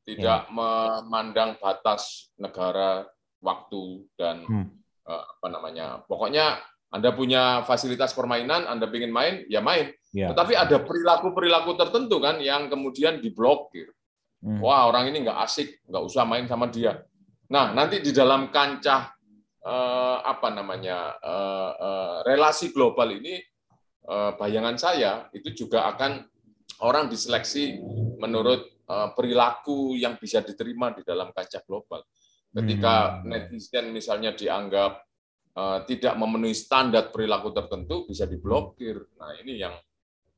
tidak 0.04 0.52
hmm. 0.52 0.56
memandang 0.56 1.56
batas 1.64 2.32
negara, 2.36 3.08
waktu 3.40 4.04
dan 4.20 4.44
hmm. 4.44 4.68
uh, 5.08 5.24
apa 5.40 5.48
namanya. 5.48 6.04
Pokoknya 6.06 6.60
anda 6.90 7.14
punya 7.14 7.62
fasilitas 7.70 8.18
permainan, 8.18 8.66
Anda 8.66 8.90
ingin 8.90 9.14
main, 9.14 9.46
ya 9.46 9.62
main. 9.62 9.94
Ya. 10.10 10.34
Tetapi 10.34 10.58
ada 10.58 10.82
perilaku-perilaku 10.82 11.78
tertentu 11.78 12.18
kan 12.18 12.42
yang 12.42 12.66
kemudian 12.66 13.22
diblokir. 13.22 13.94
Hmm. 14.42 14.58
Wah 14.58 14.90
orang 14.90 15.14
ini 15.14 15.22
nggak 15.22 15.40
asik, 15.46 15.86
nggak 15.86 16.04
usah 16.10 16.26
main 16.26 16.50
sama 16.50 16.66
dia. 16.66 16.98
Nah 17.54 17.78
nanti 17.78 18.02
di 18.02 18.10
dalam 18.10 18.50
kancah 18.50 19.14
eh, 19.62 20.18
apa 20.26 20.50
namanya 20.50 21.14
eh, 21.22 21.72
eh, 21.78 22.16
relasi 22.26 22.74
global 22.74 23.14
ini, 23.14 23.38
eh, 24.10 24.32
bayangan 24.34 24.78
saya 24.82 25.30
itu 25.30 25.54
juga 25.54 25.86
akan 25.94 26.26
orang 26.82 27.06
diseleksi 27.06 27.78
menurut 28.18 28.66
eh, 28.66 29.10
perilaku 29.14 29.94
yang 29.94 30.18
bisa 30.18 30.42
diterima 30.42 30.90
di 30.90 31.06
dalam 31.06 31.30
kancah 31.30 31.62
global. 31.70 32.02
Ketika 32.50 33.22
hmm. 33.22 33.30
netizen 33.30 33.94
misalnya 33.94 34.34
dianggap 34.34 35.09
uh, 35.60 35.78
tidak 35.84 36.16
memenuhi 36.16 36.56
standar 36.56 37.12
perilaku 37.12 37.52
tertentu 37.52 38.08
bisa 38.08 38.24
diblokir. 38.24 39.04
Nah 39.20 39.36
ini 39.44 39.60
yang 39.60 39.76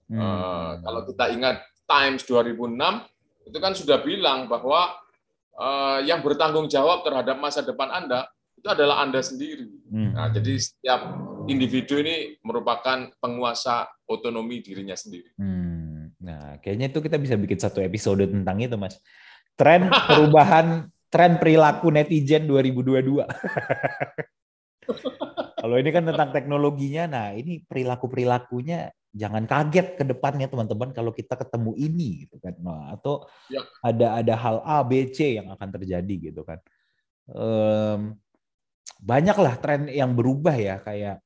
hmm. 0.10 0.18
uh, 0.18 0.72
kalau 0.82 1.02
kita 1.06 1.26
ingat 1.30 1.62
Times 1.86 2.26
2006 2.26 3.52
itu 3.52 3.58
kan 3.62 3.74
sudah 3.78 4.02
bilang 4.02 4.50
bahwa 4.50 4.98
uh, 5.58 6.00
yang 6.02 6.26
bertanggung 6.26 6.66
jawab 6.72 7.06
terhadap 7.06 7.38
masa 7.38 7.62
depan 7.62 7.90
Anda 7.94 8.26
itu 8.58 8.68
adalah 8.70 9.02
Anda 9.02 9.26
sendiri. 9.26 9.66
Hmm. 9.90 10.14
Nah, 10.14 10.30
jadi 10.30 10.54
setiap 10.62 11.02
individu 11.50 11.98
ini 11.98 12.38
merupakan 12.46 13.10
penguasa 13.18 13.90
otonomi 14.06 14.62
dirinya 14.62 14.94
sendiri. 14.94 15.34
Hmm. 15.42 16.14
Nah, 16.22 16.62
kayaknya 16.62 16.94
itu 16.94 17.02
kita 17.02 17.18
bisa 17.18 17.34
bikin 17.42 17.58
satu 17.58 17.82
episode 17.82 18.30
tentang 18.30 18.62
itu, 18.62 18.78
Mas. 18.78 19.02
Tren 19.58 19.90
perubahan 19.90 20.86
tren 21.14 21.42
perilaku 21.42 21.90
netizen 21.90 22.46
2022. 22.46 23.26
Kalau 25.62 25.76
ini 25.78 25.90
kan 25.94 26.04
tentang 26.10 26.34
teknologinya, 26.34 27.04
nah 27.06 27.28
ini 27.38 27.62
perilaku-perilakunya 27.62 28.90
jangan 29.12 29.44
kaget 29.44 30.00
ke 30.00 30.04
depannya 30.08 30.48
teman-teman 30.48 30.96
kalau 30.96 31.12
kita 31.14 31.38
ketemu 31.38 31.72
ini 31.78 32.26
gitu 32.26 32.42
kan. 32.42 32.56
Nah, 32.58 32.96
atau 32.96 33.28
ya. 33.52 33.62
ada 33.84 34.24
ada 34.24 34.34
hal 34.34 34.58
A, 34.66 34.82
B, 34.82 35.12
C 35.14 35.38
yang 35.38 35.54
akan 35.54 35.70
terjadi 35.70 36.16
gitu 36.32 36.42
kan. 36.42 36.58
Um, 37.30 38.18
banyaklah 39.02 39.58
tren 39.62 39.86
yang 39.92 40.18
berubah 40.18 40.58
ya 40.58 40.82
kayak 40.82 41.22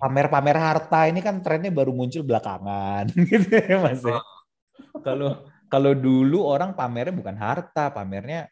pamer-pamer 0.00 0.56
harta 0.56 1.06
ini 1.06 1.20
kan 1.20 1.44
trennya 1.44 1.70
baru 1.70 1.92
muncul 1.92 2.24
belakangan 2.24 3.06
gitu 3.30 3.54
ya 3.54 3.78
Mas. 3.78 4.02
Ya. 4.02 4.18
Ah. 4.18 4.24
Kalau 5.04 5.46
kalau 5.68 5.92
dulu 5.92 6.48
orang 6.48 6.72
pamernya 6.72 7.12
bukan 7.12 7.36
harta, 7.36 7.92
pamernya 7.92 8.48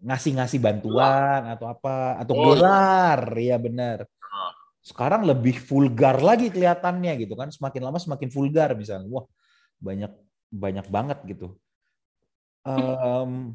ngasih-ngasih 0.00 0.58
bantuan 0.64 1.44
atau 1.44 1.68
apa 1.68 2.16
atau 2.24 2.34
oh, 2.34 2.56
gelar. 2.56 3.36
Iya. 3.36 3.56
ya 3.56 3.56
benar 3.60 3.98
sekarang 4.82 5.22
lebih 5.22 5.62
vulgar 5.62 6.18
lagi 6.18 6.50
kelihatannya 6.50 7.14
gitu 7.22 7.38
kan. 7.38 7.48
Semakin 7.54 7.82
lama 7.86 7.98
semakin 8.02 8.28
vulgar 8.28 8.74
misalnya. 8.74 9.06
Wah 9.06 9.24
banyak 9.78 10.10
banyak 10.50 10.86
banget 10.90 11.18
gitu. 11.30 11.54
Um, 12.66 13.54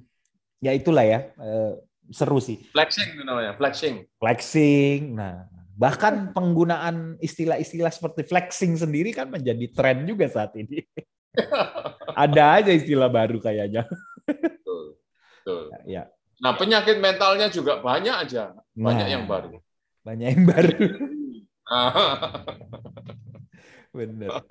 ya 0.63 0.71
itulah 0.71 1.03
ya 1.03 1.35
uh, 1.35 1.75
seru 2.09 2.39
sih. 2.39 2.63
Flexing 2.71 3.19
itu 3.19 3.23
namanya 3.27 3.53
flexing. 3.59 4.07
Flexing 4.17 5.19
nah. 5.19 5.51
Bahkan 5.77 6.33
penggunaan 6.33 7.21
istilah-istilah 7.21 7.93
seperti 7.93 8.25
flexing 8.25 8.81
sendiri 8.81 9.13
kan 9.13 9.29
menjadi 9.29 9.67
tren 9.75 10.07
juga 10.09 10.25
saat 10.25 10.55
ini. 10.57 10.81
Ada 12.17 12.63
aja 12.63 12.71
istilah 12.73 13.11
baru 13.13 13.37
kayaknya 13.37 13.85
Betul. 15.47 15.71
Ya. 15.87 16.11
Nah, 16.43 16.59
penyakit 16.59 16.99
mentalnya 16.99 17.47
juga 17.47 17.79
banyak 17.79 18.27
aja, 18.27 18.51
banyak 18.75 19.07
nah, 19.07 19.13
yang 19.15 19.23
baru. 19.23 19.63
Banyak 20.03 20.27
yang 20.35 20.43
baru. 20.43 20.75
Benar. 23.97 24.43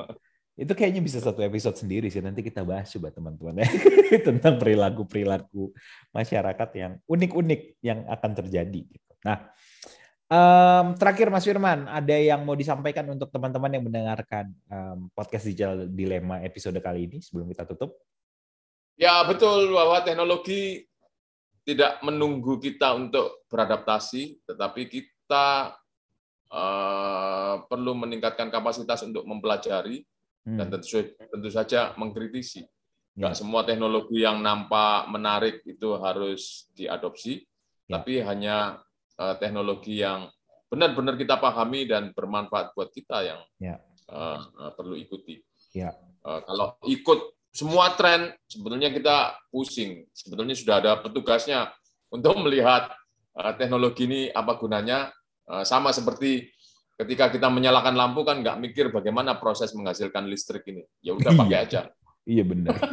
Itu 0.57 0.73
kayaknya 0.73 1.05
bisa 1.05 1.21
satu 1.21 1.45
episode 1.45 1.77
sendiri 1.77 2.09
sih. 2.09 2.25
Nanti 2.25 2.41
kita 2.41 2.65
bahas 2.65 2.89
coba 2.89 3.13
teman-teman 3.13 3.61
ya 3.61 3.69
tentang 4.33 4.57
perilaku-perilaku 4.57 5.69
masyarakat 6.17 6.69
yang 6.81 6.97
unik-unik 7.05 7.77
yang 7.85 8.09
akan 8.09 8.33
terjadi. 8.33 8.81
Gitu. 8.89 9.13
Nah, 9.21 9.53
um, 10.33 10.97
terakhir 10.97 11.29
Mas 11.29 11.45
Firman, 11.45 11.85
ada 11.93 12.17
yang 12.17 12.41
mau 12.41 12.57
disampaikan 12.57 13.05
untuk 13.13 13.29
teman-teman 13.29 13.69
yang 13.69 13.85
mendengarkan 13.85 14.49
um, 14.73 15.13
podcast 15.13 15.45
Digital 15.45 15.93
Dilema 15.93 16.41
episode 16.41 16.81
kali 16.81 17.05
ini 17.05 17.21
sebelum 17.21 17.53
kita 17.53 17.69
tutup? 17.69 18.01
Ya 18.97 19.21
betul 19.29 19.77
bahwa 19.77 20.01
teknologi 20.01 20.89
tidak 21.67 22.01
menunggu 22.01 22.57
kita 22.57 22.97
untuk 22.97 23.45
beradaptasi, 23.53 24.41
tetapi 24.49 24.89
kita 24.89 25.77
uh, 26.49 27.55
perlu 27.69 27.93
meningkatkan 27.93 28.49
kapasitas 28.49 29.05
untuk 29.05 29.29
mempelajari 29.29 30.01
hmm. 30.49 30.57
dan 30.57 30.67
tentu, 30.73 31.05
tentu 31.13 31.51
saja 31.53 31.93
mengkritisi. 32.01 32.65
Ya. 33.17 33.33
semua 33.33 33.65
teknologi 33.65 34.21
yang 34.21 34.45
nampak 34.45 35.09
menarik 35.09 35.65
itu 35.65 35.97
harus 35.97 36.69
diadopsi, 36.77 37.49
ya. 37.89 37.97
tapi 37.97 38.21
hanya 38.21 38.77
uh, 39.17 39.33
teknologi 39.41 40.05
yang 40.05 40.29
benar-benar 40.69 41.17
kita 41.17 41.41
pahami 41.41 41.89
dan 41.89 42.13
bermanfaat 42.13 42.77
buat 42.77 42.93
kita 42.93 43.25
yang 43.25 43.41
ya. 43.57 43.81
uh, 44.13 44.69
perlu 44.77 45.01
ikuti. 45.01 45.41
Ya. 45.73 45.97
Uh, 46.21 46.45
kalau 46.45 46.77
ikut 46.85 47.36
semua 47.57 47.97
tren 47.97 48.37
sebetulnya 48.45 48.93
kita 48.93 49.33
pusing. 49.49 50.05
Sebetulnya 50.13 50.53
sudah 50.53 50.75
ada 50.85 50.93
petugasnya 51.01 51.73
untuk 52.13 52.37
melihat 52.45 52.93
eh, 53.33 53.53
teknologi 53.57 54.05
ini 54.05 54.21
apa 54.29 54.61
gunanya. 54.61 55.09
Eh, 55.49 55.65
sama 55.65 55.97
seperti 55.97 56.53
ketika 57.01 57.33
kita 57.33 57.49
menyalakan 57.49 57.97
lampu 57.97 58.29
kan 58.29 58.45
nggak 58.45 58.61
mikir 58.61 58.93
bagaimana 58.93 59.41
proses 59.41 59.73
menghasilkan 59.73 60.29
listrik 60.29 60.69
ini. 60.69 60.85
Ya 61.01 61.17
udah 61.17 61.33
iya. 61.33 61.41
pakai 61.41 61.59
aja. 61.65 61.81
Iya 62.27 62.45
benar. 62.45 62.77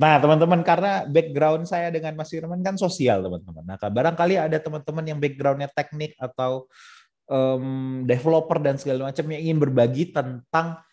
nah 0.00 0.20
teman-teman 0.20 0.60
karena 0.60 1.08
background 1.08 1.64
saya 1.66 1.88
dengan 1.88 2.14
Mas 2.14 2.30
Firman 2.30 2.62
kan 2.62 2.78
sosial 2.78 3.24
teman-teman. 3.24 3.64
Nah 3.66 3.76
barangkali 3.80 4.38
ada 4.38 4.58
teman-teman 4.62 5.04
yang 5.08 5.18
backgroundnya 5.18 5.72
teknik 5.72 6.14
atau 6.20 6.68
um, 7.26 8.04
developer 8.04 8.60
dan 8.60 8.76
segala 8.76 9.08
macam 9.08 9.24
yang 9.32 9.40
ingin 9.40 9.58
berbagi 9.58 10.12
tentang 10.12 10.84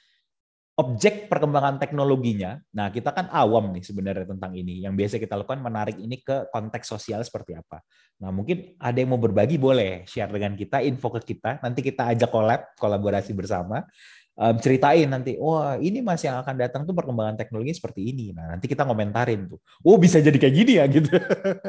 objek 0.82 1.30
perkembangan 1.30 1.78
teknologinya. 1.78 2.58
Nah, 2.74 2.90
kita 2.90 3.14
kan 3.14 3.30
awam 3.30 3.70
nih 3.78 3.86
sebenarnya 3.86 4.26
tentang 4.26 4.58
ini. 4.58 4.82
Yang 4.82 4.94
biasa 4.98 5.16
kita 5.22 5.38
lakukan 5.38 5.62
menarik 5.62 6.02
ini 6.02 6.18
ke 6.26 6.50
konteks 6.50 6.90
sosial 6.90 7.22
seperti 7.22 7.54
apa. 7.54 7.86
Nah, 8.18 8.34
mungkin 8.34 8.74
ada 8.82 8.98
yang 8.98 9.14
mau 9.14 9.22
berbagi 9.22 9.62
boleh 9.62 10.10
share 10.10 10.34
dengan 10.34 10.58
kita, 10.58 10.82
info 10.82 11.14
ke 11.14 11.22
kita. 11.38 11.62
Nanti 11.62 11.86
kita 11.86 12.10
ajak 12.18 12.30
collab, 12.34 12.62
kolaborasi 12.82 13.32
bersama. 13.38 13.86
Um, 14.42 14.58
ceritain 14.58 15.06
nanti, 15.06 15.38
wah 15.38 15.78
ini 15.78 16.02
mas 16.02 16.24
yang 16.26 16.40
akan 16.42 16.56
datang 16.56 16.82
tuh 16.88 16.96
perkembangan 16.98 17.38
teknologi 17.38 17.78
seperti 17.78 18.10
ini. 18.10 18.34
Nah, 18.34 18.58
nanti 18.58 18.66
kita 18.66 18.88
komentarin 18.88 19.46
tuh. 19.46 19.62
Oh, 19.86 20.02
bisa 20.02 20.18
jadi 20.18 20.34
kayak 20.34 20.56
gini 20.56 20.74
ya 20.82 20.90
gitu. 20.90 21.14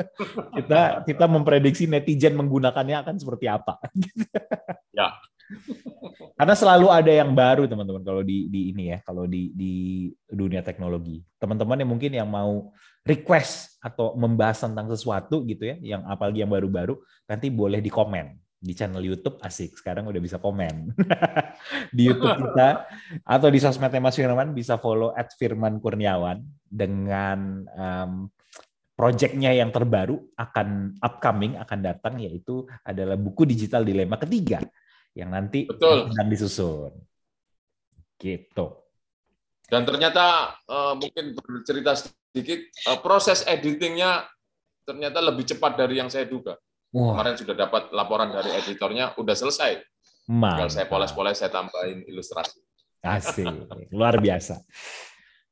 kita 0.56 1.04
kita 1.04 1.24
memprediksi 1.28 1.84
netizen 1.84 2.32
menggunakannya 2.38 2.96
akan 3.02 3.20
seperti 3.20 3.50
apa. 3.50 3.76
ya. 4.96 5.10
Karena 6.38 6.54
selalu 6.58 6.86
ada 6.90 7.12
yang 7.12 7.30
baru 7.36 7.70
teman-teman 7.70 8.02
kalau 8.02 8.22
di 8.24 8.50
di 8.50 8.74
ini 8.74 8.90
ya, 8.90 8.98
kalau 9.04 9.28
di 9.30 9.54
di 9.54 9.72
dunia 10.26 10.64
teknologi. 10.64 11.22
Teman-teman 11.38 11.78
yang 11.78 11.90
mungkin 11.90 12.10
yang 12.12 12.28
mau 12.28 12.72
request 13.06 13.78
atau 13.82 14.14
membahas 14.18 14.64
tentang 14.64 14.90
sesuatu 14.90 15.42
gitu 15.46 15.68
ya, 15.68 15.76
yang 15.82 16.02
apalagi 16.08 16.42
yang 16.42 16.50
baru-baru, 16.50 16.98
nanti 17.30 17.46
boleh 17.52 17.78
di 17.78 17.90
komen 17.92 18.42
di 18.62 18.72
channel 18.78 19.02
YouTube 19.02 19.42
asik. 19.42 19.74
Sekarang 19.74 20.06
udah 20.06 20.22
bisa 20.22 20.38
komen. 20.38 20.94
Di 21.96 22.08
YouTube 22.08 22.38
kita 22.38 22.86
atau 23.26 23.50
di 23.50 23.58
sosmednya 23.58 23.98
Mas 23.98 24.14
Firman 24.14 24.54
bisa 24.54 24.78
follow 24.78 25.10
at 25.18 25.34
Firman 25.34 25.82
Kurniawan 25.82 26.40
dengan 26.70 27.66
um, 27.74 28.12
projectnya 28.94 29.50
yang 29.50 29.74
terbaru 29.74 30.22
akan 30.38 30.94
upcoming 31.02 31.58
akan 31.58 31.78
datang 31.82 32.22
yaitu 32.22 32.62
adalah 32.86 33.18
buku 33.18 33.42
digital 33.42 33.82
dilema 33.82 34.14
ketiga 34.14 34.62
yang 35.16 35.32
nanti 35.32 35.68
Betul. 35.68 36.08
sedang 36.08 36.28
disusun. 36.28 36.92
Gitu. 38.16 38.66
Dan 39.68 39.82
ternyata 39.88 40.56
uh, 40.68 40.94
mungkin 40.96 41.32
bercerita 41.32 41.96
sedikit, 41.96 42.60
uh, 42.88 43.00
proses 43.00 43.44
editingnya 43.48 44.28
ternyata 44.84 45.22
lebih 45.24 45.48
cepat 45.48 45.78
dari 45.78 45.98
yang 46.00 46.12
saya 46.12 46.28
duga. 46.28 46.58
Wow. 46.92 47.16
Kemarin 47.16 47.36
sudah 47.40 47.56
dapat 47.56 47.82
laporan 47.96 48.28
dari 48.28 48.52
editornya, 48.52 49.16
udah 49.16 49.32
selesai. 49.32 49.80
Tinggal 50.28 50.70
saya 50.70 50.86
poles-poles, 50.86 51.40
saya 51.40 51.48
tambahin 51.48 52.04
ilustrasi. 52.04 52.60
Asik, 53.02 53.48
luar 53.90 54.20
biasa. 54.22 54.62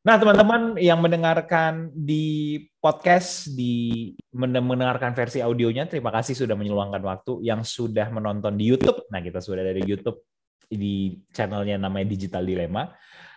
Nah, 0.01 0.17
teman-teman 0.17 0.81
yang 0.81 0.97
mendengarkan 0.97 1.93
di 1.93 2.57
podcast, 2.81 3.53
di 3.53 4.09
mendengarkan 4.33 5.13
versi 5.13 5.45
audionya, 5.45 5.85
terima 5.85 6.09
kasih 6.09 6.33
sudah 6.33 6.57
menyumbangkan 6.57 7.05
waktu. 7.05 7.45
Yang 7.45 7.69
sudah 7.69 8.09
menonton 8.09 8.57
di 8.57 8.65
YouTube, 8.73 9.05
nah 9.13 9.21
kita 9.21 9.45
sudah 9.45 9.61
dari 9.61 9.85
YouTube 9.85 10.25
di 10.73 11.21
channelnya 11.37 11.77
namanya 11.77 12.17
Digital 12.17 12.49
Dilema. 12.49 12.89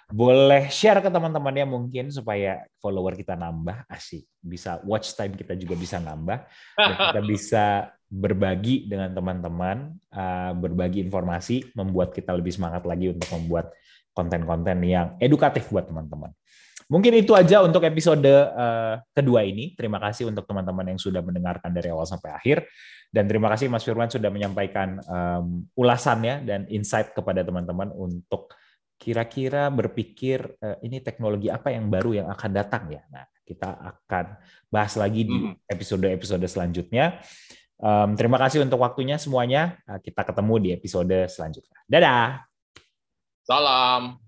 Boleh 0.08 0.72
share 0.72 1.04
ke 1.04 1.12
teman-temannya 1.12 1.68
mungkin 1.68 2.08
supaya 2.16 2.64
follower 2.80 3.20
kita 3.20 3.36
nambah, 3.36 3.84
asik. 3.92 4.24
Bisa 4.40 4.80
watch 4.88 5.20
time 5.20 5.36
kita 5.36 5.60
juga 5.60 5.76
bisa 5.76 6.00
nambah. 6.00 6.48
Dan 6.80 6.96
kita 6.96 7.22
bisa 7.36 7.66
berbagi 8.08 8.88
dengan 8.88 9.12
teman-teman, 9.12 10.00
uh, 10.16 10.56
berbagi 10.56 11.04
informasi, 11.04 11.76
membuat 11.76 12.16
kita 12.16 12.32
lebih 12.32 12.56
semangat 12.56 12.88
lagi 12.88 13.12
untuk 13.12 13.28
membuat 13.36 13.76
konten-konten 14.16 14.80
yang 14.86 15.20
edukatif 15.20 15.68
buat 15.68 15.92
teman-teman. 15.92 16.32
Mungkin 16.94 17.18
itu 17.18 17.34
aja 17.34 17.66
untuk 17.66 17.82
episode 17.82 18.22
uh, 18.30 19.02
kedua 19.18 19.42
ini. 19.42 19.74
Terima 19.74 19.98
kasih 19.98 20.30
untuk 20.30 20.46
teman-teman 20.46 20.94
yang 20.94 21.02
sudah 21.02 21.26
mendengarkan 21.26 21.74
dari 21.74 21.90
awal 21.90 22.06
sampai 22.06 22.38
akhir. 22.38 22.70
Dan 23.10 23.26
terima 23.26 23.50
kasih 23.50 23.66
Mas 23.66 23.82
Firman 23.82 24.14
sudah 24.14 24.30
menyampaikan 24.30 25.02
um, 25.10 25.66
ulasannya 25.74 26.46
dan 26.46 26.70
insight 26.70 27.18
kepada 27.18 27.42
teman-teman 27.42 27.90
untuk 27.98 28.54
kira-kira 29.02 29.74
berpikir 29.74 30.54
uh, 30.62 30.78
ini 30.86 31.02
teknologi 31.02 31.50
apa 31.50 31.74
yang 31.74 31.90
baru 31.90 32.24
yang 32.24 32.28
akan 32.30 32.52
datang 32.54 32.94
ya. 32.94 33.02
Nah, 33.10 33.26
kita 33.42 33.74
akan 33.74 34.26
bahas 34.70 34.94
lagi 34.94 35.26
di 35.26 35.38
hmm. 35.50 35.66
episode-episode 35.74 36.46
selanjutnya. 36.46 37.18
Um, 37.82 38.14
terima 38.14 38.38
kasih 38.38 38.62
untuk 38.62 38.86
waktunya 38.86 39.18
semuanya. 39.18 39.82
Uh, 39.90 39.98
kita 39.98 40.22
ketemu 40.22 40.54
di 40.62 40.70
episode 40.78 41.18
selanjutnya. 41.26 41.78
Dadah. 41.90 42.46
Salam. 43.44 44.23